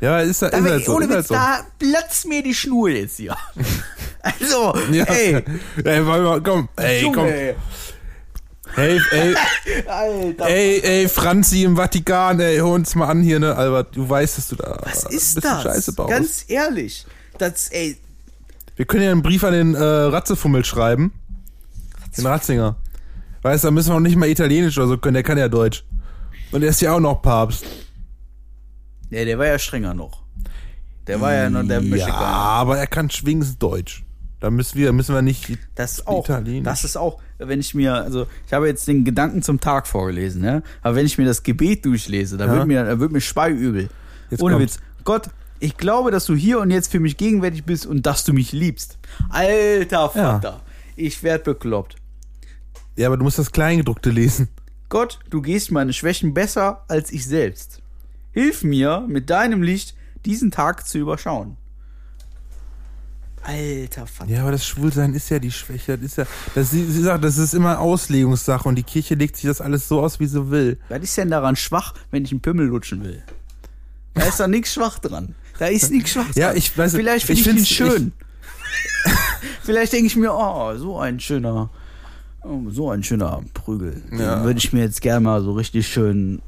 Ja, 0.00 0.20
ist, 0.20 0.42
ist 0.42 0.52
Da, 0.52 0.62
halt 0.62 0.84
so. 0.84 0.94
ohne 0.94 1.04
Ist 1.06 1.10
halt 1.10 1.18
Witz, 1.20 1.28
so. 1.28 1.34
da 1.34 1.60
platzt 1.78 2.26
mir 2.26 2.42
die 2.42 2.54
Schnur 2.54 2.88
jetzt 2.90 3.16
hier. 3.16 3.36
also, 4.22 4.74
Ja. 4.92 5.04
ey, 5.04 5.42
Ey, 5.84 6.06
warte 6.06 6.22
mal, 6.22 6.42
komm, 6.42 6.68
ey, 6.76 7.02
Junge, 7.02 7.16
komm. 7.16 7.26
ey. 7.26 7.54
Hey, 8.74 9.00
ey, 9.12 9.34
Alter. 9.88 10.46
ey, 10.46 10.80
ey, 10.82 11.08
Franzi 11.08 11.62
im 11.62 11.76
Vatikan, 11.76 12.40
ey, 12.40 12.56
hör 12.56 12.66
uns 12.70 12.94
mal 12.94 13.06
an 13.08 13.22
hier, 13.22 13.38
ne, 13.40 13.54
Albert. 13.56 13.96
Du 13.96 14.06
weißt, 14.08 14.36
dass 14.36 14.48
du 14.48 14.56
da 14.56 14.78
Was 14.82 15.04
ist 15.04 15.42
das? 15.42 15.62
Scheiße 15.62 15.92
baust. 15.94 16.10
Ganz 16.10 16.44
ehrlich. 16.48 17.06
Das, 17.38 17.68
ey, 17.70 17.96
Wir 18.74 18.84
können 18.84 19.02
ja 19.04 19.10
einen 19.12 19.22
Brief 19.22 19.44
an 19.44 19.52
den 19.52 19.74
äh, 19.74 19.82
Ratzefummel 19.82 20.64
schreiben. 20.64 21.12
Den 22.16 22.26
Ratzinger. 22.26 22.76
Weißt 23.42 23.64
du, 23.64 23.68
da 23.68 23.70
müssen 23.72 23.90
wir 23.90 23.96
auch 23.96 24.00
nicht 24.00 24.16
mal 24.16 24.28
Italienisch 24.28 24.76
oder 24.78 24.88
so 24.88 24.98
können, 24.98 25.14
der 25.14 25.22
kann 25.22 25.38
ja 25.38 25.48
Deutsch. 25.48 25.84
Und 26.52 26.62
er 26.62 26.70
ist 26.70 26.80
ja 26.80 26.92
auch 26.94 27.00
noch 27.00 27.22
Papst. 27.22 27.64
ja, 29.10 29.24
der 29.24 29.38
war 29.38 29.46
ja 29.46 29.58
strenger 29.58 29.94
noch. 29.94 30.22
Der 31.06 31.20
war 31.20 31.32
ja 31.32 31.48
noch, 31.48 31.62
der 31.66 31.80
ja, 31.82 32.06
gar 32.06 32.16
aber 32.16 32.78
er 32.78 32.86
kann 32.88 33.08
schwingend 33.10 33.62
Deutsch. 33.62 34.04
Da 34.40 34.50
müssen 34.50 34.76
wir, 34.78 34.92
müssen 34.92 35.14
wir 35.14 35.22
nicht. 35.22 35.56
Das 35.76 35.92
ist 35.98 36.06
auch, 36.06 36.24
Italienisch. 36.24 36.64
das 36.64 36.84
ist 36.84 36.96
auch, 36.96 37.20
wenn 37.38 37.60
ich 37.60 37.74
mir, 37.74 37.94
also 37.94 38.26
ich 38.46 38.52
habe 38.52 38.66
jetzt 38.66 38.86
den 38.88 39.04
Gedanken 39.04 39.42
zum 39.42 39.60
Tag 39.60 39.86
vorgelesen, 39.86 40.42
ne? 40.42 40.62
aber 40.82 40.96
wenn 40.96 41.06
ich 41.06 41.16
mir 41.16 41.24
das 41.24 41.42
Gebet 41.42 41.84
durchlese, 41.84 42.36
da 42.36 42.46
Ja. 42.46 42.52
wird 42.52 42.66
mir, 42.66 42.84
da 42.84 42.98
wird 43.00 43.12
mir 43.12 43.20
speiübel. 43.20 43.88
Jetzt 44.30 44.42
Ohne 44.42 44.56
kommt's. 44.56 44.76
Witz. 44.76 44.82
Gott, 45.04 45.30
ich 45.60 45.76
glaube, 45.76 46.10
dass 46.10 46.26
du 46.26 46.34
hier 46.34 46.58
und 46.60 46.70
jetzt 46.70 46.90
für 46.90 47.00
mich 47.00 47.16
gegenwärtig 47.16 47.64
bist 47.64 47.86
und 47.86 48.04
dass 48.04 48.24
du 48.24 48.32
mich 48.32 48.52
liebst. 48.52 48.98
Alter 49.30 50.10
Vater, 50.10 50.60
ich 50.96 51.22
werd 51.22 51.44
bekloppt. 51.44 51.96
Ja, 52.96 53.08
aber 53.08 53.16
du 53.16 53.24
musst 53.24 53.38
das 53.38 53.52
Kleingedruckte 53.52 54.10
lesen. 54.10 54.48
Gott, 54.88 55.18
du 55.30 55.42
gehst 55.42 55.70
meine 55.70 55.92
Schwächen 55.92 56.32
besser 56.34 56.84
als 56.88 57.10
ich 57.12 57.26
selbst. 57.26 57.82
Hilf 58.32 58.62
mir, 58.62 59.04
mit 59.08 59.30
deinem 59.30 59.62
Licht 59.62 59.94
diesen 60.24 60.50
Tag 60.50 60.86
zu 60.86 60.98
überschauen. 60.98 61.56
Alter 63.42 64.06
Vater. 64.08 64.30
Ja, 64.30 64.42
aber 64.42 64.50
das 64.50 64.66
Schwulsein 64.66 65.14
ist 65.14 65.28
ja 65.28 65.38
die 65.38 65.52
Schwäche. 65.52 65.96
Das 65.96 66.04
ist 66.06 66.16
ja, 66.18 66.26
das, 66.54 66.70
sie, 66.70 66.84
sie 66.84 67.02
sagt, 67.02 67.22
das 67.22 67.38
ist 67.38 67.54
immer 67.54 67.78
Auslegungssache 67.78 68.68
und 68.68 68.74
die 68.74 68.82
Kirche 68.82 69.14
legt 69.14 69.36
sich 69.36 69.46
das 69.46 69.60
alles 69.60 69.86
so 69.86 70.00
aus, 70.00 70.18
wie 70.18 70.26
sie 70.26 70.50
will. 70.50 70.78
Was 70.88 71.00
ist 71.02 71.16
denn 71.16 71.30
daran 71.30 71.54
schwach, 71.54 71.94
wenn 72.10 72.24
ich 72.24 72.32
einen 72.32 72.40
Pimmel 72.40 72.66
lutschen 72.66 73.04
will? 73.04 73.22
Da 74.14 74.22
ist 74.24 74.40
doch 74.40 74.48
nichts 74.48 74.72
schwach 74.74 74.98
dran. 74.98 75.34
Da 75.58 75.66
ist 75.66 75.90
nichts 75.92 76.10
schwach 76.10 76.24
dran. 76.24 76.34
Ja, 76.34 76.54
ich 76.54 76.70
weiß- 76.72 76.96
Vielleicht 76.96 77.26
finde 77.26 77.40
ich 77.42 77.46
ich, 77.46 77.56
ihn 77.58 77.66
schön. 77.66 78.12
Vielleicht 79.62 79.92
denke 79.92 80.06
ich 80.06 80.16
mir, 80.16 80.32
oh, 80.34 80.74
so 80.76 80.98
ein 80.98 81.20
schöner, 81.20 81.70
oh, 82.48 82.70
so 82.70 82.90
ein 82.90 83.02
schöner 83.02 83.42
Prügel. 83.54 84.02
Ja. 84.12 84.36
Den 84.36 84.44
würde 84.44 84.58
ich 84.58 84.72
mir 84.72 84.80
jetzt 84.80 85.00
gerne 85.00 85.20
mal 85.20 85.42
so 85.42 85.52
richtig 85.52 85.88
schön 85.88 86.40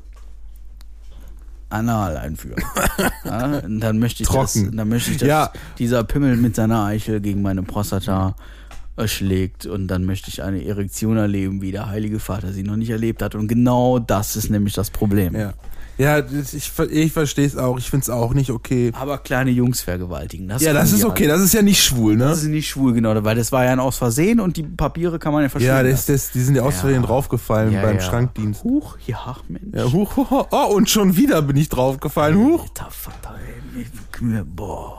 anal 1.71 2.17
einführen. 2.17 2.63
ja, 3.25 3.61
dann 3.61 3.99
möchte 3.99 4.23
ich 4.23 4.29
Trocken. 4.29 4.65
das, 4.67 4.77
dann 4.77 4.89
möchte 4.89 5.11
ich, 5.13 5.19
dass 5.19 5.29
Ja. 5.29 5.53
dieser 5.79 6.03
Pimmel 6.05 6.37
mit 6.37 6.57
seiner 6.57 6.85
Eichel 6.85 7.21
gegen 7.21 7.43
meine 7.43 7.63
Prostata 7.63 8.35
schlägt 9.05 9.67
und 9.67 9.87
dann 9.87 10.05
möchte 10.05 10.29
ich 10.29 10.43
eine 10.43 10.65
Erektion 10.65 11.17
erleben, 11.19 11.63
wie 11.63 11.71
der 11.71 11.89
Heilige 11.89 12.19
Vater 12.19 12.53
sie 12.53 12.65
noch 12.65 12.75
nicht 12.77 12.91
erlebt 12.91 13.23
hat. 13.23 13.35
Und 13.37 13.47
genau 13.47 13.99
das 14.01 14.35
ist 14.35 14.51
nämlich 14.51 14.75
das 14.75 14.91
Problem. 14.91 15.37
Ja. 15.37 15.53
Ja, 15.99 16.19
ich, 16.21 16.71
ich 16.91 17.13
verstehe 17.13 17.47
es 17.47 17.57
auch. 17.57 17.77
Ich 17.79 17.91
finde 17.91 18.05
es 18.05 18.11
auch 18.11 18.33
nicht 18.33 18.51
okay. 18.51 18.93
Aber 18.95 19.19
kleine 19.19 19.51
Jungs 19.51 19.81
vergewaltigen. 19.81 20.49
Das 20.49 20.63
Ja, 20.63 20.73
das 20.73 20.93
ist 20.93 21.05
okay. 21.05 21.25
alle. 21.25 21.35
Das 21.35 21.43
ist 21.43 21.55
ja 21.55 21.63
nicht 21.63 21.83
schwul, 21.83 22.17
ne? 22.17 22.25
Das 22.25 22.39
ist 22.43 22.49
nicht 22.49 22.69
schwul, 22.69 22.93
genau, 22.93 23.23
weil 23.25 23.35
das 23.37 23.51
war 23.53 23.65
ja 23.65 23.73
ein 23.73 23.81
Aus 23.81 23.99
Versehen 23.99 24.39
und 24.41 24.57
die 24.57 24.63
Papiere 24.63 25.19
kann 25.19 25.33
man 25.33 25.43
ja 25.43 25.49
verstehen. 25.49 25.69
Ja, 25.75 25.83
das, 25.83 26.07
das, 26.07 26.31
die 26.31 26.41
sind 26.41 26.55
ja 26.55 26.63
aus 26.63 26.75
Ja. 26.75 26.81
Versehen 26.83 27.03
draufgefallen 27.03 27.73
Ja, 27.73 27.83
beim 27.83 27.97
ja. 27.97 28.03
Schrankdienst. 28.03 28.63
Huch, 28.65 28.97
ja, 29.07 29.37
Mensch. 29.49 29.75
Ja, 29.75 29.93
huch, 29.93 30.17
huch, 30.17 30.47
oh, 30.51 30.75
und 30.75 30.89
schon 30.89 31.17
wieder 31.17 31.43
bin 31.43 31.57
ich 31.57 31.69
draufgefallen. 31.69 32.37
Huch. 32.39 32.63
Alter 32.63 32.91
Vater, 32.91 33.35
ey. 33.47 33.55
Boah. 34.45 34.99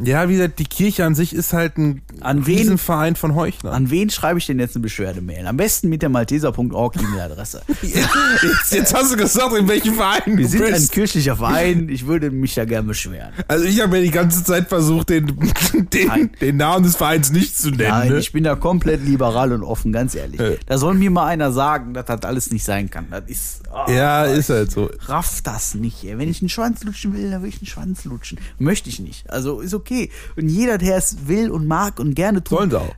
Ja, 0.00 0.28
wie 0.28 0.34
gesagt, 0.34 0.60
die 0.60 0.64
Kirche 0.64 1.04
an 1.04 1.16
sich 1.16 1.34
ist 1.34 1.52
halt 1.52 1.76
ein 1.78 2.02
An 2.20 2.46
wen- 2.46 2.58
Riesenverein 2.58 3.16
von 3.16 3.34
Heuchlern. 3.34 3.74
An 3.74 3.90
wen 3.90 4.08
schreibe 4.10 4.38
ich 4.38 4.46
denn 4.46 4.60
jetzt 4.60 4.76
eine 4.76 4.82
Beschwerdemail? 4.82 5.46
Am 5.48 5.56
besten 5.56 5.88
mit 5.88 6.02
der 6.02 6.08
malteser.org 6.10 6.96
E-Mail-Adresse. 6.96 7.62
jetzt, 7.82 8.72
jetzt 8.72 8.94
hast 8.94 9.12
du 9.12 9.16
gesagt, 9.16 9.52
in 9.56 9.66
welchem 9.66 9.94
Verein 9.94 10.36
Wir 10.40 10.48
sind 10.48 10.74
ein 10.74 10.88
kirchlicher 10.88 11.36
Verein. 11.36 11.88
Ich 12.00 12.06
würde 12.06 12.30
mich 12.30 12.54
da 12.54 12.64
gerne 12.64 12.88
beschweren. 12.88 13.32
Also 13.48 13.64
ich 13.64 13.80
habe 13.80 13.96
ja 13.98 14.02
die 14.02 14.10
ganze 14.10 14.44
Zeit 14.44 14.68
versucht, 14.68 15.10
den, 15.10 15.26
den, 15.92 16.30
den 16.40 16.56
Namen 16.56 16.84
des 16.84 16.96
Vereins 16.96 17.32
nicht 17.32 17.58
zu 17.58 17.70
nennen. 17.70 17.90
Nein, 17.90 18.12
ne? 18.12 18.18
ich 18.18 18.32
bin 18.32 18.44
da 18.44 18.54
komplett 18.54 19.04
liberal 19.04 19.52
und 19.52 19.62
offen, 19.62 19.92
ganz 19.92 20.14
ehrlich. 20.14 20.40
Ja. 20.40 20.50
Da 20.66 20.78
soll 20.78 20.94
mir 20.94 21.10
mal 21.10 21.26
einer 21.26 21.52
sagen, 21.52 21.94
dass 21.94 22.06
das 22.06 22.22
alles 22.22 22.50
nicht 22.50 22.64
sein 22.64 22.90
kann. 22.90 23.06
Das 23.10 23.24
ist. 23.26 23.62
oh, 23.72 23.90
ja, 23.90 24.24
ist 24.24 24.50
halt 24.50 24.70
so. 24.70 24.90
raff 25.06 25.42
das 25.42 25.74
nicht. 25.74 26.04
Ey. 26.04 26.18
Wenn 26.18 26.28
ich 26.28 26.40
einen 26.42 26.48
Schwanz 26.48 26.84
lutschen 26.84 27.12
will, 27.12 27.30
dann 27.30 27.42
will 27.42 27.48
ich 27.48 27.58
einen 27.58 27.66
Schwanz 27.66 28.04
lutschen. 28.04 28.38
Möchte 28.58 28.88
ich 28.88 29.00
nicht. 29.00 29.28
Also 29.30 29.60
ist 29.60 29.74
okay. 29.74 30.10
Und 30.36 30.48
jeder, 30.48 30.78
der 30.78 30.96
es 30.96 31.26
will 31.26 31.50
und 31.50 31.66
mag 31.66 31.98
und 31.98 32.14
gerne 32.14 32.42
tut, 32.42 32.58
Sollen 32.58 32.70
sie 32.70 32.80
auch. 32.80 32.94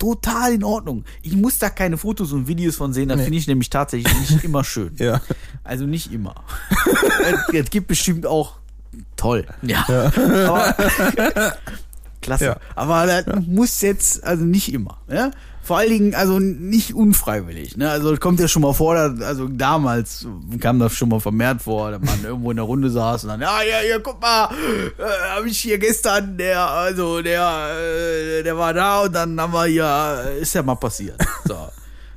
Total 0.00 0.54
in 0.54 0.64
Ordnung. 0.64 1.04
Ich 1.22 1.36
muss 1.36 1.58
da 1.58 1.70
keine 1.70 1.96
Fotos 1.96 2.32
und 2.32 2.48
Videos 2.48 2.74
von 2.74 2.92
sehen. 2.92 3.10
Das 3.10 3.20
finde 3.20 3.38
ich 3.38 3.46
nämlich 3.46 3.70
tatsächlich 3.70 4.30
nicht 4.30 4.42
immer 4.44 4.64
schön. 4.64 4.92
Ja. 4.96 5.20
Also 5.62 5.84
nicht 5.86 6.12
immer. 6.12 6.34
es, 7.52 7.70
gibt 7.70 7.86
bestimmt 7.86 8.26
auch 8.26 8.56
toll. 9.16 9.46
Ja. 9.62 9.84
Aber, 10.48 10.74
klasse. 12.20 12.44
Ja. 12.46 12.56
Aber 12.74 13.06
das 13.06 13.46
muss 13.46 13.80
jetzt, 13.82 14.24
also 14.24 14.42
nicht 14.42 14.72
immer. 14.72 14.98
Ja? 15.08 15.30
Vor 15.62 15.78
allen 15.78 15.90
Dingen, 15.90 16.14
also 16.14 16.38
nicht 16.38 16.94
unfreiwillig. 16.94 17.76
Ne? 17.76 17.90
Also 17.90 18.12
es 18.12 18.20
kommt 18.20 18.40
ja 18.40 18.48
schon 18.48 18.62
mal 18.62 18.72
vor, 18.72 18.94
dass, 18.94 19.20
also 19.20 19.46
damals 19.46 20.26
kam 20.58 20.78
das 20.78 20.94
schon 20.94 21.10
mal 21.10 21.20
vermehrt 21.20 21.62
vor, 21.62 21.90
dass 21.90 22.00
man 22.00 22.18
irgendwo 22.24 22.50
in 22.50 22.56
der 22.56 22.64
Runde 22.64 22.90
saß 22.90 23.24
und 23.24 23.30
dann, 23.30 23.40
ja, 23.40 23.62
ja, 23.62 23.82
ja, 23.82 23.98
guck 23.98 24.20
mal, 24.20 24.48
äh, 24.98 25.34
habe 25.36 25.48
ich 25.48 25.60
hier 25.60 25.78
gestern, 25.78 26.36
der, 26.38 26.68
also 26.68 27.22
der, 27.22 27.68
äh, 27.78 28.42
der 28.42 28.56
war 28.56 28.72
da 28.72 29.02
und 29.02 29.14
dann 29.14 29.40
haben 29.40 29.52
wir 29.52 29.66
hier, 29.66 30.24
äh, 30.26 30.40
ist 30.40 30.54
ja 30.54 30.62
mal 30.62 30.76
passiert. 30.76 31.20
So. 31.44 31.68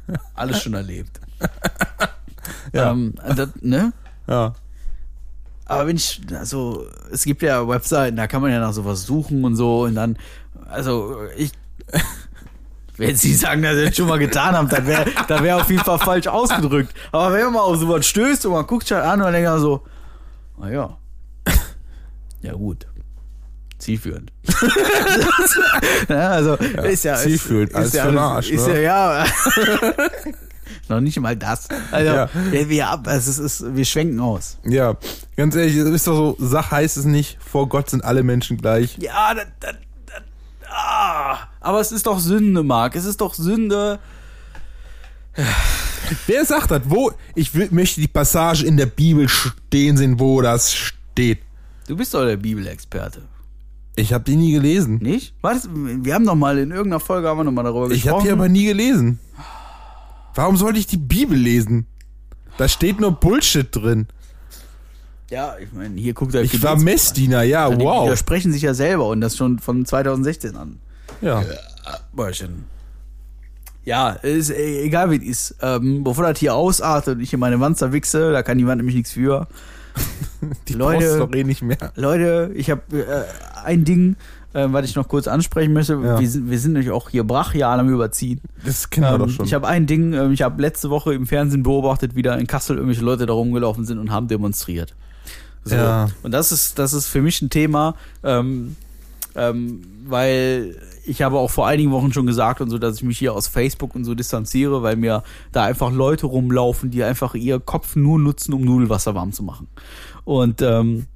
Alles 0.36 0.62
schon 0.62 0.74
erlebt. 0.74 1.20
Ja. 2.74 2.92
Ähm, 2.92 3.14
das, 3.36 3.50
ne? 3.62 3.94
Ja. 4.28 4.56
Aber 5.66 5.88
wenn 5.88 5.96
ich, 5.96 6.22
also, 6.38 6.88
es 7.12 7.24
gibt 7.24 7.42
ja 7.42 7.68
Webseiten, 7.68 8.18
da 8.18 8.28
kann 8.28 8.42
man 8.42 8.52
ja 8.52 8.60
nach 8.60 8.74
sowas 8.74 9.04
suchen 9.04 9.44
und 9.46 9.56
so 9.56 9.84
und 9.84 9.96
dann, 9.96 10.18
also, 10.70 11.18
ich, 11.38 11.52
wenn 12.98 13.16
Sie 13.16 13.34
sagen, 13.34 13.62
dass 13.64 13.76
Sie 13.76 13.86
das 13.86 13.96
schon 13.96 14.08
mal 14.08 14.20
getan 14.20 14.56
haben, 14.56 14.70
dann 14.70 14.86
wäre 14.86 15.06
dann 15.28 15.44
wär 15.44 15.58
auf 15.58 15.70
jeden 15.70 15.84
Fall 15.84 16.00
falsch 16.00 16.28
ausgedrückt. 16.28 16.94
Aber 17.12 17.34
wenn 17.34 17.44
man 17.46 17.54
mal 17.54 17.62
auf 17.62 17.78
sowas 17.78 18.06
stößt 18.06 18.46
und 18.46 18.54
man 18.54 18.68
guckt 18.68 18.88
sich 18.88 18.96
halt 18.96 19.06
an 19.06 19.20
und 19.20 19.26
dann 19.26 19.34
denkt 19.34 19.50
man 19.50 19.60
so, 19.60 19.84
na 20.60 20.70
ja, 20.72 20.98
ja 22.42 22.54
gut, 22.54 22.86
zielführend. 23.80 24.32
ja, 26.10 26.30
also, 26.30 26.56
ist 26.56 27.04
ja, 27.04 27.16
zielführend, 27.16 27.70
ist, 27.72 27.76
alles 27.76 27.88
ist 27.90 27.96
ja, 27.96 28.12
für 28.12 28.20
Arsch, 28.22 28.50
ist 28.52 28.68
ne? 28.68 28.82
ja, 28.84 29.26
ja. 29.26 29.26
Noch 30.90 31.00
nicht 31.00 31.20
mal 31.20 31.36
das. 31.36 31.68
Also, 31.92 32.12
Ja. 32.12 32.30
wir, 32.52 32.90
ab- 32.90 33.08
also 33.08 33.30
es 33.32 33.40
ist, 33.62 33.76
wir 33.76 33.86
schwenken 33.86 34.20
aus. 34.20 34.58
Ja, 34.66 34.96
ganz 35.38 35.56
ehrlich, 35.56 35.76
es 35.78 35.88
ist 35.88 36.08
doch 36.08 36.16
so, 36.16 36.36
Sach 36.40 36.72
heißt 36.72 36.98
es 36.98 37.06
nicht, 37.06 37.38
vor 37.42 37.70
Gott 37.70 37.90
sind 37.90 38.04
alle 38.04 38.24
Menschen 38.24 38.58
gleich. 38.58 38.98
Ja, 39.00 39.34
das, 39.34 39.46
das, 39.60 39.76
ah, 40.74 41.38
aber 41.62 41.80
es 41.80 41.92
ist 41.92 42.06
doch 42.08 42.20
Sünde, 42.20 42.64
Marc. 42.64 42.96
Es 42.96 43.06
ist 43.06 43.22
doch 43.22 43.34
Sünde. 43.34 44.00
Wer 46.28 46.46
sagt 46.46 46.72
das? 46.72 46.82
Wo? 46.86 47.12
Ich 47.36 47.54
will, 47.56 47.70
möchte 47.72 48.02
die 48.02 48.08
Passage 48.08 48.66
in 48.66 48.78
der 48.78 48.86
Bibel 48.86 49.28
stehen 49.30 49.98
sehen, 49.98 50.20
wo 50.20 50.42
das 50.42 50.74
steht. 50.74 51.40
Du 51.88 51.96
bist 51.96 52.14
doch 52.14 52.24
der 52.26 52.38
Bibelexperte, 52.38 53.24
Ich 53.96 54.14
habe 54.14 54.24
die 54.24 54.36
nie 54.36 54.52
gelesen. 54.54 54.98
nicht? 54.98 55.34
Was? 55.42 55.68
Wir 55.74 56.14
haben 56.14 56.24
noch 56.24 56.36
mal 56.36 56.58
in 56.58 56.72
irgendeiner 56.72 57.00
Folge 57.00 57.28
haben 57.28 57.38
wir 57.40 57.44
noch 57.46 57.52
mal 57.52 57.64
darüber 57.64 57.86
Ich 57.92 58.08
habe 58.08 58.18
gesprochen. 58.18 58.26
die 58.26 58.32
aber 58.32 58.50
nie 58.50 58.66
gelesen. 58.66 59.20
Warum 60.36 60.58
sollte 60.58 60.80
ich 60.80 60.88
die 60.88 60.98
Bibel 60.98 61.38
lesen? 61.38 61.88
Da 62.58 62.68
steht 62.68 63.00
nur 63.00 63.12
Bullshit 63.12 63.68
drin. 63.76 64.08
Ja, 65.30 65.56
ich 65.60 65.72
meine, 65.74 66.00
hier 66.00 66.14
guckt 66.14 66.36
er. 66.36 66.42
Ich 66.42 66.62
war 66.62 66.78
Messdiener, 66.78 67.44
ja, 67.44 67.70
Die 67.70 67.84
wow. 67.84 68.06
widersprechen 68.06 68.52
sich 68.52 68.62
ja 68.62 68.74
selber 68.74 69.08
und 69.08 69.22
das 69.22 69.36
schon 69.38 69.60
von 69.60 69.86
2016 69.86 70.56
an. 70.56 70.80
Ja. 71.22 71.44
Bäuerchen. 72.14 72.66
Ja, 73.86 74.12
ist 74.12 74.50
äh, 74.50 74.84
egal 74.84 75.12
wie 75.12 75.18
es 75.18 75.52
ist. 75.52 75.56
Ähm, 75.62 76.04
bevor 76.04 76.24
das 76.26 76.40
hier 76.40 76.56
ausartet 76.56 77.16
und 77.18 77.22
ich 77.22 77.34
in 77.34 77.40
meine 77.40 77.60
Wanzer 77.60 77.92
wichse, 77.92 78.32
da 78.32 78.42
kann 78.44 78.58
die 78.58 78.66
Wand 78.68 78.78
nämlich 78.78 78.96
nichts 78.96 79.12
für. 79.12 79.48
Die 80.68 80.74
Leute- 80.74 81.18
doch 81.20 81.34
eh 81.34 81.44
nicht 81.44 81.62
mehr. 81.62 81.92
Leute, 81.96 82.52
ich 82.56 82.70
habe 82.72 82.82
äh, 82.98 83.24
ein 83.66 83.84
Ding, 83.86 84.16
äh, 84.54 84.66
was 84.70 84.86
ich 84.86 84.96
noch 84.96 85.08
kurz 85.08 85.28
ansprechen 85.28 85.74
möchte. 85.74 85.94
Ja. 85.94 86.20
Wir, 86.20 86.30
sind, 86.30 86.50
wir 86.50 86.60
sind 86.60 86.74
nämlich 86.74 86.92
auch 86.92 87.10
hier 87.10 87.24
brachial 87.26 87.80
am 87.80 87.90
Überziehen. 87.90 88.40
Das 88.66 88.90
kennen 88.90 89.06
wir 89.08 89.14
Ähm, 89.16 89.20
doch 89.20 89.30
schon. 89.30 89.46
Ich 89.46 89.54
habe 89.54 89.68
ein 89.68 89.86
Ding, 89.86 90.14
ähm, 90.14 90.32
ich 90.32 90.42
habe 90.42 90.62
letzte 90.62 90.90
Woche 90.90 91.14
im 91.14 91.28
Fernsehen 91.28 91.64
beobachtet, 91.64 92.16
wie 92.16 92.22
da 92.22 92.36
in 92.36 92.48
Kassel 92.48 92.78
irgendwelche 92.78 93.04
Leute 93.04 93.26
da 93.26 93.34
rumgelaufen 93.34 93.86
sind 93.86 94.00
und 94.00 94.12
haben 94.12 94.28
demonstriert. 94.28 94.96
So. 95.66 95.76
Ja. 95.76 96.10
Und 96.24 96.32
das 96.32 96.52
ist, 96.52 96.80
das 96.80 96.94
ist 96.94 97.08
für 97.08 97.22
mich 97.22 97.42
ein 97.42 97.50
Thema, 97.50 97.96
ähm, 98.24 98.76
ähm, 99.36 99.82
weil 100.06 100.76
ich 101.06 101.22
habe 101.22 101.38
auch 101.38 101.52
vor 101.52 101.68
einigen 101.68 101.92
Wochen 101.92 102.14
schon 102.14 102.26
gesagt 102.26 102.62
und 102.62 102.70
so, 102.70 102.78
dass 102.78 102.98
ich 102.98 103.04
mich 103.04 103.18
hier 103.18 103.34
aus 103.34 103.48
Facebook 103.48 103.96
und 103.96 104.06
so 104.06 104.16
distanziere, 104.16 104.84
weil 104.84 104.96
mir 104.96 105.24
da 105.52 105.64
einfach 105.64 105.92
Leute 105.92 106.28
rumlaufen, 106.28 106.92
die 106.92 107.04
einfach 107.04 107.36
ihr 107.36 107.60
Kopf 107.60 107.96
nur 107.96 108.20
nutzen, 108.20 108.54
um 108.54 108.62
Nudelwasser 108.62 109.16
warm 109.16 109.32
zu 109.32 109.44
machen. 109.44 109.68
Und 110.24 110.62
ähm, 110.62 111.08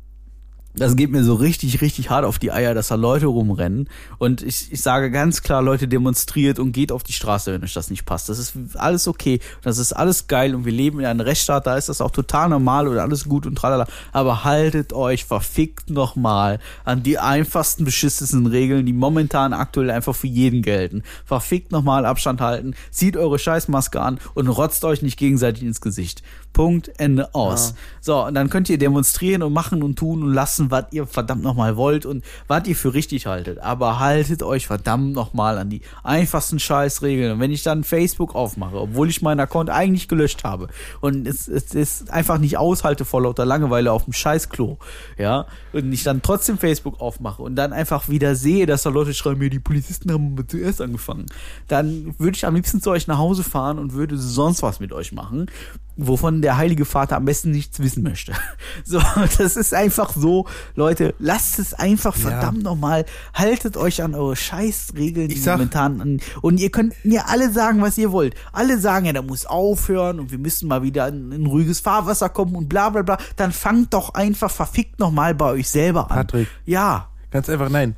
das 0.77 0.95
geht 0.95 1.11
mir 1.11 1.23
so 1.23 1.33
richtig, 1.33 1.81
richtig 1.81 2.09
hart 2.09 2.23
auf 2.23 2.39
die 2.39 2.51
Eier, 2.51 2.73
dass 2.73 2.89
da 2.89 2.95
Leute 2.95 3.25
rumrennen. 3.25 3.89
Und 4.17 4.43
ich, 4.43 4.71
ich 4.71 4.81
sage 4.81 5.11
ganz 5.11 5.41
klar, 5.41 5.61
Leute, 5.61 5.87
demonstriert 5.87 6.59
und 6.59 6.71
geht 6.71 6.91
auf 6.91 7.03
die 7.03 7.13
Straße, 7.13 7.51
wenn 7.51 7.63
euch 7.63 7.73
das 7.73 7.89
nicht 7.89 8.05
passt. 8.05 8.29
Das 8.29 8.37
ist 8.37 8.55
alles 8.75 9.07
okay. 9.07 9.39
Das 9.63 9.77
ist 9.77 9.93
alles 9.93 10.27
geil 10.27 10.53
und 10.55 10.65
wir 10.65 10.71
leben 10.71 10.99
in 10.99 11.05
einem 11.05 11.21
Rechtsstaat, 11.21 11.65
da 11.65 11.77
ist 11.77 11.89
das 11.89 12.01
auch 12.01 12.11
total 12.11 12.49
normal 12.49 12.87
und 12.87 12.99
alles 12.99 13.25
gut 13.25 13.45
und 13.45 13.55
tralala. 13.55 13.87
Aber 14.11 14.43
haltet 14.43 14.93
euch 14.93 15.25
verfickt 15.25 15.89
nochmal 15.89 16.59
an 16.85 17.03
die 17.03 17.17
einfachsten, 17.17 17.83
beschissensten 17.83 18.45
Regeln, 18.45 18.85
die 18.85 18.93
momentan 18.93 19.53
aktuell 19.53 19.89
einfach 19.89 20.15
für 20.15 20.27
jeden 20.27 20.61
gelten. 20.61 21.03
Verfickt 21.25 21.71
nochmal 21.71 22.05
Abstand 22.05 22.39
halten, 22.39 22.75
zieht 22.91 23.17
eure 23.17 23.39
Scheißmaske 23.39 23.99
an 23.99 24.19
und 24.35 24.47
rotzt 24.47 24.85
euch 24.85 25.01
nicht 25.01 25.17
gegenseitig 25.17 25.63
ins 25.63 25.81
Gesicht. 25.81 26.21
Punkt, 26.57 26.91
Ende, 26.97 27.35
aus. 27.35 27.75
So, 28.01 28.25
und 28.25 28.33
dann 28.33 28.49
könnt 28.49 28.67
ihr 28.67 28.79
demonstrieren 28.79 29.43
und 29.43 29.53
machen 29.53 29.83
und 29.83 29.95
tun 29.95 30.23
und 30.23 30.33
lassen, 30.33 30.71
was 30.71 30.85
ihr 30.89 31.05
verdammt 31.05 31.43
nochmal 31.43 31.77
wollt 31.77 32.03
und 32.07 32.25
was 32.47 32.67
ihr 32.67 32.75
für 32.75 32.95
richtig 32.95 33.27
haltet. 33.27 33.59
Aber 33.59 33.99
haltet 33.99 34.41
euch 34.41 34.65
verdammt 34.65 35.13
nochmal 35.13 35.59
an 35.59 35.69
die 35.69 35.81
einfachsten 36.03 36.57
Scheißregeln. 36.57 37.33
Und 37.33 37.39
wenn 37.41 37.51
ich 37.51 37.61
dann 37.61 37.83
Facebook 37.83 38.33
aufmache, 38.33 38.81
obwohl 38.81 39.07
ich 39.07 39.21
meinen 39.21 39.39
Account 39.39 39.69
eigentlich 39.69 40.07
gelöscht 40.07 40.45
habe 40.45 40.69
und 40.99 41.27
es, 41.27 41.47
es 41.47 41.75
ist 41.75 42.09
einfach 42.09 42.39
nicht 42.39 42.57
aushalte 42.57 43.05
vor 43.05 43.21
lauter 43.21 43.45
Langeweile 43.45 43.91
auf 43.91 44.05
dem 44.05 44.13
Scheißklo, 44.13 44.79
ja, 45.19 45.45
und 45.73 45.93
ich 45.93 46.01
dann 46.01 46.23
trotzdem 46.23 46.57
Facebook 46.57 46.99
aufmache 46.99 47.43
und 47.43 47.55
dann 47.55 47.71
einfach 47.71 48.09
wieder 48.09 48.33
sehe, 48.33 48.65
dass 48.65 48.81
da 48.81 48.89
Leute 48.89 49.13
schreiben, 49.13 49.37
mir 49.37 49.51
die 49.51 49.59
Polizisten 49.59 50.11
haben 50.11 50.35
zuerst 50.47 50.81
angefangen, 50.81 51.27
dann 51.67 52.15
würde 52.17 52.35
ich 52.35 52.47
am 52.47 52.55
liebsten 52.55 52.81
zu 52.81 52.89
euch 52.89 53.05
nach 53.05 53.19
Hause 53.19 53.43
fahren 53.43 53.77
und 53.77 53.93
würde 53.93 54.17
sonst 54.17 54.63
was 54.63 54.79
mit 54.79 54.91
euch 54.91 55.11
machen 55.11 55.51
wovon 55.97 56.41
der 56.41 56.57
Heilige 56.57 56.85
Vater 56.85 57.17
am 57.17 57.25
besten 57.25 57.51
nichts 57.51 57.79
wissen 57.79 58.03
möchte. 58.03 58.33
So, 58.83 59.01
das 59.37 59.57
ist 59.57 59.73
einfach 59.73 60.11
so, 60.15 60.45
Leute, 60.75 61.15
lasst 61.19 61.57
es 61.59 61.73
einfach 61.73 62.15
verdammt 62.15 62.61
nochmal, 62.63 63.05
haltet 63.33 63.75
euch 63.75 64.01
an 64.03 64.13
eure 64.15 64.35
Scheißregeln, 64.35 65.27
die 65.29 65.37
sag- 65.37 65.57
momentan 65.57 65.99
an, 65.99 66.19
und 66.41 66.59
ihr 66.59 66.69
könnt 66.69 66.93
mir 67.03 67.27
alle 67.27 67.51
sagen, 67.51 67.81
was 67.81 67.97
ihr 67.97 68.11
wollt. 68.11 68.35
Alle 68.53 68.77
sagen, 68.79 69.05
ja, 69.07 69.13
da 69.13 69.21
muss 69.23 69.45
aufhören 69.47 70.19
und 70.19 70.31
wir 70.31 70.37
müssen 70.37 70.67
mal 70.69 70.83
wieder 70.83 71.07
in, 71.07 71.31
in 71.31 71.45
ruhiges 71.47 71.79
Fahrwasser 71.79 72.29
kommen 72.29 72.55
und 72.55 72.69
bla 72.69 72.89
bla 72.89 73.01
bla. 73.01 73.17
Dann 73.35 73.51
fangt 73.51 73.93
doch 73.93 74.13
einfach 74.13 74.51
verfickt 74.51 74.99
nochmal 74.99 75.33
bei 75.35 75.45
euch 75.51 75.69
selber 75.69 76.09
an. 76.11 76.17
Patrick. 76.17 76.47
Ja. 76.65 77.09
Ganz 77.31 77.49
einfach, 77.49 77.69
nein. 77.69 77.95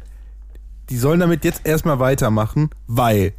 Die 0.90 0.98
sollen 0.98 1.20
damit 1.20 1.44
jetzt 1.46 1.62
erstmal 1.66 2.00
weitermachen, 2.00 2.70
weil 2.88 3.34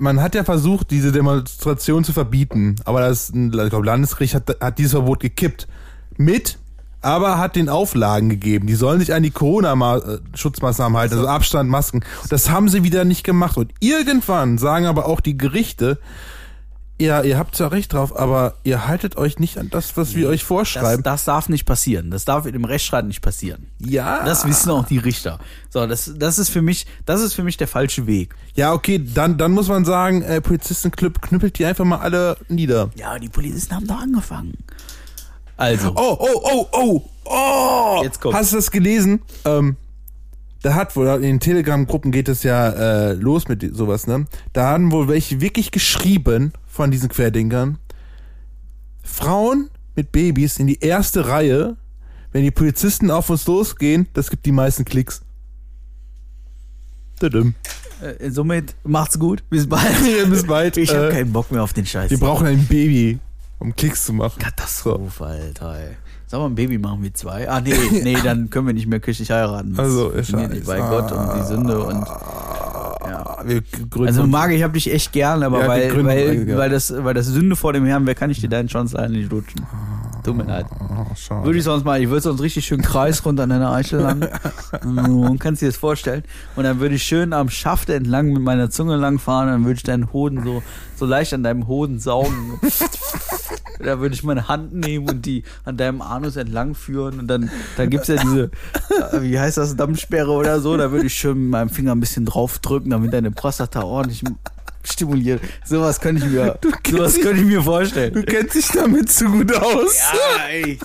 man 0.00 0.20
hat 0.22 0.34
ja 0.34 0.44
versucht, 0.44 0.90
diese 0.90 1.12
Demonstration 1.12 2.04
zu 2.04 2.12
verbieten, 2.12 2.76
aber 2.84 3.00
das 3.00 3.30
ich 3.30 3.50
glaube, 3.50 3.84
Landesgericht 3.84 4.34
hat, 4.34 4.56
hat 4.60 4.78
dieses 4.78 4.92
Verbot 4.92 5.20
gekippt. 5.20 5.68
Mit, 6.16 6.58
aber 7.02 7.38
hat 7.38 7.56
den 7.56 7.68
Auflagen 7.68 8.28
gegeben. 8.28 8.66
Die 8.66 8.74
sollen 8.74 9.00
sich 9.00 9.14
an 9.14 9.22
die 9.22 9.30
Corona-Schutzmaßnahmen 9.30 10.98
halten, 10.98 11.14
also 11.14 11.28
Abstand, 11.28 11.70
Masken. 11.70 12.02
Das 12.28 12.50
haben 12.50 12.68
sie 12.68 12.82
wieder 12.82 13.04
nicht 13.04 13.24
gemacht. 13.24 13.56
Und 13.56 13.72
irgendwann 13.80 14.58
sagen 14.58 14.86
aber 14.86 15.06
auch 15.06 15.20
die 15.20 15.38
Gerichte, 15.38 15.98
ja, 17.00 17.22
ihr 17.22 17.38
habt 17.38 17.56
zwar 17.56 17.72
recht 17.72 17.92
drauf, 17.92 18.16
aber 18.16 18.54
ihr 18.62 18.86
haltet 18.86 19.16
euch 19.16 19.38
nicht 19.38 19.58
an 19.58 19.68
das, 19.70 19.96
was 19.96 20.14
wir 20.14 20.28
euch 20.28 20.40
Das, 20.40 20.46
vorschreiben. 20.48 21.02
das 21.02 21.24
darf 21.24 21.48
nicht 21.48 21.64
passieren. 21.64 22.10
Das 22.10 22.24
darf 22.24 22.46
in 22.46 22.52
dem 22.52 22.64
Rechtsstreit 22.64 23.06
nicht 23.06 23.20
passieren. 23.22 23.66
ja. 23.78 24.24
Das 24.24 24.46
wissen 24.46 24.70
auch 24.70 24.86
die 24.86 24.98
Richter. 24.98 25.38
So, 25.70 25.86
das, 25.86 26.12
das 26.16 26.38
ist 26.38 26.50
für 26.50 26.62
mich, 26.62 26.86
das 27.06 27.20
ist 27.22 27.34
für 27.34 27.42
mich 27.42 27.56
der 27.56 27.68
falsche 27.68 28.06
Weg. 28.06 28.34
Ja, 28.54 28.72
okay, 28.72 29.02
dann, 29.14 29.38
dann 29.38 29.52
muss 29.52 29.68
man 29.68 29.84
sagen, 29.84 30.22
äh, 30.22 30.40
Polizistenclub 30.40 31.20
knüppelt 31.22 31.58
die 31.58 31.64
einfach 31.64 31.84
mal 31.84 31.98
alle 31.98 32.36
nieder. 32.48 32.90
Ja, 32.96 33.18
die 33.18 33.28
Polizisten 33.28 33.74
haben 33.74 33.86
doch 33.86 34.00
angefangen. 34.00 34.58
Also, 35.56 35.92
Oh, 35.94 36.16
oh, 36.18 36.40
oh, 36.42 36.68
oh, 36.72 37.02
oh! 37.24 38.00
Jetzt 38.02 38.20
kommt's. 38.20 38.38
Hast 38.38 38.52
du 38.52 38.56
das 38.56 38.70
gelesen? 38.70 39.20
Ähm, 39.44 39.76
da 40.62 40.74
hat 40.74 40.94
wohl, 40.96 41.06
in 41.06 41.22
den 41.22 41.40
Telegram-Gruppen 41.40 42.12
geht 42.12 42.28
es 42.28 42.42
ja 42.42 42.68
äh, 42.68 43.12
los 43.14 43.48
mit 43.48 43.74
sowas, 43.74 44.06
ne? 44.06 44.26
Da 44.52 44.66
haben 44.68 44.92
wohl 44.92 45.08
welche 45.08 45.40
wirklich 45.40 45.70
geschrieben 45.70 46.52
von 46.80 46.90
diesen 46.90 47.10
Querdenkern, 47.10 47.76
Frauen 49.02 49.68
mit 49.96 50.12
Babys 50.12 50.58
in 50.58 50.66
die 50.66 50.80
erste 50.80 51.26
Reihe, 51.28 51.76
wenn 52.32 52.42
die 52.42 52.50
Polizisten 52.50 53.10
auf 53.10 53.28
uns 53.28 53.46
losgehen, 53.46 54.06
das 54.14 54.30
gibt 54.30 54.46
die 54.46 54.52
meisten 54.52 54.86
Klicks. 54.86 55.20
Tudum. 57.18 57.54
äh, 58.00 58.30
somit 58.30 58.74
macht's 58.82 59.18
gut. 59.18 59.42
Bis 59.50 59.68
bald. 59.68 59.94
Bis 60.30 60.46
bald. 60.46 60.78
Ich 60.78 60.88
habe 60.94 61.08
Äh, 61.10 61.12
keinen 61.12 61.32
Bock 61.34 61.50
mehr 61.50 61.62
auf 61.62 61.74
den 61.74 61.84
Scheiß. 61.84 62.10
Wir 62.10 62.18
brauchen 62.18 62.46
ein 62.46 62.64
Baby, 62.66 63.18
um 63.58 63.76
Klicks 63.76 64.06
zu 64.06 64.14
machen. 64.14 64.38
Katastrophe, 64.38 65.22
Alter. 65.26 65.76
Ey. 65.80 65.96
Sollen 66.30 66.42
wir 66.44 66.46
ein 66.46 66.54
Baby 66.54 66.78
machen 66.78 67.02
wie 67.02 67.12
zwei? 67.12 67.50
Ah, 67.50 67.60
nee, 67.60 67.74
nee, 68.04 68.16
dann 68.22 68.50
können 68.50 68.68
wir 68.68 68.72
nicht 68.72 68.86
mehr 68.86 69.00
kirchlich 69.00 69.32
heiraten. 69.32 69.70
Das 69.74 69.86
Also, 69.86 70.10
funktioniert 70.10 70.52
nicht 70.52 70.64
bei. 70.64 70.78
Gott 70.78 71.10
und 71.10 71.28
die 71.36 71.42
Sünde 71.42 71.80
und 71.80 72.06
Ah, 73.02 73.42
gründen 73.42 74.06
Also 74.06 74.26
Marc, 74.28 74.52
ich 74.52 74.62
hab 74.62 74.72
dich 74.72 74.92
echt 74.92 75.10
gern, 75.12 75.42
aber 75.42 75.62
Ja, 75.62 75.68
weil, 75.68 76.04
weil, 76.04 76.48
ja. 76.48 76.56
weil, 76.56 76.70
das, 76.70 76.94
weil 76.96 77.14
das 77.14 77.26
Sünde 77.26 77.56
vor 77.56 77.72
dem 77.72 77.84
Herrn, 77.84 78.06
wer 78.06 78.14
kann 78.14 78.30
ich 78.30 78.40
dir 78.40 78.48
deinen 78.48 78.68
Chance 78.68 78.96
nicht 79.10 79.32
lutschen. 79.32 79.66
Tut 80.22 80.36
mir 80.36 80.44
leid. 80.44 80.66
Oh. 80.70 81.44
Würde 81.44 81.58
ich 81.58 81.64
sonst 81.64 81.84
mal, 81.84 82.00
ich 82.00 82.08
würde 82.08 82.20
sonst 82.20 82.42
richtig 82.42 82.64
schön 82.66 82.82
Kreis 82.82 83.24
runter 83.24 83.44
an 83.44 83.48
deiner 83.48 83.72
Eichel 83.72 84.00
lang. 84.00 84.28
Und 84.84 85.38
kannst 85.40 85.62
dir 85.62 85.66
das 85.66 85.76
vorstellen. 85.76 86.22
Und 86.56 86.64
dann 86.64 86.78
würde 86.78 86.94
ich 86.94 87.02
schön 87.02 87.32
am 87.32 87.48
Schaft 87.48 87.88
entlang 87.88 88.32
mit 88.32 88.42
meiner 88.42 88.70
Zunge 88.70 88.96
lang 88.96 89.18
fahren, 89.18 89.48
dann 89.48 89.64
würde 89.64 89.78
ich 89.78 89.82
deinen 89.82 90.12
Hoden 90.12 90.44
so, 90.44 90.62
so 90.94 91.06
leicht 91.06 91.32
an 91.34 91.42
deinem 91.42 91.66
Hoden 91.66 91.98
saugen. 91.98 92.60
da 93.82 94.00
würde 94.00 94.14
ich 94.14 94.22
meine 94.22 94.48
Hand 94.48 94.74
nehmen 94.74 95.08
und 95.08 95.26
die 95.26 95.42
an 95.64 95.76
deinem 95.76 96.02
Anus 96.02 96.36
entlang 96.36 96.74
führen 96.74 97.18
und 97.20 97.26
dann, 97.28 97.50
dann 97.76 97.90
gibt's 97.90 98.08
ja 98.08 98.16
diese, 98.16 98.44
äh, 99.12 99.22
wie 99.22 99.38
heißt 99.38 99.56
das, 99.56 99.76
Dammsperre 99.76 100.30
oder 100.30 100.60
so, 100.60 100.76
da 100.76 100.90
würde 100.92 101.06
ich 101.06 101.14
schön 101.14 101.38
mit 101.42 101.50
meinem 101.50 101.70
Finger 101.70 101.92
ein 101.94 102.00
bisschen 102.00 102.24
draufdrücken, 102.26 102.90
damit 102.90 103.12
deine 103.12 103.30
Prostata 103.30 103.82
ordentlich 103.82 104.22
stimuliert. 104.82 105.40
Sowas 105.64 106.00
könnte 106.00 106.24
ich 106.24 106.30
mir, 106.32 106.58
sowas 106.90 107.14
dich- 107.14 107.22
könnte 107.22 107.40
ich 107.42 107.46
mir 107.46 107.62
vorstellen. 107.62 108.14
Du 108.14 108.22
kennst 108.22 108.54
dich 108.54 108.68
damit 108.68 109.10
zu 109.10 109.26
gut 109.26 109.54
aus. 109.54 109.98
Ja, 109.98 110.46
ey. 110.50 110.78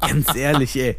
Ganz 0.00 0.34
ehrlich, 0.34 0.76
ey. 0.76 0.96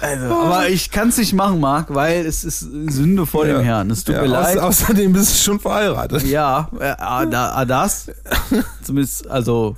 Also, 0.00 0.26
aber 0.34 0.68
ich 0.68 0.90
kann 0.90 1.08
es 1.10 1.18
nicht 1.18 1.32
machen, 1.32 1.60
Marc, 1.60 1.94
weil 1.94 2.26
es 2.26 2.44
ist 2.44 2.60
Sünde 2.60 3.24
vor 3.26 3.44
dem 3.46 3.60
Herrn. 3.60 3.90
Es 3.90 4.04
tut 4.04 4.14
Ja, 4.16 4.22
mir 4.22 4.28
leid. 4.28 4.58
außer- 4.58 4.60
außerdem 4.62 5.12
bist 5.12 5.30
du 5.32 5.38
schon 5.38 5.60
verheiratet. 5.60 6.22
Ja, 6.24 6.68
äh, 6.80 6.94
ah, 6.98 7.24
da, 7.26 7.52
ah, 7.52 7.64
das. 7.64 8.10
Zumindest, 8.82 9.28
also 9.28 9.76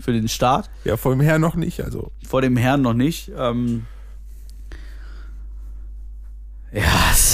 für 0.00 0.12
den 0.12 0.28
Staat. 0.28 0.70
Ja, 0.84 0.96
vor 0.96 1.12
dem 1.12 1.20
Herrn 1.20 1.40
noch 1.40 1.54
nicht. 1.56 1.82
Also 1.82 2.12
Vor 2.28 2.42
dem 2.42 2.56
Herrn 2.56 2.82
noch 2.82 2.94
nicht. 2.94 3.30
Ähm, 3.36 3.86
ja, 6.72 6.82
es, 7.12 7.25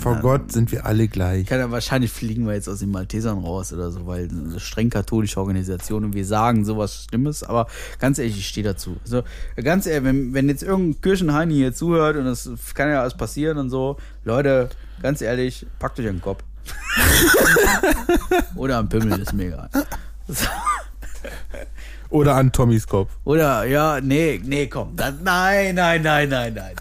vor 0.00 0.14
da- 0.16 0.20
Gott 0.20 0.52
sind 0.52 0.72
wir 0.72 0.86
alle 0.86 1.08
gleich. 1.08 1.48
ja 1.50 1.70
wahrscheinlich 1.70 2.10
fliegen 2.10 2.46
wir 2.46 2.54
jetzt 2.54 2.68
aus 2.68 2.78
den 2.80 2.90
Maltesern 2.90 3.38
raus 3.38 3.72
oder 3.72 3.90
so, 3.90 4.06
weil 4.06 4.28
eine 4.28 4.58
streng 4.60 4.90
katholische 4.90 5.38
Organisation 5.38 6.04
und 6.04 6.14
wir 6.14 6.24
sagen 6.26 6.64
sowas 6.64 7.06
Schlimmes, 7.08 7.42
aber 7.42 7.66
ganz 7.98 8.18
ehrlich, 8.18 8.38
ich 8.38 8.48
stehe 8.48 8.64
dazu. 8.64 8.96
Also 9.04 9.22
ganz 9.56 9.86
ehrlich, 9.86 10.04
wenn, 10.04 10.34
wenn 10.34 10.48
jetzt 10.48 10.62
irgendein 10.62 11.00
Kirchenheini 11.00 11.54
hier 11.54 11.74
zuhört 11.74 12.16
und 12.16 12.24
das 12.24 12.50
kann 12.74 12.88
ja 12.88 13.00
alles 13.00 13.16
passieren 13.16 13.58
und 13.58 13.70
so, 13.70 13.96
Leute, 14.24 14.70
ganz 15.02 15.20
ehrlich, 15.22 15.66
packt 15.78 15.98
euch 16.00 16.06
den 16.06 16.20
Kopf. 16.20 16.42
oder 18.54 18.76
am 18.78 18.88
Pimmel, 18.88 19.20
ist 19.20 19.32
mir 19.32 19.46
egal. 19.46 19.68
So. 20.28 20.46
Oder 22.10 22.34
an 22.34 22.50
Tommys 22.52 22.86
Kopf. 22.86 23.10
Oder, 23.24 23.64
ja, 23.64 24.00
nee, 24.00 24.40
nee, 24.44 24.66
komm. 24.66 24.96
Das, 24.96 25.14
nein, 25.22 25.74
nein, 25.76 26.02
nein, 26.02 26.28
nein, 26.28 26.54
nein. 26.54 26.74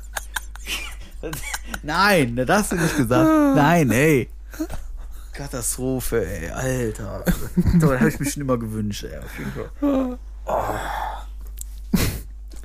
Nein, 1.84 2.36
das 2.36 2.50
hast 2.50 2.72
du 2.72 2.76
nicht 2.76 2.98
gesagt. 2.98 3.56
Nein, 3.56 3.92
ey. 3.92 4.30
Katastrophe, 5.34 6.26
ey, 6.26 6.50
Alter. 6.50 7.24
So, 7.80 7.90
das 7.90 8.00
habe 8.00 8.10
ich 8.10 8.20
mir 8.20 8.30
schon 8.30 8.42
immer 8.42 8.58
gewünscht, 8.58 9.04
ey. 9.04 9.18
Auf 9.18 9.38
jeden 9.38 9.54
Fall. 9.54 10.20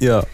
Ja. 0.00 0.24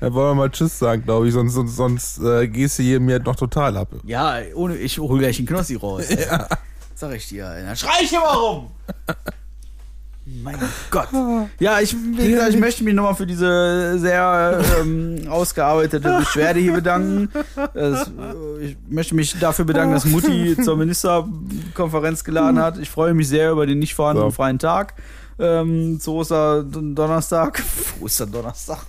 Dann 0.00 0.14
wollen 0.14 0.30
wir 0.30 0.34
mal 0.34 0.50
Tschüss 0.50 0.78
sagen, 0.78 1.02
glaube 1.02 1.26
ich, 1.26 1.34
sonst, 1.34 1.54
sonst, 1.54 1.74
sonst 1.74 2.18
äh, 2.18 2.46
gehst 2.46 2.78
du 2.78 2.84
hier 2.84 3.00
mir 3.00 3.18
noch 3.18 3.34
total 3.34 3.76
ab. 3.76 3.88
Ja, 4.04 4.36
ohne, 4.54 4.76
ich 4.76 4.98
hol 4.98 5.18
gleich 5.18 5.38
einen 5.38 5.48
Knossi 5.48 5.74
raus. 5.74 6.08
Ja. 6.08 6.46
Sag 6.94 7.14
ich 7.14 7.28
dir, 7.28 7.50
ey. 7.50 7.64
Dann 7.64 7.76
schrei 7.76 8.02
ich 8.02 8.12
immer 8.12 8.34
rum. 8.34 8.70
Mein 10.42 10.56
Gott. 10.90 11.08
Ja, 11.58 11.80
ich, 11.80 11.96
wie 11.96 12.30
gesagt, 12.30 12.50
ich 12.50 12.60
möchte 12.60 12.84
mich 12.84 12.94
nochmal 12.94 13.14
für 13.14 13.26
diese 13.26 13.98
sehr 13.98 14.60
ähm, 14.80 15.26
ausgearbeitete 15.28 16.18
Beschwerde 16.18 16.60
hier 16.60 16.74
bedanken. 16.74 17.30
Das, 17.74 18.08
äh, 18.08 18.64
ich 18.64 18.76
möchte 18.88 19.14
mich 19.14 19.38
dafür 19.38 19.64
bedanken, 19.64 19.94
dass 19.94 20.04
Mutti 20.04 20.56
zur 20.62 20.76
Ministerkonferenz 20.76 22.24
geladen 22.24 22.58
hat. 22.60 22.78
Ich 22.78 22.90
freue 22.90 23.14
mich 23.14 23.28
sehr 23.28 23.52
über 23.52 23.66
den 23.66 23.78
nicht 23.78 23.94
vorhandenen 23.94 24.30
So. 24.30 24.36
freien 24.36 24.58
Tag. 24.58 24.94
Ähm, 25.38 25.98
zu 26.00 26.14
Osterdonnerstag. 26.16 27.62
Osterdonnerstag? 28.00 28.84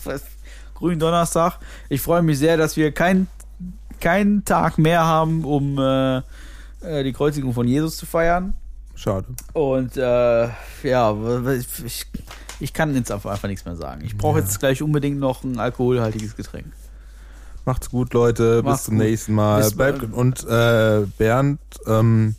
Gründonnerstag. 0.75 1.59
Ich 1.89 2.01
freue 2.01 2.21
mich 2.21 2.39
sehr, 2.39 2.57
dass 2.57 2.75
wir 2.75 2.91
keinen 2.91 3.27
keinen 3.99 4.45
Tag 4.45 4.77
mehr 4.77 5.05
haben, 5.05 5.43
um 5.43 5.77
äh, 5.77 6.17
äh, 6.81 7.03
die 7.03 7.13
Kreuzigung 7.13 7.53
von 7.53 7.67
Jesus 7.67 7.97
zu 7.97 8.05
feiern. 8.05 8.53
Schade. 8.99 9.27
Und 9.53 9.95
äh, 9.95 10.49
ja, 10.83 11.15
ich, 11.85 12.05
Ich 12.59 12.73
kann 12.73 12.93
jetzt 12.95 13.09
einfach, 13.13 13.41
nichts 13.43 13.63
mehr 13.63 13.77
sagen. 13.77 14.01
Ich 14.03 14.17
brauche 14.17 14.39
Ja. 14.39 14.43
jetzt 14.43 14.59
gleich 14.59 14.81
unbedingt 14.81 15.19
noch 15.19 15.45
ein 15.45 15.57
alkoholhaltiges 15.57 16.35
Getränk. 16.35 16.73
Macht's 17.63 17.89
gut, 17.89 18.13
Leute. 18.13 18.61
Macht's 18.61 18.79
Bis 18.81 18.85
zum 18.87 18.95
gut. 18.97 19.03
nächsten 19.05 19.33
Mal. 19.35 19.61
Bis 19.61 19.73
Bleibt 19.75 20.03
und 20.03 20.43
äh, 20.45 21.05
Bernd, 21.17 21.61
ähm, 21.87 22.35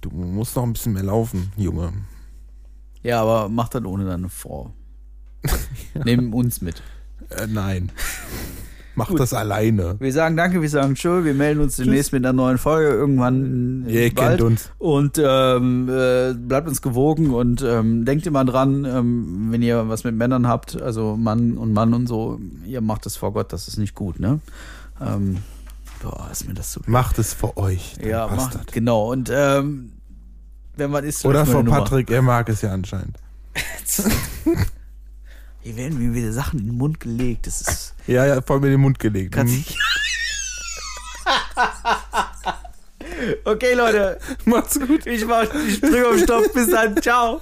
du 0.00 0.10
musst 0.10 0.56
noch 0.56 0.64
ein 0.64 0.72
bisschen 0.72 0.94
mehr 0.94 1.04
laufen, 1.04 1.52
Junge. 1.56 1.92
Ja, 3.04 3.22
aber 3.22 3.48
mach 3.48 3.68
das 3.68 3.84
ohne 3.84 4.04
deine 4.04 4.28
Frau. 4.30 4.72
Nehmen 6.04 6.32
uns 6.32 6.60
mit. 6.60 6.82
Äh, 7.30 7.46
nein. 7.46 7.92
Mach 8.94 9.08
Gut. 9.08 9.20
das 9.20 9.32
alleine. 9.32 9.96
Wir 10.00 10.12
sagen 10.12 10.36
danke, 10.36 10.60
wir 10.60 10.68
sagen 10.68 10.94
tschö, 10.94 11.24
wir 11.24 11.32
melden 11.32 11.60
uns 11.60 11.76
demnächst 11.76 12.12
mit 12.12 12.24
einer 12.24 12.34
neuen 12.34 12.58
Folge 12.58 12.88
irgendwann 12.90 13.86
Ihr 13.88 14.12
bald. 14.14 14.28
kennt 14.28 14.42
uns. 14.42 14.70
Und 14.78 15.18
ähm, 15.24 15.88
äh, 15.88 16.34
bleibt 16.34 16.68
uns 16.68 16.82
gewogen 16.82 17.30
und 17.32 17.62
ähm, 17.62 18.04
denkt 18.04 18.26
immer 18.26 18.44
dran, 18.44 18.84
ähm, 18.84 19.48
wenn 19.50 19.62
ihr 19.62 19.88
was 19.88 20.04
mit 20.04 20.14
Männern 20.14 20.46
habt, 20.46 20.80
also 20.80 21.16
Mann 21.16 21.56
und 21.56 21.72
Mann 21.72 21.94
und 21.94 22.06
so, 22.06 22.38
ihr 22.66 22.82
macht 22.82 23.06
es 23.06 23.16
vor 23.16 23.32
Gott, 23.32 23.52
das 23.52 23.66
ist 23.66 23.78
nicht 23.78 23.94
gut, 23.94 24.20
ne? 24.20 24.40
Ähm, 25.00 25.38
boah, 26.02 26.28
ist 26.30 26.46
mir 26.46 26.54
das 26.54 26.72
zu 26.72 26.80
Macht 26.86 27.18
es 27.18 27.32
für 27.32 27.56
euch. 27.56 27.96
Ja, 28.04 28.26
macht, 28.26 28.54
das. 28.56 28.66
genau. 28.66 29.10
Und 29.10 29.30
ähm, 29.34 29.92
wenn 30.76 30.90
man 30.90 31.04
ist, 31.04 31.24
Oder 31.24 31.46
für 31.46 31.62
Nummer. 31.62 31.78
Patrick, 31.78 32.10
er 32.10 32.22
mag 32.22 32.48
es 32.50 32.60
ja 32.60 32.72
anscheinend. 32.72 33.16
Hier 35.62 35.76
werden 35.76 35.98
mir 35.98 36.12
wieder 36.14 36.32
Sachen 36.32 36.58
in 36.60 36.66
den 36.66 36.76
Mund 36.78 36.98
gelegt. 37.00 37.46
Das 37.46 37.60
ist. 37.60 37.94
Ja, 38.06 38.26
ja, 38.26 38.42
voll 38.42 38.58
mir 38.60 38.66
in 38.66 38.72
den 38.72 38.80
Mund 38.80 38.98
gelegt. 38.98 39.32
Kann 39.32 39.46
Mhm. 39.46 39.50
sich- 39.50 39.78
okay, 43.44 43.74
Leute. 43.74 44.18
Macht's 44.44 44.78
gut. 44.80 45.06
Ich, 45.06 45.24
mach, 45.26 45.46
ich 45.68 45.80
drücke 45.80 46.08
auf 46.08 46.18
Stopp. 46.20 46.52
Bis 46.52 46.70
dann. 46.70 47.00
Ciao. 47.00 47.40